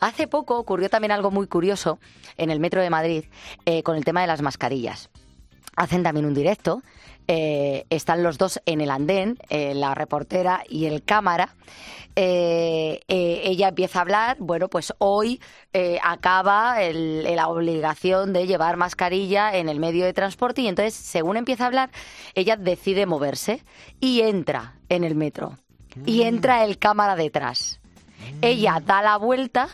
Hace 0.00 0.26
poco 0.26 0.58
ocurrió 0.58 0.88
también 0.88 1.12
algo 1.12 1.30
muy 1.30 1.46
curioso 1.46 1.98
en 2.36 2.50
el 2.50 2.60
metro 2.60 2.80
de 2.80 2.90
Madrid 2.90 3.24
eh, 3.66 3.82
con 3.82 3.96
el 3.96 4.04
tema 4.04 4.20
de 4.20 4.26
las 4.26 4.42
mascarillas. 4.42 5.10
Hacen 5.76 6.02
también 6.02 6.26
un 6.26 6.34
directo. 6.34 6.82
Eh, 7.28 7.84
están 7.90 8.22
los 8.22 8.38
dos 8.38 8.60
en 8.66 8.80
el 8.80 8.90
andén, 8.90 9.38
eh, 9.50 9.74
la 9.74 9.94
reportera 9.94 10.64
y 10.68 10.86
el 10.86 11.04
cámara. 11.04 11.54
Eh, 12.16 13.00
ella 13.08 13.68
empieza 13.68 14.00
a 14.00 14.02
hablar, 14.02 14.36
bueno, 14.40 14.68
pues 14.68 14.92
hoy 14.98 15.40
acaba 16.02 16.82
el- 16.82 17.22
la 17.36 17.46
obligación 17.48 18.32
de 18.32 18.46
llevar 18.48 18.76
mascarilla 18.76 19.54
en 19.54 19.68
el 19.68 19.78
medio 19.78 20.04
de 20.04 20.12
transporte 20.12 20.62
y 20.62 20.66
entonces, 20.68 20.94
según 20.94 21.36
empieza 21.36 21.64
a 21.64 21.66
hablar, 21.68 21.90
ella 22.34 22.56
decide 22.56 23.06
moverse 23.06 23.62
y 24.00 24.22
entra 24.22 24.74
en 24.88 25.04
el 25.04 25.14
metro. 25.14 25.52
Y 26.06 26.22
entra 26.22 26.64
el 26.64 26.78
cámara 26.78 27.14
detrás. 27.14 27.80
Ella 28.42 28.82
da 28.84 29.00
la 29.02 29.16
vuelta 29.16 29.68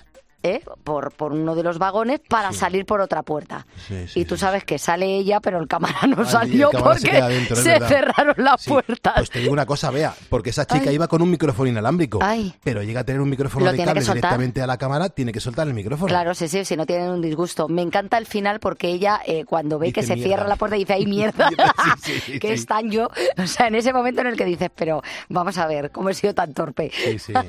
¿eh? 0.45 0.63
por, 0.85 1.11
por 1.13 1.33
uno 1.33 1.55
de 1.55 1.63
los 1.63 1.79
vagones 1.79 2.21
para 2.21 2.53
salir 2.53 2.85
por 2.87 3.01
otra 3.01 3.23
puerta. 3.23 3.67
Sí, 3.89 4.07
sí, 4.07 4.21
y 4.21 4.25
tú 4.25 4.37
sabes 4.37 4.65
que 4.65 4.79
sale 4.79 5.07
ella, 5.17 5.41
pero 5.41 5.59
el 5.59 5.67
cámara 5.67 6.07
no 6.07 6.25
salió 6.25 6.71
cámara 6.71 6.91
porque 6.93 7.55
se 7.57 7.81
cerraron 7.81 8.35
las 8.37 8.65
puertas. 8.65 9.15
Pues 9.17 9.31
te 9.31 9.41
digo 9.41 9.53
una 9.53 9.67
cosa, 9.67 9.91
vea, 9.91 10.15
porque 10.29 10.51
esa 10.51 10.67
chica 10.67 10.91
Ay. 10.91 10.95
iba 10.97 11.09
con 11.09 11.23
un 11.23 11.31
micrófono 11.31 11.69
inalámbrico, 11.69 12.19
Ay. 12.23 12.55
pero 12.63 12.83
llega 12.83 13.01
a 13.01 13.05
tener 13.05 13.21
un 13.21 13.31
micrófono 13.31 13.65
Lo 13.67 13.73
de 13.73 13.85
cable 13.85 14.01
directamente 14.03 14.63
a 14.63 14.67
la 14.67 14.77
cámara, 14.77 15.09
tiene 15.09 15.33
que 15.33 15.41
soltar 15.41 15.67
el 15.67 15.75
micrófono. 15.75 16.09
Claro, 16.09 16.35
sí, 16.35 16.47
sí, 16.49 16.65
si 16.65 16.77
no 16.77 16.87
tienen 16.87 17.09
un 17.11 17.23
disgusto. 17.23 17.69
Me 17.69 17.83
encanta 17.83 18.19
el 18.19 18.27
final 18.27 18.61
porque 18.61 18.89
ella, 18.89 19.21
eh, 19.27 19.45
cuando 19.45 19.79
ve 19.79 19.87
Dice 19.87 20.01
que 20.01 20.03
se 20.07 20.15
mierda. 20.15 20.29
cierra 20.29 20.49
la 20.49 20.57
puerta, 20.57 20.77
dice, 20.77 20.93
¡ay, 20.93 21.07
mierda! 21.07 21.49
Que 22.41 22.53
están 22.53 22.91
yo. 22.91 23.09
O 23.39 23.47
sea, 23.47 23.69
en 23.69 23.75
ese 23.77 23.93
momento 23.93 24.21
en 24.21 24.27
el 24.29 24.37
que 24.37 24.45
dices, 24.45 24.71
pero 24.75 25.03
vamos 25.29 25.57
a 25.59 25.67
ver, 25.67 25.91
¿cómo 25.91 26.11
he 26.11 26.15
sido 26.15 26.35
tan 26.35 26.53
torpe? 26.53 26.91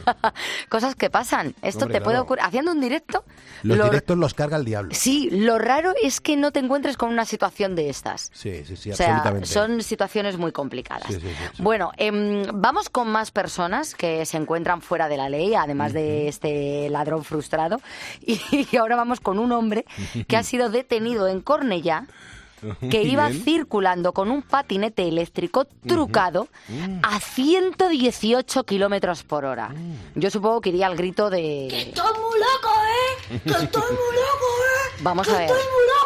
Cosas 0.70 0.96
que 0.96 1.10
pasan. 1.10 1.56
Esto 1.62 1.86
Hombre, 1.86 2.00
te 2.00 2.04
puede 2.04 2.16
claro. 2.16 2.24
ocurrir. 2.24 2.44
Haciendo 2.46 2.72
un 2.72 2.80
directo, 2.86 3.24
Los 3.64 3.78
lo- 3.78 3.84
directos 3.86 4.18
los 4.18 4.34
carga 4.34 4.58
el 4.58 4.66
diablo. 4.66 4.92
Sí, 4.94 5.30
lo 5.32 5.58
raro 5.60 5.94
es 6.02 6.22
que 6.22 6.38
no 6.38 6.52
te 6.52 6.60
encuentres 6.60 6.98
con 6.98 7.10
una 7.10 7.26
situación 7.26 7.76
de 7.76 7.90
estas. 7.90 8.32
Sí, 8.34 8.64
sí, 8.66 8.76
sí, 8.78 8.92
o 8.92 8.96
sea, 8.96 9.18
absolutamente. 9.18 9.48
son 9.48 9.82
situaciones 9.84 10.38
muy 10.38 10.52
complicadas. 10.52 11.08
Sí, 11.08 11.20
sí, 11.20 11.28
sí. 11.54 11.62
Bueno, 11.62 11.92
em, 11.98 12.44
vamos 12.54 12.90
con 12.90 13.10
más 13.10 13.32
personas 13.32 13.94
que 13.96 14.26
se 14.26 14.38
encuentran 14.38 14.82
fuera 14.82 15.10
de 15.10 15.18
la 15.18 15.28
ley, 15.30 15.56
además 15.56 15.92
de 15.94 16.28
este 16.28 16.90
ladrón 16.90 17.24
frustrado. 17.24 17.82
Y, 18.26 18.76
ahora 18.78 18.96
vamos 18.96 19.20
con 19.20 19.40
un 19.40 19.52
hombre 19.52 19.86
que 20.28 20.38
ha 20.38 20.44
sido 20.52 20.70
detenido 20.70 21.28
en 21.28 21.42
Cornellá 21.42 22.08
que 22.90 23.04
iba 23.04 23.30
Bien. 23.30 23.44
circulando 23.44 24.14
con 24.14 24.32
un 24.32 24.42
patinete 24.42 25.08
eléctrico 25.08 25.66
trucado 25.88 26.48
a 27.04 27.20
118 27.20 28.64
kilómetros 28.64 29.24
por 29.24 29.46
hora. 29.46 29.74
Yo 30.16 30.30
supongo 30.30 30.62
que 30.62 30.70
iría 30.70 30.88
al 30.88 30.96
grito 30.96 31.30
de... 31.30 31.68
¡Estás 31.68 32.12
muy 32.14 32.40
loco, 32.40 32.74
eh! 32.88 33.40
¡Que 33.44 33.50
estoy 33.64 33.82
muy 33.82 34.16
loco, 34.16 34.46
eh! 34.64 34.96
Vamos 35.02 35.28
¡Que 35.28 35.34
a 35.34 35.38
ver. 35.38 35.46
estoy 35.50 35.62
muy 35.64 35.86
loco! 35.88 36.05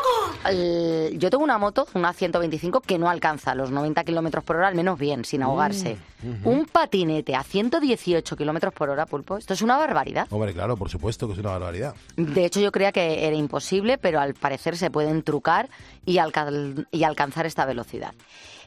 El- 0.49 1.17
yo 1.19 1.29
tengo 1.29 1.43
una 1.43 1.57
moto, 1.57 1.87
una 1.93 2.13
125, 2.13 2.81
que 2.81 2.97
no 2.97 3.09
alcanza 3.09 3.55
los 3.55 3.71
90 3.71 4.03
kilómetros 4.03 4.43
por 4.43 4.55
hora, 4.57 4.67
al 4.67 4.75
menos 4.75 4.97
bien, 4.99 5.25
sin 5.25 5.43
ahogarse. 5.43 5.97
Un 6.43 6.65
patinete 6.65 7.35
a 7.35 7.43
118 7.43 8.35
kilómetros 8.35 8.73
por 8.73 8.89
hora, 8.89 9.05
pulpo. 9.05 9.37
Esto 9.37 9.53
es 9.53 9.61
una 9.61 9.77
barbaridad. 9.77 10.27
Hombre, 10.29 10.53
claro, 10.53 10.75
por 10.77 10.89
supuesto 10.89 11.27
que 11.27 11.33
es 11.33 11.39
una 11.39 11.51
barbaridad. 11.51 11.95
De 12.17 12.45
hecho, 12.45 12.59
yo 12.59 12.71
creía 12.71 12.91
que 12.91 13.25
era 13.25 13.35
imposible, 13.35 13.97
pero 13.97 14.19
al 14.19 14.33
parecer 14.33 14.75
se 14.77 14.91
pueden 14.91 15.23
trucar 15.23 15.69
y 16.05 16.17
alcanzar 16.17 17.45
esta 17.45 17.65
velocidad. 17.65 18.13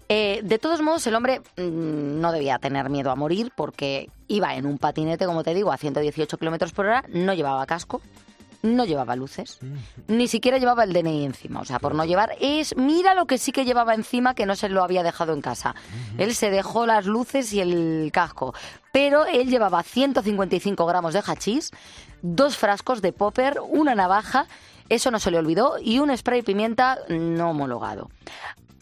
Eh, 0.09 0.41
de 0.43 0.59
todos 0.59 0.83
modos, 0.83 1.07
el 1.07 1.15
hombre 1.15 1.41
mm, 1.57 2.21
no 2.21 2.33
debía 2.33 2.59
tener 2.59 2.91
miedo 2.91 3.11
a 3.11 3.17
morir 3.17 3.51
porque 3.57 4.11
iba 4.29 4.55
en 4.57 4.67
un 4.67 4.77
patinete, 4.79 5.25
como 5.27 5.43
te 5.43 5.55
digo, 5.55 5.73
a 5.73 5.77
118 5.79 6.37
kilómetros 6.39 6.73
por 6.73 6.87
hora, 6.87 7.05
no 7.09 7.33
llevaba 7.35 7.65
casco, 7.67 8.03
no 8.63 8.85
llevaba 8.85 9.17
luces, 9.17 9.59
ni 10.07 10.29
siquiera 10.29 10.59
llevaba 10.59 10.85
el 10.85 10.93
DNI 10.93 11.25
encima. 11.25 11.61
O 11.61 11.65
sea, 11.65 11.79
por 11.79 11.95
no 11.95 12.05
llevar 12.05 12.37
es, 12.41 12.77
mira 12.77 13.15
lo 13.15 13.27
que 13.27 13.39
sí 13.39 13.53
que 13.53 13.65
llevaba 13.65 13.95
encima 13.95 14.35
que 14.35 14.47
no 14.47 14.57
se 14.57 14.69
lo 14.69 14.83
había 14.83 15.03
dejado 15.03 15.33
en 15.33 15.43
casa. 15.43 15.75
Él 16.17 16.35
se 16.35 16.51
dejó 16.51 16.87
las 16.87 17.07
luces 17.07 17.53
y 17.53 17.61
el 17.61 18.11
casco, 18.13 18.55
pero 18.93 19.27
él 19.27 19.49
llevaba 19.49 19.83
155 19.83 20.87
gramos 20.87 21.13
de 21.13 21.23
hachís, 21.27 21.71
dos 22.23 22.57
frascos 22.57 23.03
de 23.03 23.13
popper, 23.13 23.61
una 23.69 23.95
navaja, 23.95 24.47
eso 24.89 25.11
no 25.11 25.19
se 25.19 25.31
le 25.31 25.39
olvidó, 25.39 25.77
y 25.81 25.99
un 25.99 26.17
spray 26.17 26.43
pimienta 26.43 26.99
no 27.09 27.51
homologado. 27.51 28.11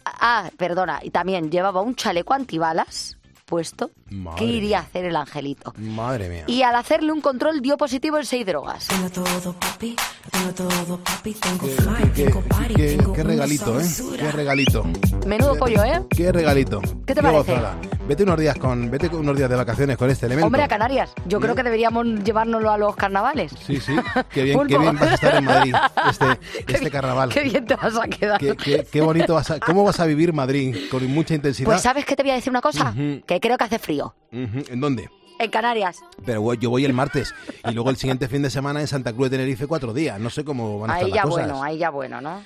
Ah, 0.05 0.49
perdona, 0.57 0.99
y 1.03 1.09
también 1.09 1.51
llevaba 1.51 1.81
un 1.81 1.95
chaleco 1.95 2.33
antibalas 2.33 3.17
puesto. 3.51 3.91
Madre 4.09 4.39
¿Qué 4.39 4.45
iría 4.45 4.79
a 4.79 4.81
hacer 4.83 5.03
el 5.05 5.15
angelito? 5.17 5.73
Madre 5.77 6.29
mía. 6.29 6.43
Y 6.47 6.61
al 6.63 6.73
hacerle 6.75 7.11
un 7.11 7.19
control 7.19 7.61
dio 7.61 7.75
positivo 7.77 8.17
en 8.17 8.25
seis 8.25 8.45
drogas. 8.45 8.87
Tengo 8.87 9.09
todo, 9.09 9.53
papi. 9.59 9.95
Tengo 10.31 10.51
todo, 10.53 10.97
papi. 11.03 11.33
Tengo 11.33 11.65
Qué, 11.65 11.71
fly, 11.73 12.11
qué- 12.15 12.23
tengo 12.25 12.41
party, 12.43 12.73
qué- 12.75 12.95
tengo 12.97 13.13
qué 13.13 13.21
una 13.21 13.29
regalito, 13.31 13.79
¿eh? 13.79 13.85
Qué 14.17 14.31
regalito. 14.31 14.83
Menudo 15.27 15.55
pollo, 15.57 15.83
¿eh? 15.83 16.01
Qué 16.09 16.31
regalito. 16.31 16.79
¿Qué 17.05 17.13
te 17.13 17.21
parece? 17.21 17.51
gozada. 17.51 17.75
Vete 18.07 18.23
unos 18.23 18.39
días 18.39 18.57
con, 18.57 18.89
vete 18.89 19.07
unos 19.09 19.37
días 19.37 19.49
de 19.49 19.55
vacaciones 19.55 19.97
con 19.97 20.09
este 20.09 20.25
elemento. 20.27 20.47
Hombre, 20.47 20.63
a 20.63 20.67
Canarias. 20.69 21.11
Yo 21.27 21.39
creo 21.39 21.53
que 21.55 21.63
deberíamos 21.63 22.05
llevárnoslo 22.23 22.71
a 22.71 22.77
los 22.77 22.95
carnavales. 22.95 23.51
Sí, 23.65 23.79
sí. 23.81 23.93
Qué 24.33 24.43
bien, 24.43 24.59
qué 24.67 24.77
bien 24.77 24.95
vas 24.97 25.11
a 25.11 25.13
estar 25.13 25.35
en 25.35 25.43
Madrid 25.45 25.75
este, 26.09 26.25
este 26.73 26.89
carnaval. 26.91 27.29
Qué 27.29 27.43
bien 27.43 27.65
te 27.65 27.75
vas 27.75 27.97
a 27.97 28.07
quedar. 28.07 28.39
Qué, 28.39 28.55
qué- 28.55 28.87
qué 28.89 29.01
bonito 29.01 29.33
vas 29.35 29.51
a, 29.51 29.59
¿Cómo 29.59 29.83
vas 29.83 29.99
a 29.99 30.05
vivir 30.05 30.31
Madrid? 30.33 30.75
Con 30.89 31.05
mucha 31.11 31.35
intensidad. 31.35 31.65
Pues 31.65 31.81
¿sabes 31.81 32.05
qué 32.05 32.15
te 32.15 32.23
voy 32.23 32.31
a 32.31 32.35
decir 32.35 32.49
una 32.51 32.61
cosa? 32.61 32.89
Ujú. 32.91 33.21
Que 33.25 33.39
creo 33.41 33.57
que 33.57 33.65
hace 33.65 33.79
frío. 33.79 34.15
¿En 34.31 34.79
dónde? 34.79 35.09
En 35.39 35.49
Canarias. 35.51 35.99
Pero 36.25 36.53
yo 36.53 36.69
voy 36.69 36.85
el 36.85 36.93
martes 36.93 37.33
y 37.67 37.71
luego 37.71 37.89
el 37.89 37.97
siguiente 37.97 38.27
fin 38.29 38.43
de 38.43 38.49
semana 38.49 38.79
en 38.79 38.87
Santa 38.87 39.11
Cruz 39.11 39.29
de 39.29 39.37
Tenerife 39.37 39.67
cuatro 39.67 39.93
días. 39.93 40.19
No 40.19 40.29
sé 40.29 40.45
cómo 40.45 40.79
van 40.79 40.91
a 40.91 40.93
estar 40.93 41.05
Ahí 41.05 41.09
las 41.11 41.15
ya 41.15 41.23
cosas. 41.23 41.47
bueno, 41.47 41.63
ahí 41.63 41.77
ya 41.79 41.89
bueno, 41.89 42.21
¿no? 42.21 42.43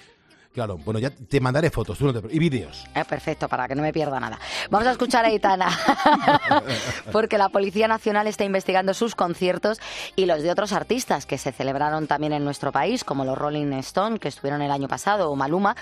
Claro, 0.56 0.78
bueno, 0.78 1.00
ya 1.02 1.10
te 1.12 1.40
mandaré 1.42 1.70
fotos 1.70 1.98
tú 1.98 2.06
no 2.06 2.14
te- 2.14 2.34
y 2.34 2.40
vídeos. 2.40 2.86
Eh, 2.96 3.04
perfecto, 3.04 3.50
para 3.50 3.68
que 3.68 3.76
no 3.76 3.82
me 3.82 3.92
pierda 3.92 4.20
nada. 4.22 4.40
Vamos 4.70 4.88
a 4.88 4.92
escuchar 4.94 5.26
a 5.26 5.28
Aitana, 5.28 5.68
porque 7.12 7.38
la 7.38 7.50
Policía 7.50 7.88
Nacional 7.90 8.26
está 8.28 8.46
investigando 8.46 8.94
sus 8.94 9.16
conciertos 9.16 9.80
y 10.16 10.26
los 10.26 10.42
de 10.44 10.52
otros 10.52 10.72
artistas 10.72 11.26
que 11.26 11.38
se 11.38 11.52
celebraron 11.52 12.08
también 12.08 12.34
en 12.34 12.46
nuestro 12.46 12.72
país, 12.72 13.04
como 13.04 13.26
los 13.26 13.38
Rolling 13.38 13.74
Stone, 13.74 14.18
que 14.20 14.30
estuvieron 14.30 14.62
el 14.62 14.72
año 14.72 14.88
pasado, 14.88 15.30
o 15.30 15.36
Maluma, 15.36 15.76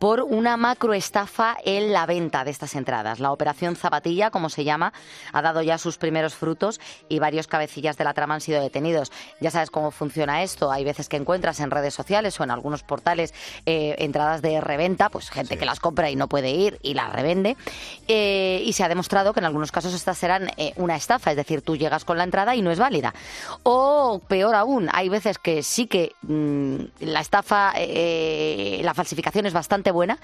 por 0.00 0.20
una 0.22 0.56
macroestafa 0.56 1.56
en 1.64 1.92
la 1.92 2.04
venta 2.04 2.44
de 2.44 2.50
estas 2.50 2.74
entradas. 2.74 3.20
La 3.20 3.30
Operación 3.32 3.76
Zapatilla, 3.76 4.30
como 4.30 4.48
se 4.50 4.64
llama, 4.64 4.92
ha 5.32 5.40
dado 5.40 5.62
ya 5.62 5.78
sus 5.78 5.98
primeros 5.98 6.34
frutos 6.34 6.80
y 7.08 7.20
varios 7.20 7.46
cabecillas 7.46 7.96
de 7.96 8.02
la 8.04 8.12
trama 8.12 8.34
han 8.34 8.40
sido 8.40 8.60
detenidos. 8.60 9.12
Ya 9.40 9.52
sabes 9.52 9.70
cómo 9.70 9.92
funciona 9.92 10.42
esto. 10.42 10.70
Hay 10.72 10.84
veces 10.84 11.08
que 11.08 11.16
encuentras 11.16 11.60
en 11.60 11.70
redes 11.70 11.94
sociales 11.94 12.38
o 12.40 12.44
en 12.44 12.50
algunos 12.50 12.82
portales 12.82 13.32
eh, 13.66 13.94
entradas 14.16 14.40
de 14.40 14.62
reventa, 14.62 15.10
pues 15.10 15.28
gente 15.28 15.58
que 15.58 15.66
las 15.66 15.78
compra 15.78 16.10
y 16.10 16.16
no 16.16 16.26
puede 16.26 16.50
ir 16.50 16.78
y 16.82 16.94
las 16.94 17.12
revende. 17.12 17.56
Eh, 18.08 18.62
y 18.64 18.72
se 18.72 18.82
ha 18.82 18.88
demostrado 18.88 19.34
que 19.34 19.40
en 19.40 19.46
algunos 19.46 19.70
casos 19.70 19.92
estas 19.92 20.16
serán 20.16 20.48
eh, 20.56 20.72
una 20.76 20.96
estafa, 20.96 21.30
es 21.30 21.36
decir, 21.36 21.60
tú 21.60 21.76
llegas 21.76 22.06
con 22.06 22.16
la 22.16 22.24
entrada 22.24 22.56
y 22.56 22.62
no 22.62 22.70
es 22.70 22.78
válida. 22.78 23.12
O 23.62 24.20
peor 24.26 24.54
aún, 24.54 24.88
hay 24.90 25.10
veces 25.10 25.38
que 25.38 25.62
sí 25.62 25.86
que 25.86 26.12
mm, 26.22 26.76
la 27.00 27.20
estafa, 27.20 27.74
eh, 27.76 28.80
la 28.82 28.94
falsificación 28.94 29.44
es 29.44 29.52
bastante 29.52 29.90
buena. 29.90 30.18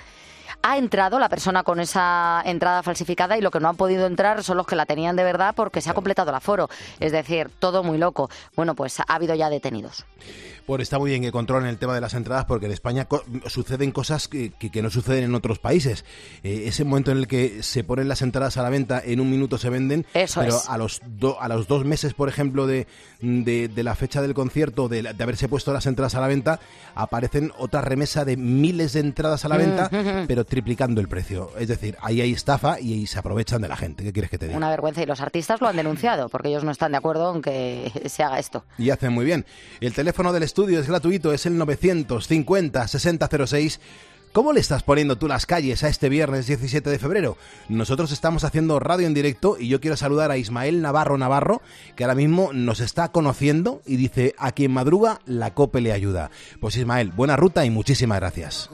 Ha 0.62 0.78
entrado 0.78 1.18
la 1.18 1.28
persona 1.28 1.62
con 1.62 1.80
esa 1.80 2.40
entrada 2.46 2.82
falsificada 2.82 3.36
y 3.36 3.40
lo 3.40 3.50
que 3.50 3.60
no 3.60 3.68
han 3.68 3.76
podido 3.76 4.06
entrar 4.06 4.42
son 4.42 4.56
los 4.56 4.66
que 4.66 4.76
la 4.76 4.86
tenían 4.86 5.16
de 5.16 5.24
verdad 5.24 5.54
porque 5.54 5.80
se 5.80 5.90
ha 5.90 5.94
completado 5.94 6.30
el 6.30 6.36
aforo. 6.36 6.70
Es 7.00 7.12
decir, 7.12 7.50
todo 7.58 7.82
muy 7.82 7.98
loco. 7.98 8.30
Bueno, 8.54 8.74
pues 8.74 9.00
ha 9.00 9.04
habido 9.08 9.34
ya 9.34 9.50
detenidos. 9.50 10.06
Pues 10.66 10.82
está 10.82 10.98
muy 10.98 11.10
bien 11.10 11.22
que 11.22 11.32
controlen 11.32 11.68
el 11.68 11.78
tema 11.78 11.94
de 11.94 12.00
las 12.00 12.14
entradas 12.14 12.44
porque 12.44 12.66
en 12.66 12.72
España 12.72 13.06
co- 13.06 13.24
suceden 13.46 13.90
cosas 13.90 14.28
que, 14.28 14.50
que- 14.50 14.70
que 14.70 14.82
no 14.82 14.90
suceden 14.90 15.24
en 15.24 15.34
otros 15.34 15.58
países. 15.58 16.04
Eh, 16.42 16.64
ese 16.66 16.84
momento 16.84 17.10
en 17.10 17.18
el 17.18 17.26
que 17.26 17.62
se 17.62 17.84
ponen 17.84 18.08
las 18.08 18.22
entradas 18.22 18.56
a 18.56 18.62
la 18.62 18.70
venta, 18.70 19.02
en 19.04 19.20
un 19.20 19.30
minuto 19.30 19.58
se 19.58 19.70
venden, 19.70 20.06
Eso 20.14 20.40
pero 20.40 20.56
es. 20.56 20.68
a 20.68 20.78
los 20.78 21.00
do- 21.06 21.40
a 21.40 21.48
los 21.48 21.66
dos 21.68 21.84
meses, 21.84 22.14
por 22.14 22.28
ejemplo, 22.28 22.66
de, 22.66 22.86
de, 23.20 23.68
de 23.68 23.82
la 23.82 23.94
fecha 23.94 24.22
del 24.22 24.34
concierto, 24.34 24.88
de, 24.88 25.02
de 25.02 25.22
haberse 25.22 25.48
puesto 25.48 25.72
las 25.72 25.86
entradas 25.86 26.14
a 26.14 26.20
la 26.20 26.28
venta, 26.28 26.60
aparecen 26.94 27.52
otra 27.58 27.80
remesa 27.80 28.24
de 28.24 28.36
miles 28.36 28.92
de 28.92 29.00
entradas 29.00 29.44
a 29.44 29.48
la 29.48 29.56
venta, 29.56 29.88
Mm. 29.92 30.26
pero 30.26 30.44
triplicando 30.44 31.00
el 31.00 31.08
precio. 31.08 31.50
Es 31.58 31.68
decir, 31.68 31.96
ahí 32.02 32.20
hay 32.20 32.32
estafa 32.32 32.80
y 32.80 32.92
ahí 32.92 33.06
se 33.06 33.18
aprovechan 33.18 33.60
de 33.62 33.68
la 33.68 33.76
gente. 33.76 34.04
¿Qué 34.04 34.12
quieres 34.12 34.30
que 34.30 34.38
te 34.38 34.46
diga? 34.46 34.56
Una 34.56 34.70
vergüenza 34.70 35.02
y 35.02 35.06
los 35.06 35.20
artistas 35.20 35.60
lo 35.60 35.68
han 35.68 35.76
denunciado 35.76 36.28
porque 36.28 36.48
ellos 36.48 36.64
no 36.64 36.70
están 36.70 36.92
de 36.92 36.98
acuerdo 36.98 37.34
en 37.34 37.42
que 37.42 37.92
se 38.06 38.22
haga 38.22 38.38
esto. 38.38 38.64
Y 38.78 38.90
hacen 38.90 39.12
muy 39.12 39.24
bien. 39.24 39.44
El 39.80 39.92
teléfono 39.92 40.32
del 40.32 40.42
estudio 40.52 40.80
es 40.80 40.86
gratuito, 40.86 41.32
es 41.32 41.46
el 41.46 41.58
950-6006. 41.58 43.78
¿Cómo 44.32 44.52
le 44.52 44.60
estás 44.60 44.82
poniendo 44.82 45.16
tú 45.16 45.26
las 45.26 45.46
calles 45.46 45.82
a 45.82 45.88
este 45.88 46.10
viernes 46.10 46.46
17 46.46 46.90
de 46.90 46.98
febrero? 46.98 47.38
Nosotros 47.70 48.12
estamos 48.12 48.44
haciendo 48.44 48.78
radio 48.78 49.06
en 49.06 49.14
directo 49.14 49.56
y 49.58 49.68
yo 49.68 49.80
quiero 49.80 49.96
saludar 49.96 50.30
a 50.30 50.36
Ismael 50.36 50.82
Navarro 50.82 51.16
Navarro, 51.16 51.62
que 51.96 52.04
ahora 52.04 52.16
mismo 52.16 52.52
nos 52.52 52.80
está 52.80 53.12
conociendo 53.12 53.80
y 53.86 53.96
dice, 53.96 54.34
a 54.36 54.52
quien 54.52 54.72
madruga, 54.72 55.20
la 55.24 55.54
COPE 55.54 55.80
le 55.80 55.92
ayuda. 55.92 56.30
Pues 56.60 56.76
Ismael, 56.76 57.12
buena 57.12 57.36
ruta 57.36 57.64
y 57.64 57.70
muchísimas 57.70 58.20
gracias. 58.20 58.68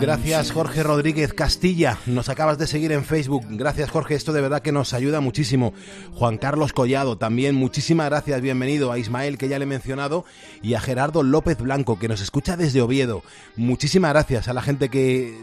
Gracias 0.00 0.50
Jorge 0.50 0.82
Rodríguez 0.82 1.34
Castilla, 1.34 1.98
nos 2.06 2.30
acabas 2.30 2.56
de 2.56 2.66
seguir 2.66 2.90
en 2.92 3.04
Facebook. 3.04 3.44
Gracias 3.50 3.90
Jorge, 3.90 4.14
esto 4.14 4.32
de 4.32 4.40
verdad 4.40 4.62
que 4.62 4.72
nos 4.72 4.94
ayuda 4.94 5.20
muchísimo. 5.20 5.74
Juan 6.14 6.38
Carlos 6.38 6.72
Collado 6.72 7.18
también, 7.18 7.54
muchísimas 7.54 8.08
gracias, 8.08 8.40
bienvenido 8.40 8.92
a 8.92 8.98
Ismael 8.98 9.36
que 9.36 9.48
ya 9.48 9.58
le 9.58 9.64
he 9.64 9.66
mencionado 9.66 10.24
y 10.62 10.72
a 10.72 10.80
Gerardo 10.80 11.22
López 11.22 11.58
Blanco 11.58 11.98
que 11.98 12.08
nos 12.08 12.22
escucha 12.22 12.56
desde 12.56 12.80
Oviedo. 12.80 13.22
Muchísimas 13.56 14.12
gracias 14.12 14.48
a 14.48 14.54
la 14.54 14.62
gente 14.62 14.88
que 14.88 15.38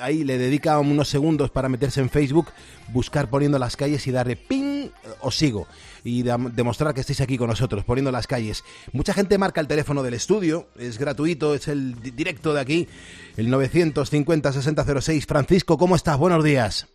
ahí 0.00 0.24
le 0.24 0.38
dedica 0.38 0.78
unos 0.78 1.08
segundos 1.08 1.50
para 1.50 1.68
meterse 1.68 2.00
en 2.00 2.08
Facebook, 2.10 2.48
buscar 2.88 3.28
poniendo 3.28 3.58
las 3.58 3.76
calles 3.76 4.06
y 4.06 4.12
darle 4.12 4.36
ping, 4.36 4.88
os 5.20 5.34
sigo. 5.36 5.66
Y 6.04 6.22
demostrar 6.22 6.94
que 6.94 7.00
estáis 7.00 7.20
aquí 7.20 7.36
con 7.36 7.48
nosotros, 7.48 7.82
poniendo 7.84 8.12
las 8.12 8.26
calles. 8.28 8.62
Mucha 8.92 9.12
gente 9.12 9.38
marca 9.38 9.60
el 9.60 9.66
teléfono 9.66 10.02
del 10.04 10.14
estudio, 10.14 10.68
es 10.78 10.98
gratuito, 10.98 11.54
es 11.54 11.66
el 11.68 12.00
di- 12.00 12.12
directo 12.12 12.54
de 12.54 12.60
aquí, 12.60 12.88
el 13.36 13.48
950-6006. 13.52 15.26
Francisco, 15.26 15.76
¿cómo 15.78 15.96
estás? 15.96 16.16
Buenos 16.18 16.44
días. 16.44 16.88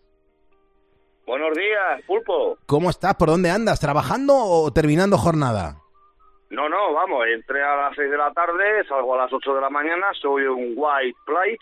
Buenos 1.25 1.55
días, 1.57 2.01
Pulpo. 2.07 2.57
¿Cómo 2.65 2.89
estás? 2.89 3.15
¿Por 3.15 3.29
dónde 3.29 3.49
andas? 3.49 3.79
¿Trabajando 3.79 4.33
o 4.35 4.71
terminando 4.71 5.17
jornada? 5.17 5.77
No, 6.49 6.67
no, 6.67 6.93
vamos, 6.93 7.23
entré 7.33 7.63
a 7.63 7.75
las 7.77 7.95
6 7.95 8.11
de 8.11 8.17
la 8.17 8.31
tarde, 8.33 8.85
salgo 8.87 9.15
a 9.15 9.19
las 9.23 9.31
8 9.31 9.55
de 9.55 9.61
la 9.61 9.69
mañana, 9.69 10.07
soy 10.21 10.43
un 10.43 10.73
white 10.75 11.17
plate, 11.25 11.57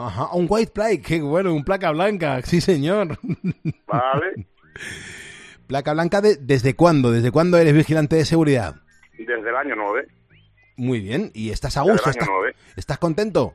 Ajá, 0.00 0.28
un 0.32 0.46
white 0.48 0.70
plate, 0.72 1.02
qué 1.02 1.20
bueno, 1.20 1.52
un 1.52 1.64
placa 1.64 1.90
blanca, 1.90 2.40
sí 2.42 2.60
señor. 2.60 3.18
¿vale? 3.86 4.46
placa 5.66 5.92
blanca, 5.92 6.20
de- 6.20 6.36
¿desde 6.36 6.74
cuándo? 6.76 7.10
¿Desde 7.10 7.32
cuándo 7.32 7.58
eres 7.58 7.74
vigilante 7.74 8.14
de 8.16 8.24
seguridad? 8.24 8.76
Desde 9.18 9.48
el 9.48 9.56
año 9.56 9.74
9. 9.76 10.06
Muy 10.76 11.00
bien, 11.00 11.30
¿y 11.34 11.50
estás 11.50 11.76
a 11.76 11.80
Desde 11.80 11.92
gusto? 11.94 12.10
el 12.10 12.14
año 12.16 12.20
¿Estás, 12.22 12.28
9. 12.38 12.54
estás 12.76 12.98
contento? 12.98 13.54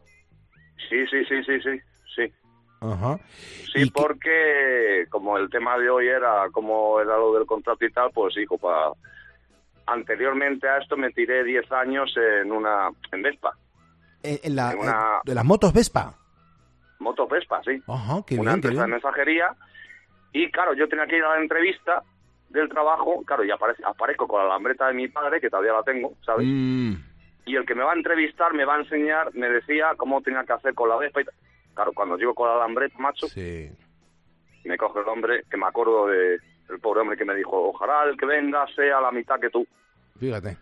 Sí, 0.90 0.98
sí, 1.10 1.24
sí, 1.30 1.36
sí, 1.46 1.60
sí, 1.62 1.80
sí. 2.16 2.34
Ajá. 2.82 3.18
Sí, 3.74 3.90
porque 3.92 5.06
como 5.10 5.38
el 5.38 5.50
tema 5.50 5.78
de 5.78 5.90
hoy 5.90 6.08
era 6.10 6.50
como 6.52 7.00
era 7.00 7.16
lo 7.18 7.34
del 7.36 7.46
contrato 7.46 7.86
y 7.86 7.92
tal, 7.94 8.10
pues 8.14 8.36
hijo, 8.38 8.58
pa... 8.58 8.92
anteriormente 9.86 10.68
a 10.68 10.80
esto 10.80 10.98
me 10.98 11.10
tiré 11.12 11.44
10 11.46 11.72
años 11.72 12.14
en 12.18 12.52
una 12.52 12.90
en 13.14 13.22
Vespa, 13.22 13.58
Eh, 14.22 14.42
En, 14.44 14.56
la, 14.58 14.72
En 14.74 14.80
una- 14.80 15.22
en 15.26 15.36
las 15.36 15.46
motos 15.46 15.72
Vespa. 15.74 16.18
Moto 17.04 17.28
Vespa, 17.28 17.62
sí. 17.64 17.82
Ajá, 17.88 18.22
qué 18.26 18.36
una 18.40 18.52
bien, 18.52 18.62
qué 18.62 18.68
empresa 18.68 18.82
de 18.84 18.92
mensajería 18.92 19.56
y 20.32 20.50
claro, 20.52 20.74
yo 20.74 20.88
tenía 20.90 21.06
que 21.06 21.18
ir 21.18 21.24
a 21.24 21.36
la 21.36 21.42
entrevista 21.42 22.02
del 22.50 22.70
trabajo, 22.70 23.24
claro, 23.26 23.44
y 23.44 23.52
aparece, 23.52 23.84
aparezco 23.86 24.28
con 24.28 24.42
la 24.42 24.48
lambreta 24.50 24.88
de 24.88 24.94
mi 24.94 25.08
padre, 25.08 25.40
que 25.40 25.50
todavía 25.50 25.74
la 25.74 25.84
tengo, 25.84 26.14
¿sabes? 26.26 26.46
Mm, 26.48 26.94
Y 27.46 27.56
el 27.56 27.66
que 27.66 27.76
me 27.76 27.84
va 27.84 27.92
a 27.92 27.96
entrevistar 27.96 28.54
me 28.54 28.66
va 28.66 28.76
a 28.76 28.80
enseñar, 28.80 29.34
me 29.34 29.50
decía 29.50 29.92
cómo 29.98 30.22
tenía 30.22 30.44
que 30.44 30.54
hacer 30.54 30.74
con 30.74 30.90
la 30.90 30.98
Vespa 30.98 31.22
y. 31.22 31.26
Claro, 31.74 31.92
cuando 31.94 32.18
llego 32.18 32.36
con 32.36 32.48
la 32.48 32.58
lambreta, 32.58 32.96
macho, 33.00 33.28
me 34.66 34.78
coge 34.78 35.00
el 35.00 35.08
hombre, 35.08 35.44
que 35.50 35.58
me 35.58 35.66
acuerdo 35.66 36.08
de 36.08 36.38
el 36.70 36.80
pobre 36.80 37.02
hombre 37.02 37.18
que 37.18 37.26
me 37.26 37.36
dijo, 37.36 37.70
ojalá 37.70 38.04
el 38.06 38.18
que 38.18 38.26
venga 38.26 38.66
sea 38.76 39.02
la 39.02 39.12
mitad 39.12 39.40
que 39.40 39.50
tú. 39.50 39.68
fíjate. 40.20 40.58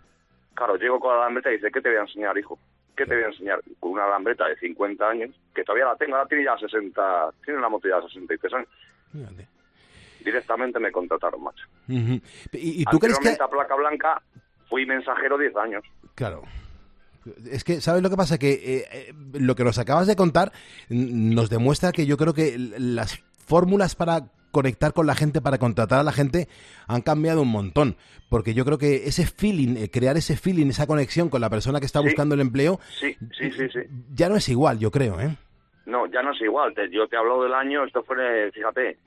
Claro, 0.54 0.76
llego 0.76 1.00
con 1.00 1.16
la 1.16 1.24
lambreta 1.24 1.50
y 1.50 1.56
dice, 1.56 1.72
¿qué 1.72 1.82
te 1.82 1.90
voy 1.90 1.98
a 1.98 2.02
enseñar, 2.02 2.38
hijo? 2.38 2.58
¿Qué 2.96 3.06
te 3.06 3.16
voy 3.16 3.24
a 3.24 3.28
enseñar? 3.28 3.62
Con 3.80 3.94
una 3.94 4.08
lambreta 4.08 4.48
de 4.48 4.58
50 4.58 5.08
años, 5.08 5.30
que 5.56 5.64
todavía 5.64 5.86
la 5.86 5.96
tengo, 5.96 6.16
ahora 6.16 6.28
tiene 6.28 6.44
ya 6.44 6.58
60, 6.58 7.32
tiene 7.46 7.60
la 7.60 7.70
moto 7.70 7.88
ya 7.88 8.02
63 8.02 8.54
años. 8.54 8.68
Fíjate. 9.12 9.48
Directamente 10.24 10.80
me 10.80 10.92
contrataron, 10.92 11.44
macho. 11.44 11.66
¿Y, 11.88 12.82
y 12.82 12.86
tú 12.86 13.00
crees 13.00 13.18
que...? 13.20 13.30
A 13.30 13.48
Placa 13.48 13.76
Blanca 13.76 14.22
fui 14.70 14.86
mensajero 14.86 15.38
10 15.38 15.56
años. 15.58 15.84
Claro. 16.16 16.44
Es 17.50 17.64
que, 17.64 17.82
¿sabes 17.82 18.02
lo 18.02 18.10
que 18.10 18.18
pasa? 18.18 18.38
Que 18.38 18.52
eh, 18.52 18.88
eh, 18.92 19.14
lo 19.34 19.56
que 19.56 19.64
nos 19.64 19.78
acabas 19.78 20.08
de 20.08 20.16
contar 20.16 20.52
nos 20.90 21.50
demuestra 21.50 21.92
que 21.92 22.06
yo 22.06 22.18
creo 22.18 22.34
que 22.34 22.56
las 22.58 23.24
fórmulas 23.46 23.96
para 23.96 24.24
conectar 24.52 24.94
con 24.94 25.08
la 25.08 25.16
gente, 25.16 25.42
para 25.42 25.58
contratar 25.58 26.00
a 26.00 26.04
la 26.04 26.12
gente, 26.12 26.48
han 26.88 27.02
cambiado 27.02 27.42
un 27.42 27.50
montón. 27.50 27.96
Porque 28.30 28.54
yo 28.54 28.64
creo 28.66 28.78
que 28.78 29.08
ese 29.08 29.26
feeling, 29.26 29.76
eh, 29.78 29.90
crear 29.90 30.16
ese 30.18 30.38
feeling, 30.38 30.68
esa 30.68 30.88
conexión 30.88 31.30
con 31.30 31.42
la 31.42 31.50
persona 31.50 31.80
que 31.80 31.86
está 31.86 32.00
buscando 32.02 32.36
el 32.36 32.42
empleo, 32.42 32.80
Sí, 33.00 33.16
sí, 33.38 33.52
sí, 33.52 33.68
sí. 33.70 33.80
ya 34.14 34.30
no 34.30 34.36
es 34.36 34.48
igual, 34.50 34.80
yo 34.80 34.92
creo, 34.92 35.20
¿eh? 35.20 35.36
No, 35.86 36.06
ya 36.06 36.22
no 36.22 36.32
es 36.32 36.42
igual. 36.42 36.74
Yo 36.92 37.08
te 37.08 37.18
hablo 37.18 37.42
del 37.44 37.54
año, 37.54 37.84
esto 37.84 38.04
fue, 38.04 38.52
fíjate, 38.54 38.98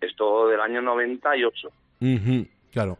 esto 0.00 0.48
del 0.48 0.60
año 0.60 0.82
98, 0.82 1.68
Ujú, 2.00 2.46
claro. 2.70 2.98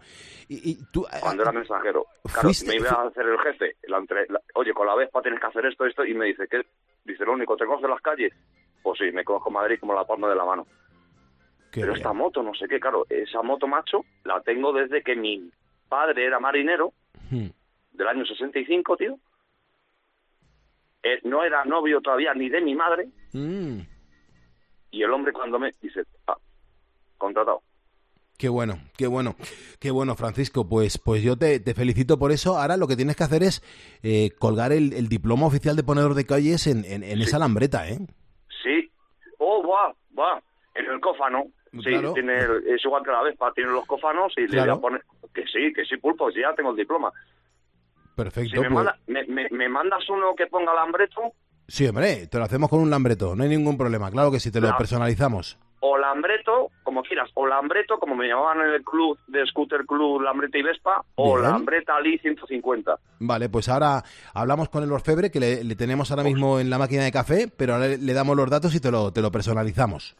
Y, 0.48 0.70
y 0.72 0.84
tú, 0.90 1.04
eh, 1.06 1.18
cuando 1.20 1.42
era 1.42 1.52
mensajero. 1.52 2.06
Claro, 2.32 2.48
me 2.66 2.76
iba 2.76 2.90
a 2.90 3.06
hacer 3.08 3.26
el 3.26 3.38
jefe. 3.38 3.76
la 3.88 3.98
entre- 3.98 4.26
la- 4.28 4.40
Oye, 4.54 4.72
con 4.72 4.86
la 4.86 4.94
Vespa 4.94 5.20
tienes 5.22 5.40
que 5.40 5.46
hacer 5.46 5.66
esto, 5.66 5.84
esto, 5.86 6.04
y 6.04 6.14
me 6.14 6.26
dice, 6.26 6.46
¿qué? 6.50 6.62
Dice, 7.04 7.24
lo 7.24 7.32
único, 7.32 7.56
¿te 7.56 7.66
coges 7.66 7.88
las 7.88 8.00
calles? 8.00 8.32
Pues 8.82 8.98
sí, 8.98 9.10
me 9.12 9.24
cojo 9.24 9.50
Madrid 9.50 9.76
como 9.80 9.94
la 9.94 10.04
palma 10.06 10.28
de 10.28 10.36
la 10.36 10.44
mano. 10.44 10.66
Qué 11.74 11.80
Pero 11.80 11.92
bien. 11.92 11.96
esta 12.02 12.12
moto, 12.12 12.42
no 12.42 12.54
sé 12.54 12.66
qué, 12.68 12.78
claro, 12.80 13.04
esa 13.10 13.42
moto, 13.42 13.66
macho, 13.66 14.04
la 14.24 14.40
tengo 14.42 14.72
desde 14.72 15.02
que 15.02 15.16
mi 15.16 15.50
padre 15.88 16.24
era 16.26 16.38
marinero, 16.40 16.92
Hmm. 17.30 17.48
del 17.92 18.08
año 18.08 18.24
65, 18.24 18.96
tío. 18.96 19.18
Eh, 21.02 21.18
no 21.24 21.44
era 21.44 21.64
novio 21.64 22.00
todavía 22.00 22.32
ni 22.34 22.48
de 22.48 22.60
mi 22.60 22.74
madre, 22.74 23.08
Mm, 23.32 23.80
y 24.92 25.02
el 25.02 25.10
hombre 25.10 25.32
cuando 25.32 25.58
me 25.58 25.72
dice, 25.82 26.04
ah, 26.28 26.36
contratado. 27.18 27.62
Qué 28.38 28.48
bueno, 28.48 28.78
qué 28.96 29.06
bueno, 29.08 29.34
qué 29.80 29.90
bueno, 29.90 30.14
Francisco. 30.16 30.68
Pues, 30.68 30.98
pues 30.98 31.22
yo 31.22 31.36
te, 31.36 31.60
te 31.60 31.72
felicito 31.74 32.18
por 32.18 32.30
eso. 32.32 32.56
Ahora 32.58 32.76
lo 32.76 32.86
que 32.88 32.96
tienes 32.96 33.16
que 33.16 33.22
hacer 33.24 33.42
es 33.44 33.62
eh, 34.02 34.30
colgar 34.38 34.72
el, 34.72 34.92
el 34.92 35.08
diploma 35.08 35.46
oficial 35.46 35.76
de 35.76 35.82
ponedor 35.84 36.14
de 36.14 36.24
calles 36.26 36.66
en, 36.66 36.84
en- 36.84 37.04
en 37.04 37.22
esa 37.22 37.38
lambreta, 37.38 37.88
¿eh? 37.88 37.98
Sí. 38.62 38.90
Oh, 39.38 39.62
va, 39.66 39.94
va. 40.18 40.42
En 40.74 40.84
el 40.86 41.00
cófano. 41.00 41.44
Sí, 41.82 41.90
Claro. 41.90 42.12
tiene 42.12 42.34
es 42.66 42.84
igual 42.84 43.02
que 43.02 43.10
la 43.10 43.22
Vespa, 43.22 43.52
tiene 43.54 43.70
los 43.72 43.86
cófanos 43.86 44.32
y 44.36 44.46
le 44.46 44.60
voy 44.60 44.68
a 44.70 44.76
poner... 44.76 45.02
Que 45.34 45.42
sí, 45.46 45.72
que 45.74 45.84
sí, 45.84 45.96
pulpo, 45.96 46.30
ya 46.30 46.54
tengo 46.54 46.70
el 46.70 46.76
diploma. 46.76 47.12
Perfecto. 48.16 48.50
Si 48.50 48.60
me, 48.60 48.70
pues- 48.70 48.72
manda- 48.72 48.98
me, 49.06 49.24
me- 49.26 49.48
me 49.50 49.68
mandas 49.68 50.08
uno 50.08 50.34
que 50.36 50.46
ponga 50.46 50.72
lambreto 50.74 51.32
Sí, 51.66 51.86
hombre, 51.86 52.26
te 52.26 52.36
lo 52.36 52.44
hacemos 52.44 52.68
con 52.68 52.80
un 52.80 52.90
lambreto, 52.90 53.34
no 53.34 53.42
hay 53.42 53.48
ningún 53.48 53.78
problema. 53.78 54.10
Claro 54.10 54.30
que 54.30 54.38
sí, 54.38 54.52
te 54.52 54.60
lo 54.60 54.76
personalizamos. 54.76 55.58
o 55.80 55.96
lambreto, 55.98 56.68
como 56.82 57.02
quieras, 57.02 57.30
o 57.34 57.46
lambreto, 57.46 57.98
como 57.98 58.14
me 58.14 58.28
llamaban 58.28 58.60
en 58.68 58.74
el 58.74 58.82
club 58.84 59.18
de 59.28 59.44
Scooter 59.46 59.84
Club 59.86 60.20
Lambreta 60.20 60.58
y 60.58 60.62
Vespa, 60.62 61.02
o 61.14 61.36
Bien. 61.38 61.50
Lambreta 61.50 61.96
Ali 61.96 62.18
150. 62.18 62.98
Vale, 63.20 63.48
pues 63.48 63.68
ahora 63.70 64.02
hablamos 64.34 64.68
con 64.68 64.82
el 64.82 64.92
orfebre 64.92 65.30
que 65.30 65.40
le, 65.40 65.64
le 65.64 65.74
tenemos 65.74 66.10
ahora 66.10 66.22
mismo 66.22 66.60
en 66.60 66.68
la 66.70 66.76
máquina 66.78 67.02
de 67.04 67.12
café, 67.12 67.48
pero 67.56 67.74
ahora 67.74 67.88
le, 67.88 67.98
le 67.98 68.12
damos 68.12 68.36
los 68.36 68.48
datos 68.50 68.74
y 68.74 68.80
te 68.80 68.90
lo, 68.90 69.10
te 69.12 69.22
lo 69.22 69.30
personalizamos. 69.32 70.16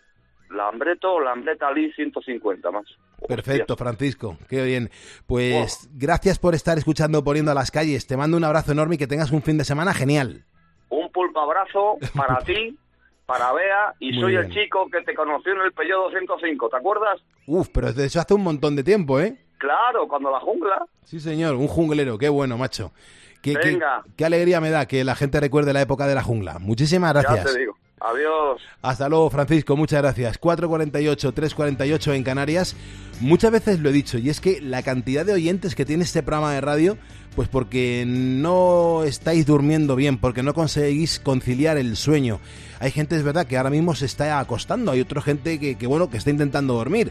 Lambreto 0.55 1.15
o 1.15 1.21
Lambreta 1.21 1.69
Ali 1.69 1.93
150 1.93 2.71
más. 2.71 2.85
Perfecto, 3.29 3.77
Francisco, 3.77 4.37
qué 4.49 4.63
bien. 4.65 4.91
Pues 5.27 5.89
gracias 5.95 6.39
por 6.39 6.55
estar 6.55 6.77
escuchando 6.79 7.25
Poniendo 7.25 7.51
a 7.51 7.55
las 7.55 7.71
calles. 7.71 8.07
Te 8.07 8.17
mando 8.17 8.37
un 8.37 8.45
abrazo 8.45 8.73
enorme 8.73 8.97
y 8.97 8.99
que 8.99 9.07
tengas 9.07 9.31
un 9.31 9.43
fin 9.43 9.59
de 9.59 9.65
semana 9.65 9.95
genial. 9.95 10.45
Un 10.91 11.11
pulpo 11.11 11.41
abrazo 11.41 11.97
para 12.15 12.39
ti, 12.45 12.79
para 13.27 13.53
Bea, 13.53 13.95
y 14.01 14.13
Muy 14.13 14.21
soy 14.21 14.37
el 14.37 14.51
chico 14.53 14.89
que 14.91 15.01
te 15.03 15.15
conoció 15.15 15.53
en 15.53 15.61
el 15.63 15.73
Peugeot 15.73 16.11
205, 16.13 16.69
¿te 16.69 16.77
acuerdas? 16.77 17.21
Uf, 17.47 17.69
pero 17.73 17.93
de 17.93 18.05
eso 18.07 18.21
hace 18.21 18.35
un 18.35 18.43
montón 18.43 18.77
de 18.77 18.85
tiempo, 18.85 19.19
¿eh? 19.21 19.39
Claro, 19.59 20.07
cuando 20.09 20.31
la 20.31 20.41
jungla. 20.41 20.85
Sí, 21.05 21.21
señor, 21.21 21.55
un 21.55 21.69
junglero, 21.69 22.19
qué 22.19 22.29
bueno, 22.29 22.59
macho. 22.59 22.93
Qué, 23.41 23.55
qué- 23.55 23.71
Venga. 23.73 24.03
qué 24.17 24.25
alegría 24.27 24.61
me 24.61 24.71
da 24.71 24.87
que 24.87 25.05
la 25.05 25.15
gente 25.15 25.41
recuerde 25.41 25.73
la 25.73 25.81
época 25.83 26.07
de 26.07 26.15
la 26.15 26.23
jungla. 26.23 26.59
Muchísimas 26.59 27.15
Ya 27.15 27.21
gracias. 27.23 27.53
te 27.53 27.59
digo. 27.61 27.77
Adiós. 28.05 28.61
Hasta 28.83 29.09
luego, 29.09 29.31
Francisco, 29.31 29.77
muchas 29.77 30.03
gracias. 30.03 30.37
448, 30.37 31.33
348 31.33 32.13
en 32.13 32.23
Canarias. 32.23 32.77
Muchas 33.21 33.51
veces 33.51 33.81
lo 33.81 33.89
he 33.89 33.93
dicho, 33.93 34.19
y 34.19 34.29
es 34.29 34.41
que 34.41 34.61
la 34.61 34.83
cantidad 34.83 35.25
de 35.25 35.33
oyentes 35.33 35.75
que 35.75 35.87
tiene 35.87 36.05
este 36.05 36.23
programa 36.23 36.53
de 36.53 36.61
radio, 36.61 36.99
pues 37.35 37.49
porque 37.49 38.05
no 38.07 39.05
estáis 39.05 39.47
durmiendo 39.47 39.97
bien, 39.97 40.19
porque 40.19 40.43
no 40.43 40.53
conseguís 40.53 41.19
conciliar 41.19 41.79
el 41.79 41.97
sueño. 41.97 42.41
Hay 42.79 42.91
gente, 42.91 43.17
es 43.17 43.23
verdad, 43.23 43.47
que 43.47 43.57
ahora 43.57 43.71
mismo 43.71 43.95
se 43.95 44.05
está 44.05 44.39
acostando, 44.39 44.93
hay 44.93 45.01
otra 45.01 45.23
gente 45.23 45.59
que, 45.59 45.77
que, 45.77 45.87
bueno, 45.87 46.11
que 46.11 46.19
está 46.19 46.29
intentando 46.29 46.75
dormir. 46.75 47.11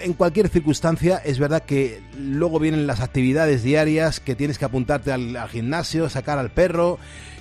En 0.00 0.12
cualquier 0.12 0.48
circunstancia, 0.48 1.16
es 1.18 1.38
verdad 1.38 1.62
que 1.62 2.00
luego 2.16 2.58
vienen 2.58 2.86
las 2.86 3.00
actividades 3.00 3.62
diarias, 3.62 4.20
que 4.20 4.34
tienes 4.34 4.58
que 4.58 4.64
apuntarte 4.64 5.12
al, 5.12 5.36
gimnasio, 5.48 6.08
sacar 6.08 6.38
al 6.38 6.50
perro, 6.50 6.98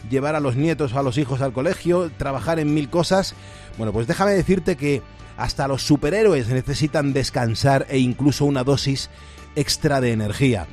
llevar 0.10 0.36
a 0.36 0.40
los 0.40 0.56
nietos 0.56 0.94
o 0.94 1.00
a 1.00 1.04
los 1.04 1.18
hijos 1.18 1.42
al 1.42 1.54
colegio, 1.54 2.12
trabajar 2.18 2.60
en 2.60 2.74
mil 2.74 2.90
cosas. 2.90 3.36
Bueno, 3.78 3.94
pues 3.94 4.08
déjame 4.08 4.32
decirte 4.32 4.76
que 4.76 5.02
hasta 5.38 5.68
los 5.68 5.84
superhéroes 5.84 6.48
necesitan 6.48 7.14
descansar 7.14 7.86
e 7.90 8.00
incluso 8.00 8.46
una 8.46 8.64
dosis 8.64 9.10
extra 9.56 10.02
de 10.02 10.12
energía. 10.12 10.68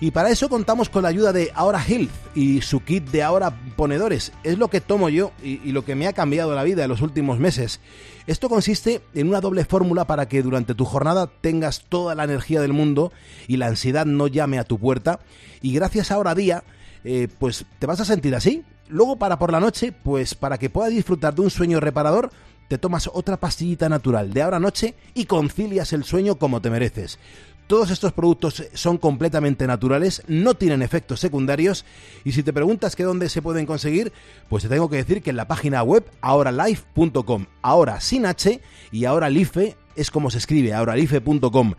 Y 0.00 0.10
para 0.10 0.30
eso 0.30 0.48
contamos 0.48 0.88
con 0.88 1.02
la 1.02 1.08
ayuda 1.08 1.32
de 1.32 1.50
Ahora 1.54 1.82
Health 1.82 2.10
y 2.34 2.60
su 2.62 2.80
kit 2.80 3.08
de 3.10 3.22
Ahora 3.22 3.54
Ponedores. 3.76 4.32
Es 4.42 4.58
lo 4.58 4.68
que 4.68 4.80
tomo 4.80 5.08
yo 5.08 5.32
y, 5.42 5.72
lo 5.72 5.84
que 5.84 5.94
me 5.94 6.06
ha 6.08 6.12
cambiado 6.12 6.54
la 6.54 6.64
vida 6.64 6.82
en 6.82 6.90
los 6.90 7.00
últimos 7.00 7.38
meses. 7.38 7.80
Esto 8.26 8.48
consiste 8.48 9.02
en 9.14 9.28
una 9.28 9.40
doble 9.40 9.64
fórmula 9.64 10.04
para 10.06 10.28
que 10.28 10.42
durante 10.42 10.74
tu 10.74 10.84
jornada 10.84 11.30
tengas 11.40 11.84
toda 11.88 12.14
la 12.14 12.24
energía 12.24 12.60
del 12.60 12.72
mundo 12.72 13.12
y 13.46 13.56
la 13.56 13.68
ansiedad 13.68 14.04
no 14.04 14.26
llame 14.26 14.58
a 14.58 14.64
tu 14.64 14.78
puerta. 14.78 15.20
Y 15.62 15.72
gracias 15.72 16.10
a 16.10 16.16
Ahora 16.16 16.34
Día, 16.34 16.64
eh, 17.04 17.28
pues 17.38 17.64
te 17.78 17.86
vas 17.86 18.00
a 18.00 18.04
sentir 18.04 18.34
así. 18.34 18.64
Luego 18.88 19.16
para 19.16 19.38
por 19.38 19.52
la 19.52 19.60
noche, 19.60 19.92
pues 19.92 20.34
para 20.34 20.58
que 20.58 20.70
puedas 20.70 20.90
disfrutar 20.90 21.34
de 21.34 21.42
un 21.42 21.50
sueño 21.50 21.80
reparador, 21.80 22.30
te 22.68 22.78
tomas 22.78 23.08
otra 23.12 23.36
pastillita 23.36 23.88
natural 23.88 24.32
de 24.32 24.42
ahora 24.42 24.60
noche 24.60 24.94
y 25.14 25.26
concilias 25.26 25.92
el 25.92 26.04
sueño 26.04 26.36
como 26.36 26.60
te 26.60 26.70
mereces. 26.70 27.18
Todos 27.66 27.90
estos 27.90 28.12
productos 28.12 28.62
son 28.74 28.98
completamente 28.98 29.66
naturales, 29.66 30.22
no 30.28 30.54
tienen 30.54 30.82
efectos 30.82 31.20
secundarios 31.20 31.84
y 32.22 32.32
si 32.32 32.42
te 32.42 32.52
preguntas 32.52 32.94
que 32.94 33.04
dónde 33.04 33.28
se 33.28 33.40
pueden 33.40 33.64
conseguir, 33.64 34.12
pues 34.48 34.64
te 34.64 34.68
tengo 34.68 34.90
que 34.90 34.96
decir 34.96 35.22
que 35.22 35.30
en 35.30 35.36
la 35.36 35.48
página 35.48 35.82
web 35.82 36.04
ahoralife.com, 36.20 37.46
ahora 37.62 38.00
sin 38.00 38.26
H 38.26 38.60
y 38.92 39.04
ahora 39.06 39.30
life 39.30 39.76
es 39.96 40.10
como 40.10 40.30
se 40.30 40.38
escribe, 40.38 40.74
ahoralife.com. 40.74 41.74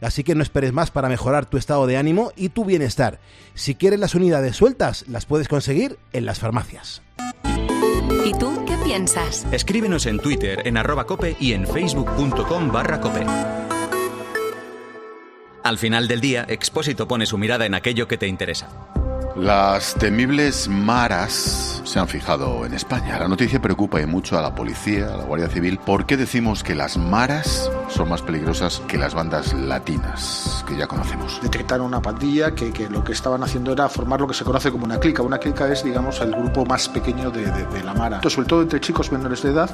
Así 0.00 0.22
que 0.22 0.34
no 0.34 0.42
esperes 0.42 0.72
más 0.72 0.90
para 0.90 1.08
mejorar 1.08 1.46
tu 1.46 1.56
estado 1.56 1.86
de 1.86 1.96
ánimo 1.96 2.32
y 2.36 2.50
tu 2.50 2.64
bienestar. 2.64 3.18
Si 3.54 3.74
quieres 3.74 3.98
las 3.98 4.14
unidades 4.14 4.56
sueltas, 4.56 5.04
las 5.08 5.26
puedes 5.26 5.48
conseguir 5.48 5.98
en 6.12 6.24
las 6.24 6.38
farmacias. 6.38 7.02
¿Y 8.24 8.32
tú 8.38 8.64
qué 8.66 8.76
piensas? 8.84 9.46
Escríbenos 9.50 10.06
en 10.06 10.20
Twitter, 10.20 10.62
en 10.66 10.76
arroba 10.76 11.04
cope 11.04 11.36
y 11.40 11.52
en 11.52 11.66
facebook.com 11.66 12.70
barra 12.70 13.00
cope. 13.00 13.26
Al 15.68 15.76
final 15.76 16.08
del 16.08 16.22
día, 16.22 16.46
Expósito 16.48 17.06
pone 17.06 17.26
su 17.26 17.36
mirada 17.36 17.66
en 17.66 17.74
aquello 17.74 18.08
que 18.08 18.16
te 18.16 18.26
interesa. 18.26 18.68
Las 19.36 19.94
temibles 19.96 20.66
maras 20.66 21.82
se 21.84 21.98
han 21.98 22.08
fijado 22.08 22.64
en 22.64 22.72
España. 22.72 23.18
La 23.18 23.28
noticia 23.28 23.60
preocupa 23.60 24.00
y 24.00 24.06
mucho 24.06 24.38
a 24.38 24.40
la 24.42 24.54
policía, 24.54 25.12
a 25.12 25.16
la 25.18 25.24
Guardia 25.24 25.48
Civil. 25.48 25.78
¿Por 25.78 26.06
qué 26.06 26.16
decimos 26.16 26.64
que 26.64 26.74
las 26.74 26.96
maras 26.96 27.70
son 27.90 28.08
más 28.08 28.22
peligrosas 28.22 28.80
que 28.88 28.96
las 28.96 29.12
bandas 29.12 29.52
latinas 29.52 30.64
que 30.66 30.74
ya 30.74 30.86
conocemos? 30.86 31.38
detectaron 31.42 31.86
una 31.86 32.00
pandilla 32.00 32.52
que, 32.54 32.72
que 32.72 32.88
lo 32.88 33.04
que 33.04 33.12
estaban 33.12 33.42
haciendo 33.42 33.70
era 33.74 33.90
formar 33.90 34.22
lo 34.22 34.26
que 34.26 34.34
se 34.34 34.44
conoce 34.44 34.72
como 34.72 34.86
una 34.86 34.98
clica. 34.98 35.20
Una 35.22 35.36
clica 35.38 35.70
es, 35.70 35.84
digamos, 35.84 36.18
el 36.22 36.30
grupo 36.32 36.64
más 36.64 36.88
pequeño 36.88 37.30
de, 37.30 37.42
de- 37.44 37.66
de 37.66 37.84
la 37.84 37.92
Mara. 37.92 38.16
Entonces, 38.16 38.32
sobre 38.36 38.48
todo 38.48 38.62
entre 38.62 38.80
chicos 38.80 39.12
menores 39.12 39.42
de 39.42 39.50
edad. 39.50 39.70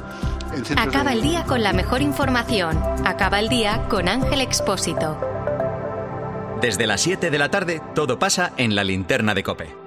Acaba 0.77 1.11
de- 1.11 1.15
el 1.15 1.21
día 1.21 1.45
con 1.45 1.63
la 1.63 1.71
mejor 1.71 2.01
información. 2.01 2.77
Acaba 3.05 3.39
el 3.39 3.47
día 3.47 3.87
con 3.87 4.09
Ángel 4.09 4.41
Expósito. 4.41 5.17
Desde 6.65 6.87
las 6.87 7.01
7 7.01 7.29
de 7.29 7.37
la 7.37 7.49
tarde, 7.49 7.79
todo 7.93 8.17
pasa 8.17 8.53
en 8.57 8.73
la 8.73 8.83
linterna 8.83 9.35
de 9.35 9.43
cope. 9.43 9.84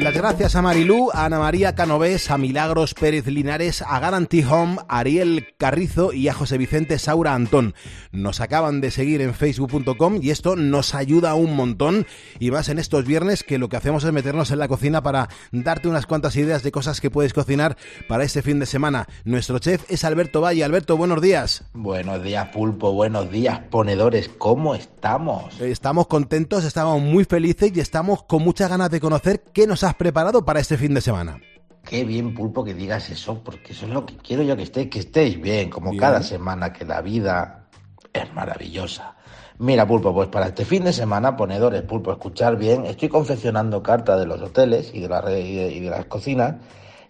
Las 0.00 0.14
gracias 0.14 0.56
a 0.56 0.62
Marilú, 0.62 1.10
a 1.12 1.26
Ana 1.26 1.38
María 1.38 1.74
Canovés, 1.74 2.30
a 2.30 2.38
Milagros 2.38 2.94
Pérez 2.94 3.26
Linares, 3.26 3.82
a 3.82 3.98
Guarantee 3.98 4.46
Home, 4.46 4.78
a 4.88 5.00
Ariel 5.00 5.48
Carrizo 5.58 6.14
y 6.14 6.28
a 6.28 6.32
José 6.32 6.56
Vicente 6.56 6.98
Saura 6.98 7.34
Antón. 7.34 7.74
Nos 8.10 8.40
acaban 8.40 8.80
de 8.80 8.90
seguir 8.90 9.20
en 9.20 9.34
facebook.com 9.34 10.20
y 10.22 10.30
esto 10.30 10.56
nos 10.56 10.94
ayuda 10.94 11.34
un 11.34 11.54
montón 11.54 12.06
y 12.38 12.50
más 12.50 12.70
en 12.70 12.78
estos 12.78 13.04
viernes 13.04 13.44
que 13.44 13.58
lo 13.58 13.68
que 13.68 13.76
hacemos 13.76 14.02
es 14.04 14.12
meternos 14.12 14.50
en 14.50 14.58
la 14.58 14.68
cocina 14.68 15.02
para 15.02 15.28
darte 15.52 15.86
unas 15.86 16.06
cuantas 16.06 16.34
ideas 16.36 16.62
de 16.62 16.72
cosas 16.72 17.02
que 17.02 17.10
puedes 17.10 17.34
cocinar 17.34 17.76
para 18.08 18.24
este 18.24 18.40
fin 18.40 18.58
de 18.58 18.64
semana. 18.64 19.06
Nuestro 19.24 19.58
chef 19.58 19.84
es 19.90 20.02
Alberto 20.04 20.40
Valle. 20.40 20.64
Alberto, 20.64 20.96
buenos 20.96 21.20
días. 21.20 21.64
Buenos 21.74 22.22
días, 22.22 22.48
Pulpo. 22.48 22.92
Buenos 22.92 23.30
días, 23.30 23.60
ponedores. 23.70 24.30
¿Cómo 24.38 24.74
estamos? 24.74 25.60
Estamos 25.60 26.06
contentos, 26.06 26.64
estamos 26.64 27.02
muy 27.02 27.26
felices 27.26 27.70
y 27.74 27.80
estamos 27.80 28.22
con 28.22 28.42
muchas 28.42 28.70
ganas 28.70 28.90
de 28.90 28.98
conocer 28.98 29.42
qué 29.52 29.66
nos 29.66 29.89
has 29.90 29.96
preparado 29.96 30.44
para 30.44 30.60
este 30.60 30.76
fin 30.76 30.94
de 30.94 31.00
semana. 31.00 31.40
Qué 31.84 32.04
bien, 32.04 32.34
Pulpo, 32.34 32.64
que 32.64 32.74
digas 32.74 33.10
eso, 33.10 33.42
porque 33.42 33.72
eso 33.72 33.86
es 33.86 33.92
lo 33.92 34.06
que 34.06 34.16
quiero 34.16 34.42
yo 34.42 34.56
que 34.56 34.62
estéis, 34.62 34.88
que 34.88 34.98
estéis 35.00 35.40
bien, 35.40 35.68
como 35.70 35.90
Bien. 35.90 36.00
cada 36.00 36.22
semana, 36.22 36.72
que 36.72 36.84
la 36.84 37.00
vida 37.00 37.68
es 38.12 38.32
maravillosa. 38.34 39.16
Mira, 39.58 39.86
Pulpo, 39.86 40.14
pues 40.14 40.28
para 40.28 40.46
este 40.46 40.64
fin 40.64 40.84
de 40.84 40.92
semana, 40.92 41.36
ponedores, 41.36 41.82
Pulpo, 41.82 42.12
escuchar 42.12 42.56
bien, 42.56 42.86
estoy 42.86 43.08
confeccionando 43.08 43.82
cartas 43.82 44.18
de 44.20 44.26
los 44.26 44.40
hoteles 44.40 44.90
y 44.94 45.00
de, 45.00 45.06
y 45.40 45.54
de- 45.56 45.72
y 45.72 45.80
de 45.80 45.90
las 45.90 46.04
cocinas 46.06 46.56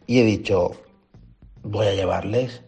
y 0.06 0.20
he 0.20 0.24
dicho, 0.24 0.70
voy 1.62 1.86
a 1.86 1.94
llevarles 1.94 2.62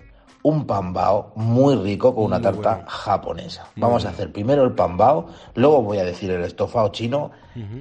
un 0.45 0.67
pan 0.67 0.93
bao 0.93 1.33
muy 1.37 1.77
rico 1.77 2.15
con 2.15 2.25
una 2.25 2.39
Muy 2.39 2.43
tarta 2.45 2.75
bueno. 2.75 2.85
japonesa. 2.89 3.63
Muy 3.77 3.83
Vamos 3.83 4.05
a 4.05 4.09
hacer 4.11 4.33
primero 4.33 4.65
el 4.65 4.73
pan 4.73 4.97
bao, 4.97 5.27
luego 5.55 5.83
voy 5.83 5.99
a 5.99 6.05
decir 6.05 6.31
el 6.31 6.43
estofado 6.45 6.89
chino 6.89 7.31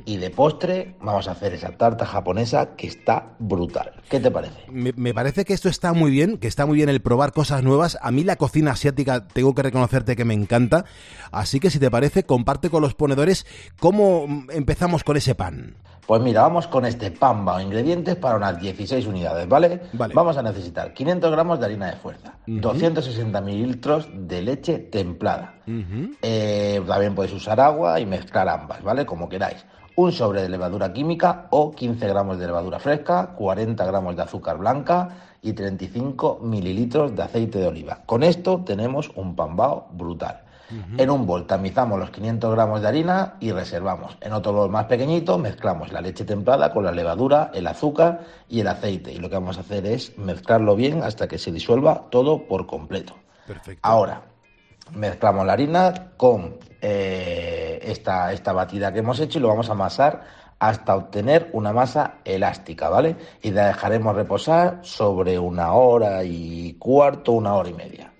y 0.05 0.17
de 0.17 0.29
postre 0.31 0.95
vamos 1.01 1.29
a 1.29 1.31
hacer 1.31 1.53
esa 1.53 1.71
tarta 1.77 2.05
japonesa 2.05 2.75
que 2.75 2.87
está 2.87 3.29
brutal. 3.39 3.93
¿Qué 4.09 4.19
te 4.19 4.29
parece? 4.29 4.65
Me, 4.69 4.91
me 4.97 5.13
parece 5.13 5.45
que 5.45 5.53
esto 5.53 5.69
está 5.69 5.93
muy 5.93 6.11
bien, 6.11 6.37
que 6.37 6.47
está 6.49 6.65
muy 6.65 6.75
bien 6.75 6.89
el 6.89 7.01
probar 7.01 7.31
cosas 7.31 7.63
nuevas. 7.63 7.97
A 8.01 8.11
mí 8.11 8.23
la 8.25 8.35
cocina 8.35 8.71
asiática 8.71 9.27
tengo 9.27 9.55
que 9.55 9.63
reconocerte 9.63 10.15
que 10.17 10.25
me 10.25 10.33
encanta. 10.33 10.83
Así 11.31 11.59
que 11.61 11.69
si 11.69 11.79
te 11.79 11.89
parece, 11.89 12.23
comparte 12.25 12.69
con 12.69 12.81
los 12.81 12.93
ponedores 12.95 13.45
cómo 13.79 14.25
empezamos 14.49 15.03
con 15.05 15.15
ese 15.15 15.35
pan. 15.35 15.77
Pues 16.05 16.21
mira, 16.21 16.41
vamos 16.41 16.67
con 16.67 16.85
este 16.85 17.09
pan 17.11 17.45
bao. 17.45 17.61
Ingredientes 17.61 18.17
para 18.17 18.35
unas 18.35 18.59
16 18.59 19.05
unidades, 19.07 19.47
¿vale? 19.47 19.79
Vale. 19.93 20.13
Vamos 20.13 20.35
a 20.35 20.41
necesitar 20.41 20.93
500 20.93 21.31
gramos 21.31 21.59
de 21.59 21.65
harina 21.65 21.85
de 21.91 21.95
fuerza, 21.95 22.33
260 22.59 23.41
mililitros 23.41 24.09
de 24.13 24.41
leche 24.41 24.79
templada. 24.79 25.55
Eh, 26.21 26.81
también 26.85 27.15
podéis 27.15 27.33
usar 27.33 27.59
agua 27.59 27.99
y 27.99 28.05
mezclar 28.05 28.49
ambas, 28.49 28.83
¿vale? 28.83 29.05
Como 29.05 29.29
queráis. 29.29 29.65
Un 29.95 30.11
sobre 30.11 30.41
de 30.41 30.49
levadura 30.49 30.91
química 30.91 31.47
o 31.51 31.71
15 31.71 32.07
gramos 32.07 32.39
de 32.39 32.47
levadura 32.47 32.79
fresca, 32.79 33.33
40 33.35 33.85
gramos 33.85 34.15
de 34.15 34.23
azúcar 34.23 34.57
blanca 34.57 35.09
y 35.41 35.53
35 35.53 36.39
mililitros 36.41 37.15
de 37.15 37.23
aceite 37.23 37.59
de 37.59 37.67
oliva. 37.67 38.01
Con 38.05 38.23
esto 38.23 38.63
tenemos 38.65 39.11
un 39.15 39.35
pan 39.35 39.55
En 40.97 41.09
un 41.09 41.25
bol 41.25 41.45
tamizamos 41.45 41.99
los 41.99 42.11
500 42.11 42.51
gramos 42.51 42.81
de 42.81 42.87
harina 42.87 43.35
y 43.39 43.51
reservamos. 43.51 44.17
En 44.21 44.33
otro 44.33 44.53
bol 44.53 44.69
más 44.69 44.85
pequeñito 44.85 45.37
mezclamos 45.37 45.91
la 45.91 46.01
leche 46.01 46.25
templada 46.25 46.71
con 46.71 46.83
la 46.83 46.91
levadura, 46.91 47.51
el 47.53 47.67
azúcar 47.67 48.21
y 48.47 48.61
el 48.61 48.67
aceite. 48.67 49.11
Y 49.11 49.17
lo 49.17 49.29
que 49.29 49.35
vamos 49.35 49.57
a 49.57 49.61
hacer 49.61 49.85
es 49.85 50.17
mezclarlo 50.17 50.75
bien 50.75 51.03
hasta 51.03 51.27
que 51.27 51.37
se 51.37 51.51
disuelva 51.51 52.09
todo 52.09 52.47
por 52.47 52.67
completo. 52.67 53.15
Perfecto. 53.45 53.79
Ahora, 53.81 54.21
mezclamos 54.95 55.45
la 55.45 55.53
harina 55.53 56.11
con 56.17 56.57
eh, 56.81 57.79
esta, 57.83 58.31
esta 58.31 58.53
batida 58.53 58.91
que 58.91 58.99
hemos 58.99 59.19
hecho 59.19 59.39
y 59.39 59.41
lo 59.41 59.49
vamos 59.49 59.69
a 59.69 59.73
amasar 59.73 60.41
hasta 60.61 60.95
obtener 60.95 61.49
una 61.53 61.73
masa 61.73 62.19
elástica, 62.23 62.87
¿vale? 62.87 63.15
Y 63.41 63.49
la 63.49 63.67
dejaremos 63.67 64.15
reposar 64.15 64.79
sobre 64.83 65.39
una 65.39 65.73
hora 65.73 66.23
y 66.23 66.73
cuarto, 66.73 67.31
una 67.31 67.55
hora 67.55 67.69
y 67.69 67.73
media. 67.73 68.10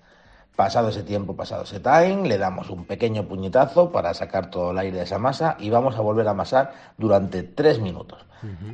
Pasado 0.61 0.89
ese 0.89 1.01
tiempo, 1.01 1.35
pasado 1.35 1.63
ese 1.63 1.79
time, 1.79 2.29
le 2.29 2.37
damos 2.37 2.69
un 2.69 2.85
pequeño 2.85 3.27
puñetazo 3.27 3.91
para 3.91 4.13
sacar 4.13 4.51
todo 4.51 4.69
el 4.69 4.77
aire 4.77 4.97
de 4.97 5.03
esa 5.05 5.17
masa 5.17 5.57
y 5.59 5.71
vamos 5.71 5.95
a 5.95 6.01
volver 6.01 6.27
a 6.27 6.31
amasar 6.31 6.71
durante 6.99 7.41
tres 7.41 7.79
minutos. 7.79 8.19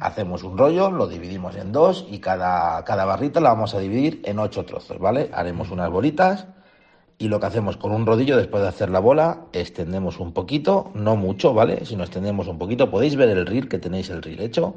Hacemos 0.02 0.44
un 0.44 0.58
rollo, 0.58 0.92
lo 0.92 1.08
dividimos 1.08 1.56
en 1.56 1.72
dos 1.72 2.06
y 2.10 2.20
cada, 2.20 2.84
cada 2.84 3.06
barrita 3.06 3.40
la 3.40 3.52
vamos 3.52 3.74
a 3.74 3.80
dividir 3.80 4.22
en 4.26 4.38
ocho 4.38 4.66
trozos, 4.66 5.00
¿vale? 5.00 5.30
Haremos 5.34 5.72
unas 5.72 5.90
bolitas 5.90 6.48
y 7.18 7.30
lo 7.30 7.40
que 7.40 7.46
hacemos 7.46 7.78
con 7.78 7.94
un 7.94 8.06
rodillo 8.06 8.36
después 8.36 8.62
de 8.64 8.68
hacer 8.68 8.90
la 8.90 9.00
bola, 9.00 9.46
extendemos 9.54 10.20
un 10.20 10.34
poquito, 10.34 10.92
no 10.94 11.16
mucho, 11.16 11.54
¿vale? 11.54 11.86
Si 11.86 11.96
no 11.96 12.04
extendemos 12.04 12.50
un 12.50 12.58
poquito, 12.58 12.92
podéis 12.92 13.16
ver 13.16 13.30
el 13.30 13.46
reel 13.46 13.70
que 13.70 13.80
tenéis 13.80 14.10
el 14.10 14.22
reel 14.22 14.42
hecho. 14.42 14.76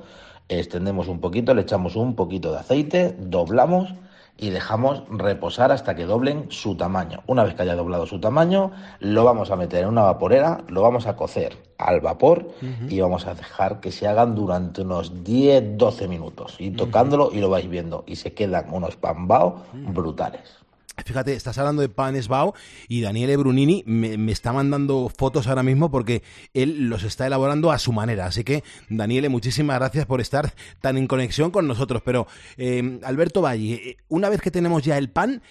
Extendemos 0.48 1.08
un 1.08 1.18
poquito, 1.18 1.54
le 1.54 1.62
echamos 1.62 1.96
un 1.96 2.14
poquito 2.14 2.52
de 2.52 2.58
aceite, 2.60 3.16
doblamos 3.18 3.94
y 4.40 4.50
dejamos 4.50 5.02
reposar 5.10 5.70
hasta 5.70 5.94
que 5.94 6.06
doblen 6.06 6.46
su 6.50 6.74
tamaño. 6.74 7.22
Una 7.26 7.44
vez 7.44 7.54
que 7.54 7.62
haya 7.62 7.76
doblado 7.76 8.06
su 8.06 8.18
tamaño, 8.20 8.72
lo 8.98 9.24
vamos 9.24 9.50
a 9.50 9.56
meter 9.56 9.82
en 9.82 9.90
una 9.90 10.02
vaporera, 10.02 10.64
lo 10.68 10.80
vamos 10.80 11.06
a 11.06 11.14
cocer 11.14 11.56
al 11.76 12.00
vapor 12.00 12.48
y 12.88 13.00
vamos 13.00 13.26
a 13.26 13.34
dejar 13.34 13.80
que 13.80 13.92
se 13.92 14.08
hagan 14.08 14.34
durante 14.34 14.82
unos 14.82 15.24
10-12 15.24 16.08
minutos. 16.08 16.56
Y 16.58 16.70
tocándolo 16.70 17.30
y 17.32 17.40
lo 17.40 17.50
vais 17.50 17.68
viendo. 17.68 18.04
Y 18.06 18.16
se 18.16 18.32
quedan 18.32 18.72
unos 18.72 18.96
pambao 18.96 19.62
brutales. 19.72 20.60
Fíjate, 21.04 21.34
estás 21.34 21.58
hablando 21.58 21.82
de 21.82 21.88
panes 21.88 22.28
Bao 22.28 22.54
y 22.88 23.00
Daniele 23.00 23.36
Brunini 23.36 23.82
me, 23.86 24.18
me 24.18 24.32
está 24.32 24.52
mandando 24.52 25.08
fotos 25.08 25.46
ahora 25.46 25.62
mismo 25.62 25.90
porque 25.90 26.22
él 26.54 26.88
los 26.88 27.02
está 27.02 27.26
elaborando 27.26 27.72
a 27.72 27.78
su 27.78 27.92
manera. 27.92 28.26
Así 28.26 28.44
que, 28.44 28.62
Daniele, 28.88 29.28
muchísimas 29.28 29.78
gracias 29.78 30.06
por 30.06 30.20
estar 30.20 30.52
tan 30.80 30.96
en 30.96 31.06
conexión 31.06 31.50
con 31.50 31.66
nosotros. 31.66 32.02
Pero, 32.04 32.26
eh, 32.56 33.00
Alberto 33.04 33.42
Valle, 33.42 33.74
eh, 33.74 33.96
una 34.08 34.28
vez 34.28 34.40
que 34.40 34.50
tenemos 34.50 34.82
ya 34.82 34.98
el 34.98 35.10
pan, 35.10 35.42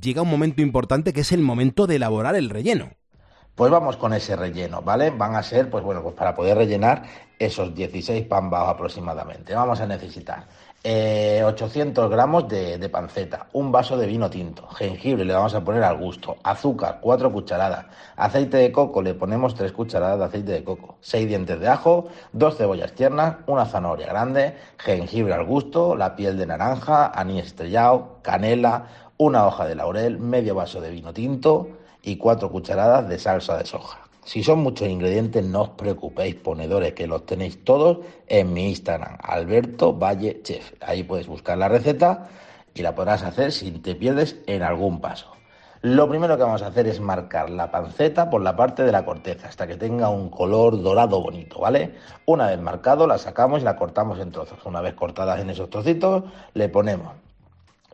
llega 0.00 0.22
un 0.22 0.30
momento 0.30 0.62
importante 0.62 1.12
que 1.12 1.20
es 1.20 1.32
el 1.32 1.40
momento 1.40 1.86
de 1.86 1.96
elaborar 1.96 2.36
el 2.36 2.50
relleno. 2.50 2.90
Pues 3.54 3.70
vamos 3.70 3.96
con 3.96 4.12
ese 4.12 4.36
relleno, 4.36 4.82
¿vale? 4.82 5.10
Van 5.10 5.34
a 5.34 5.42
ser, 5.42 5.70
pues 5.70 5.82
bueno, 5.82 6.02
pues 6.02 6.14
para 6.14 6.34
poder 6.34 6.58
rellenar 6.58 7.04
esos 7.38 7.74
16 7.74 8.26
pan 8.26 8.50
bao 8.50 8.68
aproximadamente. 8.68 9.54
Vamos 9.54 9.80
a 9.80 9.86
necesitar 9.86 10.46
eh, 10.88 11.42
800 11.44 12.08
gramos 12.08 12.46
de, 12.46 12.88
panceta, 12.88 13.48
un 13.54 13.72
vaso 13.72 13.96
de 13.96 14.06
vino 14.06 14.30
tinto, 14.30 14.68
jengibre 14.68 15.24
le 15.24 15.34
vamos 15.34 15.52
a 15.52 15.64
poner 15.64 15.82
al 15.82 15.98
gusto, 15.98 16.36
azúcar 16.44 17.00
4 17.00 17.32
cucharadas, 17.32 17.86
aceite 18.14 18.58
de 18.58 18.70
coco 18.70 19.02
le 19.02 19.14
ponemos 19.14 19.56
3 19.56 19.72
cucharadas 19.72 20.20
de 20.20 20.24
aceite 20.26 20.52
de 20.52 20.62
coco, 20.62 20.94
6 21.00 21.26
dientes 21.26 21.58
de 21.58 21.66
ajo, 21.66 22.06
2 22.34 22.56
cebollas 22.56 22.92
tiernas, 22.92 23.38
una 23.48 23.66
zanahoria 23.66 24.06
grande, 24.06 24.54
jengibre 24.78 25.34
al 25.34 25.44
gusto, 25.44 25.96
la 25.96 26.14
piel 26.14 26.38
de 26.38 26.46
naranja, 26.46 27.08
anís 27.08 27.46
estrellado, 27.46 28.20
canela, 28.22 28.86
una 29.16 29.44
hoja 29.44 29.66
de 29.66 29.74
laurel, 29.74 30.20
medio 30.20 30.54
vaso 30.54 30.80
de 30.80 30.90
vino 30.90 31.12
tinto 31.12 31.66
y 32.00 32.16
4 32.16 32.48
cucharadas 32.48 33.08
de 33.08 33.18
salsa 33.18 33.58
de 33.58 33.66
soja. 33.66 34.05
Si 34.26 34.42
son 34.42 34.58
muchos 34.58 34.88
ingredientes, 34.88 35.44
no 35.44 35.62
os 35.62 35.68
preocupéis, 35.68 36.34
ponedores, 36.34 36.94
que 36.94 37.06
los 37.06 37.24
tenéis 37.26 37.62
todos 37.62 37.98
en 38.26 38.52
mi 38.52 38.70
Instagram, 38.70 39.18
Alberto 39.22 39.92
Valle 39.92 40.42
Chef. 40.42 40.72
Ahí 40.80 41.04
puedes 41.04 41.28
buscar 41.28 41.56
la 41.56 41.68
receta 41.68 42.26
y 42.74 42.82
la 42.82 42.92
podrás 42.92 43.22
hacer 43.22 43.52
si 43.52 43.70
te 43.70 43.94
pierdes 43.94 44.36
en 44.48 44.64
algún 44.64 45.00
paso. 45.00 45.28
Lo 45.80 46.08
primero 46.08 46.36
que 46.36 46.42
vamos 46.42 46.62
a 46.62 46.66
hacer 46.66 46.88
es 46.88 46.98
marcar 46.98 47.50
la 47.50 47.70
panceta 47.70 48.28
por 48.28 48.42
la 48.42 48.56
parte 48.56 48.82
de 48.82 48.90
la 48.90 49.04
corteza 49.04 49.46
hasta 49.46 49.68
que 49.68 49.76
tenga 49.76 50.08
un 50.08 50.28
color 50.28 50.82
dorado 50.82 51.22
bonito, 51.22 51.60
¿vale? 51.60 51.94
Una 52.24 52.48
vez 52.48 52.58
marcado 52.60 53.06
la 53.06 53.18
sacamos 53.18 53.60
y 53.60 53.64
la 53.64 53.76
cortamos 53.76 54.18
en 54.18 54.32
trozos. 54.32 54.58
Una 54.64 54.80
vez 54.80 54.94
cortadas 54.94 55.38
en 55.38 55.50
esos 55.50 55.70
trocitos 55.70 56.24
le 56.52 56.68
ponemos 56.68 57.12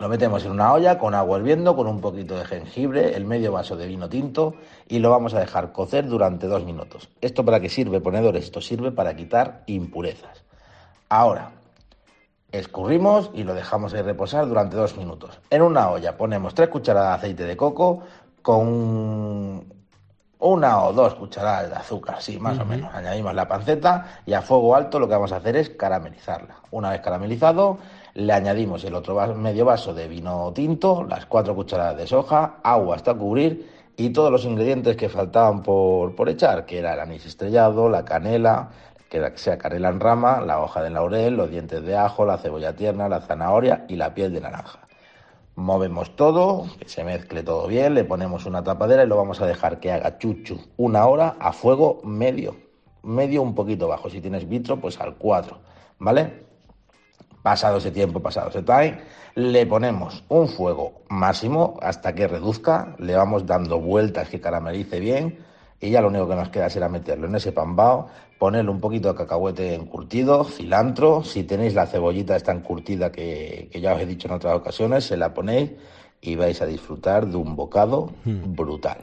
lo 0.02 0.08
metemos 0.08 0.44
en 0.44 0.50
una 0.50 0.72
olla 0.72 0.98
con 0.98 1.14
agua 1.14 1.38
hirviendo, 1.38 1.76
con 1.76 1.86
un 1.86 2.00
poquito 2.00 2.36
de 2.36 2.44
jengibre, 2.44 3.14
el 3.14 3.24
medio 3.24 3.52
vaso 3.52 3.76
de 3.76 3.86
vino 3.86 4.08
tinto 4.08 4.56
y 4.88 4.98
lo 4.98 5.10
vamos 5.10 5.32
a 5.32 5.38
dejar 5.38 5.70
cocer 5.70 6.08
durante 6.08 6.48
dos 6.48 6.64
minutos. 6.64 7.08
¿Esto 7.20 7.44
para 7.44 7.60
qué 7.60 7.68
sirve, 7.68 8.00
ponedores? 8.00 8.42
Esto 8.42 8.60
sirve 8.60 8.90
para 8.90 9.14
quitar 9.14 9.62
impurezas. 9.66 10.42
Ahora, 11.08 11.52
escurrimos 12.50 13.30
y 13.32 13.44
lo 13.44 13.54
dejamos 13.54 13.94
ahí 13.94 14.02
reposar 14.02 14.48
durante 14.48 14.74
dos 14.74 14.96
minutos. 14.96 15.38
En 15.50 15.62
una 15.62 15.88
olla 15.88 16.16
ponemos 16.16 16.52
tres 16.52 16.68
cucharadas 16.68 17.20
de 17.20 17.26
aceite 17.26 17.44
de 17.44 17.56
coco 17.56 18.02
con 18.42 19.64
una 20.40 20.82
o 20.82 20.92
dos 20.92 21.14
cucharadas 21.14 21.70
de 21.70 21.76
azúcar, 21.76 22.20
sí, 22.20 22.40
más 22.40 22.58
o 22.58 22.64
menos. 22.64 22.92
Añadimos 22.92 23.34
la 23.34 23.46
panceta 23.46 24.18
y 24.26 24.32
a 24.32 24.42
fuego 24.42 24.74
alto 24.74 24.98
lo 24.98 25.06
que 25.06 25.14
vamos 25.14 25.30
a 25.30 25.36
hacer 25.36 25.54
es 25.54 25.70
caramelizarla. 25.70 26.56
Una 26.72 26.90
vez 26.90 27.02
caramelizado, 27.02 27.78
le 28.14 28.32
añadimos 28.32 28.84
el 28.84 28.94
otro 28.94 29.14
medio 29.34 29.64
vaso 29.64 29.94
de 29.94 30.08
vino 30.08 30.52
tinto, 30.52 31.04
las 31.04 31.26
cuatro 31.26 31.54
cucharadas 31.54 31.96
de 31.96 32.06
soja, 32.06 32.56
agua 32.62 32.96
hasta 32.96 33.14
cubrir 33.14 33.70
y 33.96 34.10
todos 34.10 34.30
los 34.30 34.44
ingredientes 34.44 34.96
que 34.96 35.08
faltaban 35.08 35.62
por, 35.62 36.14
por 36.14 36.28
echar, 36.28 36.66
que 36.66 36.78
era 36.78 36.94
el 36.94 37.00
anís 37.00 37.26
estrellado, 37.26 37.88
la 37.88 38.04
canela, 38.04 38.70
que 39.08 39.32
sea 39.36 39.58
canela 39.58 39.90
en 39.90 40.00
rama, 40.00 40.40
la 40.40 40.60
hoja 40.62 40.82
de 40.82 40.90
laurel, 40.90 41.36
los 41.36 41.50
dientes 41.50 41.82
de 41.82 41.96
ajo, 41.96 42.24
la 42.24 42.38
cebolla 42.38 42.74
tierna, 42.74 43.08
la 43.08 43.20
zanahoria 43.20 43.84
y 43.88 43.96
la 43.96 44.14
piel 44.14 44.32
de 44.32 44.40
naranja. 44.40 44.80
Movemos 45.54 46.16
todo, 46.16 46.66
que 46.78 46.88
se 46.88 47.04
mezcle 47.04 47.42
todo 47.42 47.66
bien, 47.66 47.94
le 47.94 48.04
ponemos 48.04 48.46
una 48.46 48.64
tapadera 48.64 49.04
y 49.04 49.06
lo 49.06 49.18
vamos 49.18 49.42
a 49.42 49.46
dejar 49.46 49.80
que 49.80 49.92
haga 49.92 50.16
chuchu 50.16 50.58
una 50.78 51.06
hora 51.06 51.36
a 51.38 51.52
fuego 51.52 52.00
medio, 52.04 52.56
medio 53.02 53.42
un 53.42 53.54
poquito 53.54 53.86
bajo. 53.86 54.08
Si 54.08 54.22
tienes 54.22 54.48
vitro, 54.48 54.80
pues 54.80 54.98
al 54.98 55.16
4, 55.16 55.58
¿vale? 55.98 56.51
Pasado 57.42 57.78
ese 57.78 57.90
tiempo, 57.90 58.20
pasado 58.20 58.50
ese 58.50 58.62
time, 58.62 58.98
le 59.34 59.66
ponemos 59.66 60.24
un 60.28 60.48
fuego 60.48 61.02
máximo 61.08 61.78
hasta 61.82 62.14
que 62.14 62.28
reduzca, 62.28 62.94
le 62.98 63.16
vamos 63.16 63.46
dando 63.46 63.80
vueltas 63.80 64.28
que 64.28 64.40
caramelice 64.40 65.00
bien 65.00 65.38
y 65.80 65.90
ya 65.90 66.00
lo 66.00 66.08
único 66.08 66.28
que 66.28 66.36
nos 66.36 66.48
queda 66.50 66.70
será 66.70 66.88
meterlo 66.88 67.26
en 67.26 67.34
ese 67.34 67.50
pambao, 67.50 68.06
ponerle 68.38 68.70
un 68.70 68.80
poquito 68.80 69.08
de 69.08 69.14
cacahuete 69.16 69.74
encurtido, 69.74 70.44
cilantro, 70.44 71.24
si 71.24 71.42
tenéis 71.42 71.74
la 71.74 71.86
cebollita 71.86 72.36
esta 72.36 72.52
encurtida 72.52 73.10
que, 73.10 73.68
que 73.72 73.80
ya 73.80 73.94
os 73.94 74.00
he 74.00 74.06
dicho 74.06 74.28
en 74.28 74.34
otras 74.34 74.54
ocasiones, 74.54 75.04
se 75.04 75.16
la 75.16 75.34
ponéis 75.34 75.72
y 76.20 76.36
vais 76.36 76.62
a 76.62 76.66
disfrutar 76.66 77.26
de 77.26 77.36
un 77.36 77.56
bocado 77.56 78.12
brutal. 78.24 78.98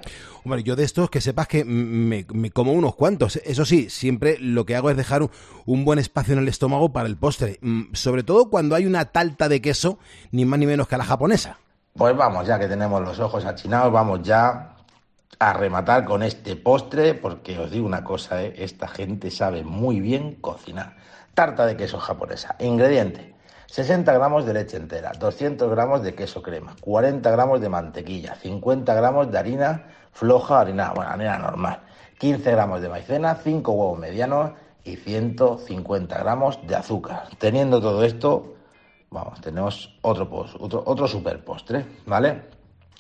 Hombre, 0.50 0.64
yo 0.64 0.76
de 0.76 0.84
estos 0.84 1.12
que 1.12 1.22
sepas 1.22 1.48
que 1.48 1.64
me, 1.64 2.26
como 2.52 2.72
unos 2.72 2.96
cuantos. 2.96 3.36
Eso 3.36 3.66
sí, 3.66 3.88
siempre 3.92 4.36
lo 4.40 4.66
que 4.66 4.76
hago 4.76 4.90
es 4.90 4.98
dejar 4.98 5.22
un, 5.68 5.86
buen 5.86 6.00
espacio 6.00 6.34
en 6.34 6.40
el 6.40 6.48
estómago 6.48 6.92
para 6.92 7.08
el 7.08 7.18
postre. 7.18 7.60
Sobre 7.94 8.24
todo 8.24 8.50
cuando 8.50 8.74
hay 8.74 8.88
una 8.88 9.06
talta 9.06 9.48
de 9.48 9.62
queso, 9.62 10.00
ni 10.32 10.46
más 10.46 10.58
ni 10.58 10.66
menos 10.66 10.88
que 10.88 10.96
a 10.96 10.98
la 10.98 11.04
japonesa. 11.04 11.60
Pues 11.94 12.18
vamos, 12.18 12.48
ya 12.48 12.58
que 12.58 12.68
tenemos 12.68 13.00
los 13.00 13.20
ojos 13.20 13.46
achinados, 13.46 13.94
vamos 13.94 14.24
ya 14.24 14.74
a 15.38 15.54
rematar 15.54 16.04
con 16.04 16.24
este 16.24 16.56
postre, 16.56 17.14
porque 17.14 17.60
os 17.60 17.70
digo 17.70 17.86
una 17.86 18.04
cosa, 18.04 18.42
¿eh? 18.42 18.56
esta 18.58 18.88
gente 18.88 19.30
sabe 19.30 19.64
muy 19.64 20.00
bien 20.00 20.34
cocinar. 20.42 20.96
Tarta 21.36 21.68
de 21.68 21.78
queso 21.78 22.00
japonesa. 22.00 22.56
Ingrediente. 22.58 23.36
60 23.68 24.12
gramos 24.14 24.48
de 24.48 24.56
leche 24.56 24.78
entera, 24.78 25.12
200 25.12 25.70
gramos 25.70 26.02
de 26.02 26.16
queso 26.16 26.42
crema, 26.42 26.76
40 26.82 27.30
gramos 27.30 27.62
de 27.62 27.70
mantequilla, 27.70 28.34
50 28.34 28.96
gramos 28.96 29.32
de 29.32 29.38
harina 29.38 29.84
floja, 30.12 30.62
harina, 30.62 30.92
bueno, 30.94 31.12
harina 31.12 31.38
normal, 31.38 31.80
15 32.18 32.52
gramos 32.52 32.82
de 32.82 32.90
maicena, 32.90 33.36
5 33.36 33.72
huevos 33.72 34.00
medianos 34.00 34.52
y 34.84 34.96
150 34.96 36.18
gramos 36.20 36.60
de 36.68 36.76
azúcar. 36.76 37.24
Teniendo 37.38 37.80
todo 37.82 38.04
esto, 38.04 38.56
vamos, 39.10 39.40
tenemos 39.42 39.98
otro, 40.02 40.30
pos- 40.30 40.56
otro, 40.60 40.84
otro 40.86 41.08
super 41.08 41.44
postre, 41.44 41.86
¿vale? 42.06 42.44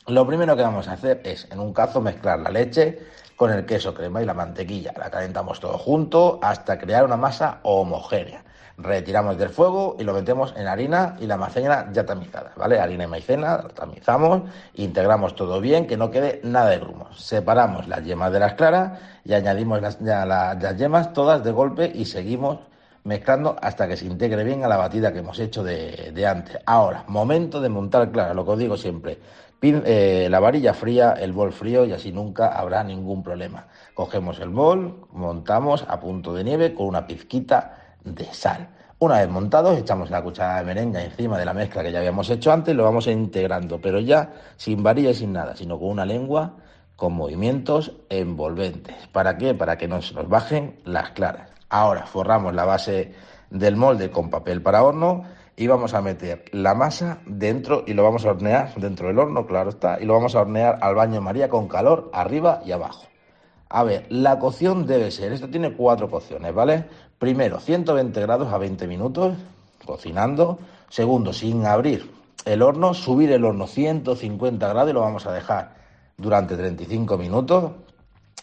Lo 0.08 0.26
primero 0.26 0.56
que 0.56 0.64
vamos 0.64 0.88
a 0.88 0.94
hacer 0.94 1.22
es, 1.24 1.48
en 1.52 1.60
un 1.60 1.74
cazo, 1.74 2.02
mezclar 2.02 2.40
la 2.40 2.50
leche 2.50 3.00
con 3.36 3.52
el 3.52 3.66
queso 3.66 3.94
crema 3.94 4.22
y 4.22 4.26
la 4.26 4.34
mantequilla. 4.34 4.92
La 4.98 5.10
calentamos 5.12 5.60
todo 5.60 5.78
junto 5.78 6.40
hasta 6.42 6.80
crear 6.80 7.06
una 7.06 7.16
masa 7.18 7.60
homogénea. 7.64 8.44
Retiramos 8.82 9.38
del 9.38 9.50
fuego 9.50 9.98
y 10.00 10.04
lo 10.06 10.14
metemos 10.14 10.54
en 10.56 10.66
harina 10.68 11.18
y 11.20 11.28
la 11.28 11.36
maicena 11.36 11.90
ya 11.92 12.06
tamizada, 12.06 12.54
¿vale? 12.56 12.80
Harina 12.80 13.04
y 13.04 13.08
maicena, 13.08 13.68
tamizamos, 13.76 14.44
integramos 14.76 15.36
todo 15.36 15.60
bien, 15.60 15.86
que 15.86 15.98
no 15.98 16.10
quede 16.10 16.40
nada 16.44 16.70
de 16.70 16.80
grumos. 16.80 17.22
Separamos 17.22 17.90
las 17.90 18.06
yemas 18.06 18.32
de 18.32 18.40
las 18.40 18.54
claras 18.54 18.98
y 19.26 19.34
añadimos 19.34 19.82
las, 19.82 20.00
las 20.00 20.78
yemas 20.78 21.12
todas 21.12 21.44
de 21.44 21.52
golpe 21.52 21.92
y 21.94 22.06
seguimos 22.06 22.60
mezclando 23.04 23.58
hasta 23.62 23.86
que 23.86 23.98
se 23.98 24.06
integre 24.06 24.46
bien 24.46 24.64
a 24.64 24.70
la 24.70 24.78
batida 24.78 25.12
que 25.12 25.20
hemos 25.20 25.38
hecho 25.40 25.62
de, 25.62 26.12
de 26.14 26.26
antes. 26.26 26.58
Ahora, 26.66 27.04
momento 27.08 27.60
de 27.60 27.68
montar 27.68 28.10
clara, 28.12 28.34
lo 28.34 28.46
que 28.46 28.52
os 28.52 28.60
digo 28.60 28.78
siempre. 28.78 29.20
Pin- 29.60 29.84
eh, 29.86 30.28
la 30.30 30.40
varilla 30.40 30.74
fría, 30.74 31.16
el 31.20 31.34
bol 31.34 31.52
frío 31.52 31.84
y 31.86 31.92
así 31.92 32.14
nunca 32.14 32.48
habrá 32.48 32.82
ningún 32.82 33.24
problema. 33.24 33.68
Cogemos 33.94 34.40
el 34.40 34.50
bol, 34.50 35.06
montamos 35.12 35.86
a 35.86 36.00
punto 36.00 36.34
de 36.34 36.46
nieve 36.46 36.74
con 36.74 36.86
una 36.88 37.06
pizquita 37.06 37.76
de 38.04 38.26
sal. 38.34 38.70
Una 39.00 39.20
vez 39.20 39.30
montados, 39.30 39.78
echamos 39.78 40.10
la 40.10 40.22
cucharada 40.22 40.60
de 40.60 40.66
merengue 40.66 41.04
encima 41.04 41.38
de 41.38 41.46
la 41.46 41.54
mezcla 41.54 41.82
que 41.82 41.92
ya 41.92 42.00
habíamos 42.00 42.30
hecho 42.30 42.52
antes 42.52 42.76
lo 42.76 42.84
vamos 42.84 43.08
integrando, 43.08 43.80
pero 43.80 44.00
ya 44.00 44.34
sin 44.58 44.84
varilla 44.84 45.12
y 45.12 45.16
sin 45.16 45.32
nada, 45.32 45.56
sino 45.56 45.80
con 45.80 45.90
una 45.90 46.06
lengua 46.06 46.58
con 47.00 47.14
movimientos 47.14 47.94
envolventes. 48.10 49.08
¿Para 49.08 49.38
qué? 49.38 49.54
Para 49.54 49.78
que 49.78 49.88
no 49.88 50.02
se 50.02 50.14
nos 50.14 50.28
bajen 50.28 50.82
las 50.84 51.12
claras. 51.12 51.50
Ahora 51.70 52.06
forramos 52.06 52.54
la 52.54 52.66
base 52.66 53.14
del 53.50 53.78
molde 53.78 54.12
con 54.12 54.30
papel 54.30 54.62
para 54.62 54.84
horno 54.84 55.24
y 55.56 55.68
vamos 55.68 55.94
a 55.94 56.02
meter 56.02 56.46
la 56.52 56.74
masa 56.74 57.20
dentro 57.26 57.84
y 57.88 57.94
lo 57.94 58.04
vamos 58.04 58.26
a 58.26 58.32
hornear 58.32 58.74
dentro 58.76 59.08
del 59.08 59.18
horno, 59.18 59.46
claro 59.46 59.70
está, 59.70 59.98
y 60.00 60.06
lo 60.06 60.14
vamos 60.14 60.36
a 60.36 60.42
hornear 60.42 60.78
al 60.82 60.96
baño 60.96 61.22
María 61.22 61.50
con 61.50 61.68
calor 61.68 62.10
arriba 62.14 62.62
y 62.66 62.72
abajo. 62.74 63.08
A 63.70 63.84
ver, 63.84 64.06
la 64.10 64.40
cocción 64.40 64.86
debe 64.88 65.12
ser, 65.12 65.32
esto 65.32 65.50
tiene 65.50 65.74
cuatro 65.76 66.10
cocciones, 66.10 66.54
¿vale? 66.54 66.86
Primero, 67.20 67.60
120 67.60 68.22
grados 68.22 68.54
a 68.54 68.58
20 68.58 68.88
minutos, 68.88 69.36
cocinando. 69.86 70.58
Segundo, 70.90 71.34
sin 71.34 71.66
abrir 71.66 72.10
el 72.46 72.62
horno, 72.62 72.94
subir 72.94 73.30
el 73.34 73.44
horno 73.44 73.68
150 73.68 74.66
grados 74.70 74.90
y 74.90 74.94
lo 74.94 75.02
vamos 75.02 75.26
a 75.26 75.34
dejar 75.34 75.76
durante 76.16 76.56
35 76.56 77.18
minutos. 77.18 77.74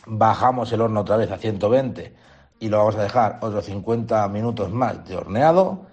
Bajamos 0.05 0.71
el 0.73 0.83
horno 0.83 1.01
otra 1.01 1.17
vez 1.17 1.31
a 1.31 1.39
120 1.39 2.13
y 2.61 2.69
lo 2.69 2.77
vamos 2.77 2.97
a 2.97 3.03
dejar 3.03 3.39
otros 3.41 3.65
50 3.65 4.29
minutos 4.29 4.71
más 4.71 5.09
de 5.09 5.17
horneado. 5.17 5.87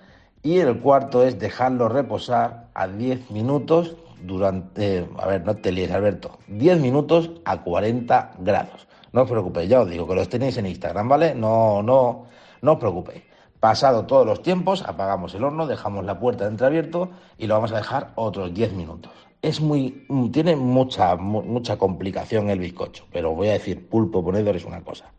Y 0.44 0.60
el 0.60 0.82
cuarto 0.82 1.24
es 1.24 1.40
dejarlo 1.40 1.88
reposar 1.88 2.68
a 2.74 2.88
10 2.88 3.32
minutos 3.32 3.96
durante, 4.22 5.08
a 5.20 5.28
ver, 5.28 5.46
no 5.46 5.56
te 5.56 5.72
líes, 5.72 5.90
Alberto, 5.92 6.38
10 6.50 6.82
minutos 6.82 7.32
a 7.46 7.62
40 7.62 8.34
grados. 8.40 8.88
No 9.14 9.22
os 9.22 9.30
preocupéis, 9.30 9.70
ya 9.70 9.80
os 9.80 9.90
digo 9.90 10.06
que 10.06 10.16
los 10.16 10.28
tenéis 10.28 10.58
en 10.58 10.66
Instagram, 10.66 11.08
¿vale? 11.08 11.34
No, 11.34 11.82
no, 11.82 12.26
no 12.64 12.74
os 12.74 12.80
preocupéis. 12.80 13.22
Pasado 13.59 14.05
todos 14.05 14.26
los 14.26 14.41
tiempos, 14.41 14.84
apagamos 14.86 15.34
el 15.36 15.43
horno, 15.43 15.68
dejamos 15.68 16.03
la 16.03 16.20
puerta 16.20 16.43
de 16.45 16.49
entreabierto 16.51 17.11
y 17.38 17.47
lo 17.47 17.53
vamos 17.53 17.72
a 17.72 17.78
dejar 17.78 18.11
otros 18.16 18.53
10 18.53 18.74
minutos. 18.74 19.11
Es 19.41 19.61
muy, 19.61 20.05
mm, 20.09 20.32
tiene 20.32 20.55
mucha, 20.55 21.16
mu- 21.16 21.43
mucha 21.43 21.78
complicación 21.78 22.49
el 22.49 22.59
bizcocho, 22.59 23.05
pero 23.11 23.36
voy 23.36 23.49
a 23.49 23.53
decir, 23.53 23.88
pulpo 23.88 24.24
ponedor 24.24 24.55
es 24.55 24.66
una 24.66 24.82
cosa, 24.82 25.11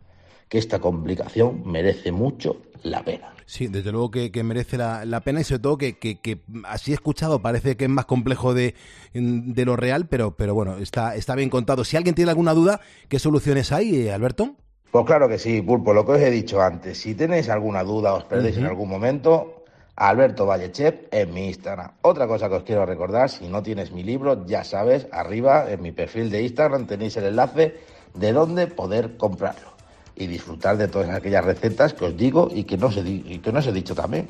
que 0.49 0.57
esta 0.59 0.79
complicación 0.79 1.63
merece 1.65 2.11
mucho 2.11 2.57
la 2.83 3.03
pena. 3.03 3.31
Sí, 3.47 3.67
desde 3.67 3.91
luego 3.91 4.09
que, 4.11 4.31
que 4.31 4.43
merece 4.43 4.77
la, 4.77 5.05
la 5.05 5.21
pena 5.21 5.41
y 5.41 5.43
sobre 5.43 5.59
todo 5.59 5.77
que, 5.77 5.97
que- 5.99 6.19
que 6.19 6.41
así 6.65 6.93
escuchado 6.93 7.39
parece 7.43 7.77
que 7.77 7.85
es 7.85 7.89
más 7.91 8.05
complejo 8.05 8.53
de, 8.55 8.73
de 9.13 9.65
lo 9.65 9.75
real, 9.75 10.07
pero, 10.07 10.35
pero 10.35 10.53
bueno, 10.55 10.77
está, 10.77 11.15
está 11.15 11.35
bien 11.35 11.49
contado. 11.49 11.83
Si 11.83 11.95
alguien 11.97 12.15
tiene 12.15 12.29
alguna 12.31 12.53
duda, 12.53 12.79
¿qué 13.09 13.17
soluciones 13.19 13.71
hay, 13.71 14.07
eh, 14.07 14.13
Alberto? 14.13 14.55
Pues 14.95 15.07
claro 15.07 15.27
que 15.27 15.37
sí, 15.37 15.61
Pulpo, 15.61 15.93
lo 15.93 16.05
que 16.05 16.13
os 16.13 16.21
he 16.21 16.31
dicho 16.31 16.61
antes. 16.61 16.97
Si 17.01 17.15
tenéis 17.15 17.49
alguna 17.49 17.83
duda, 17.83 18.13
os 18.13 18.23
perdéis 18.23 18.55
en 18.55 18.65
algún 18.65 18.87
momento, 18.87 19.65
Alberto 19.97 20.45
Vallechep 20.45 21.13
en 21.13 21.33
mi 21.33 21.47
Instagram. 21.47 21.91
Otra 22.03 22.27
cosa 22.27 22.47
que 22.47 22.55
os 22.55 22.63
quiero 22.63 22.85
recordar, 22.85 23.29
si 23.29 23.49
no 23.49 23.61
tienes 23.61 23.91
mi 23.91 24.03
libro, 24.03 24.45
ya 24.45 24.63
sabes, 24.63 25.05
arriba 25.11 25.69
en 25.69 25.81
mi 25.81 25.91
perfil 25.91 26.29
de 26.29 26.43
Instagram 26.43 26.87
tenéis 26.87 27.17
el 27.17 27.25
enlace 27.25 27.75
de 28.13 28.31
dónde 28.31 28.67
poder 28.67 29.17
comprarlo 29.17 29.67
y 30.15 30.27
disfrutar 30.27 30.77
de 30.77 30.87
todas 30.87 31.09
aquellas 31.09 31.43
recetas 31.43 31.93
que 31.93 32.05
os 32.05 32.15
digo 32.15 32.47
y 32.49 32.63
que 32.63 32.77
no 32.77 32.87
os 32.87 32.95
he, 32.95 33.03
di- 33.03 33.25
y 33.27 33.39
que 33.39 33.51
no 33.51 33.59
os 33.59 33.67
he 33.67 33.73
dicho 33.73 33.95
también. 33.95 34.29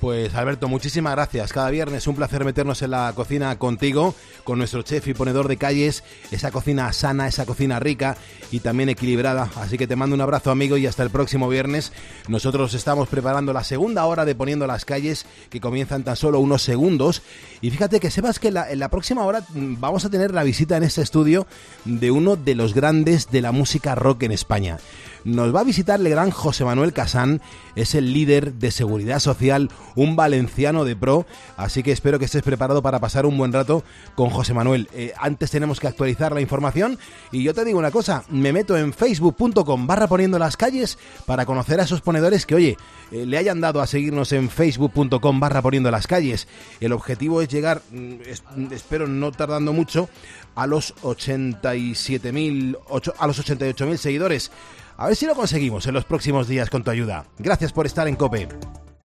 Pues 0.00 0.32
Alberto, 0.36 0.68
muchísimas 0.68 1.12
gracias. 1.14 1.52
Cada 1.52 1.70
viernes 1.70 2.06
un 2.06 2.14
placer 2.14 2.44
meternos 2.44 2.82
en 2.82 2.92
la 2.92 3.12
cocina 3.16 3.58
contigo, 3.58 4.14
con 4.44 4.58
nuestro 4.58 4.82
chef 4.82 5.08
y 5.08 5.14
ponedor 5.14 5.48
de 5.48 5.56
calles, 5.56 6.04
esa 6.30 6.52
cocina 6.52 6.92
sana, 6.92 7.26
esa 7.26 7.46
cocina 7.46 7.80
rica 7.80 8.16
y 8.52 8.60
también 8.60 8.90
equilibrada. 8.90 9.50
Así 9.56 9.76
que 9.76 9.88
te 9.88 9.96
mando 9.96 10.14
un 10.14 10.20
abrazo 10.20 10.52
amigo 10.52 10.76
y 10.76 10.86
hasta 10.86 11.02
el 11.02 11.10
próximo 11.10 11.48
viernes. 11.48 11.92
Nosotros 12.28 12.74
estamos 12.74 13.08
preparando 13.08 13.52
la 13.52 13.64
segunda 13.64 14.04
hora 14.04 14.24
de 14.24 14.36
Poniendo 14.36 14.68
las 14.68 14.84
calles, 14.84 15.26
que 15.50 15.60
comienzan 15.60 16.04
tan 16.04 16.14
solo 16.14 16.38
unos 16.38 16.62
segundos. 16.62 17.22
Y 17.60 17.70
fíjate 17.70 17.98
que 17.98 18.12
sepas 18.12 18.38
que 18.38 18.48
en 18.48 18.54
la, 18.54 18.70
en 18.70 18.78
la 18.78 18.90
próxima 18.90 19.24
hora 19.24 19.40
mm, 19.52 19.80
vamos 19.80 20.04
a 20.04 20.10
tener 20.10 20.32
la 20.32 20.44
visita 20.44 20.76
en 20.76 20.84
este 20.84 21.02
estudio 21.02 21.48
de 21.84 22.12
uno 22.12 22.36
de 22.36 22.54
los 22.54 22.72
grandes 22.72 23.32
de 23.32 23.40
la 23.40 23.50
música 23.50 23.96
rock 23.96 24.22
en 24.22 24.30
España. 24.30 24.78
Nos 25.28 25.54
va 25.54 25.60
a 25.60 25.64
visitar 25.64 26.00
el 26.00 26.08
gran 26.08 26.30
José 26.30 26.64
Manuel 26.64 26.94
Casán, 26.94 27.42
es 27.76 27.94
el 27.94 28.14
líder 28.14 28.54
de 28.54 28.70
seguridad 28.70 29.18
social, 29.18 29.70
un 29.94 30.16
valenciano 30.16 30.86
de 30.86 30.96
pro, 30.96 31.26
así 31.58 31.82
que 31.82 31.92
espero 31.92 32.18
que 32.18 32.24
estés 32.24 32.42
preparado 32.42 32.80
para 32.80 32.98
pasar 32.98 33.26
un 33.26 33.36
buen 33.36 33.52
rato 33.52 33.84
con 34.14 34.30
José 34.30 34.54
Manuel. 34.54 34.88
Eh, 34.94 35.12
antes 35.18 35.50
tenemos 35.50 35.80
que 35.80 35.86
actualizar 35.86 36.32
la 36.32 36.40
información 36.40 36.98
y 37.30 37.42
yo 37.42 37.52
te 37.52 37.66
digo 37.66 37.78
una 37.78 37.90
cosa, 37.90 38.24
me 38.30 38.54
meto 38.54 38.74
en 38.78 38.94
facebook.com 38.94 39.86
barra 39.86 40.06
poniendo 40.06 40.38
las 40.38 40.56
calles 40.56 40.96
para 41.26 41.44
conocer 41.44 41.78
a 41.78 41.82
esos 41.82 42.00
ponedores 42.00 42.46
que, 42.46 42.54
oye, 42.54 42.76
eh, 43.12 43.26
le 43.26 43.36
hayan 43.36 43.60
dado 43.60 43.82
a 43.82 43.86
seguirnos 43.86 44.32
en 44.32 44.48
facebook.com 44.48 45.40
barra 45.40 45.60
poniendo 45.60 45.90
las 45.90 46.06
calles. 46.06 46.48
El 46.80 46.92
objetivo 46.92 47.42
es 47.42 47.48
llegar, 47.48 47.82
mm, 47.92 48.14
es- 48.24 48.44
espero 48.70 49.06
no 49.06 49.30
tardando 49.32 49.74
mucho, 49.74 50.08
a 50.54 50.66
los 50.66 50.94
87.000, 51.02 52.78
ocho- 52.88 53.14
a 53.18 53.26
los 53.26 53.38
88.000 53.38 53.98
seguidores. 53.98 54.50
A 55.00 55.06
ver 55.06 55.14
si 55.14 55.26
lo 55.26 55.36
conseguimos 55.36 55.86
en 55.86 55.94
los 55.94 56.04
próximos 56.04 56.48
días 56.48 56.70
con 56.70 56.82
tu 56.82 56.90
ayuda. 56.90 57.24
Gracias 57.38 57.72
por 57.72 57.86
estar 57.86 58.08
en 58.08 58.16
Cope. 58.16 58.48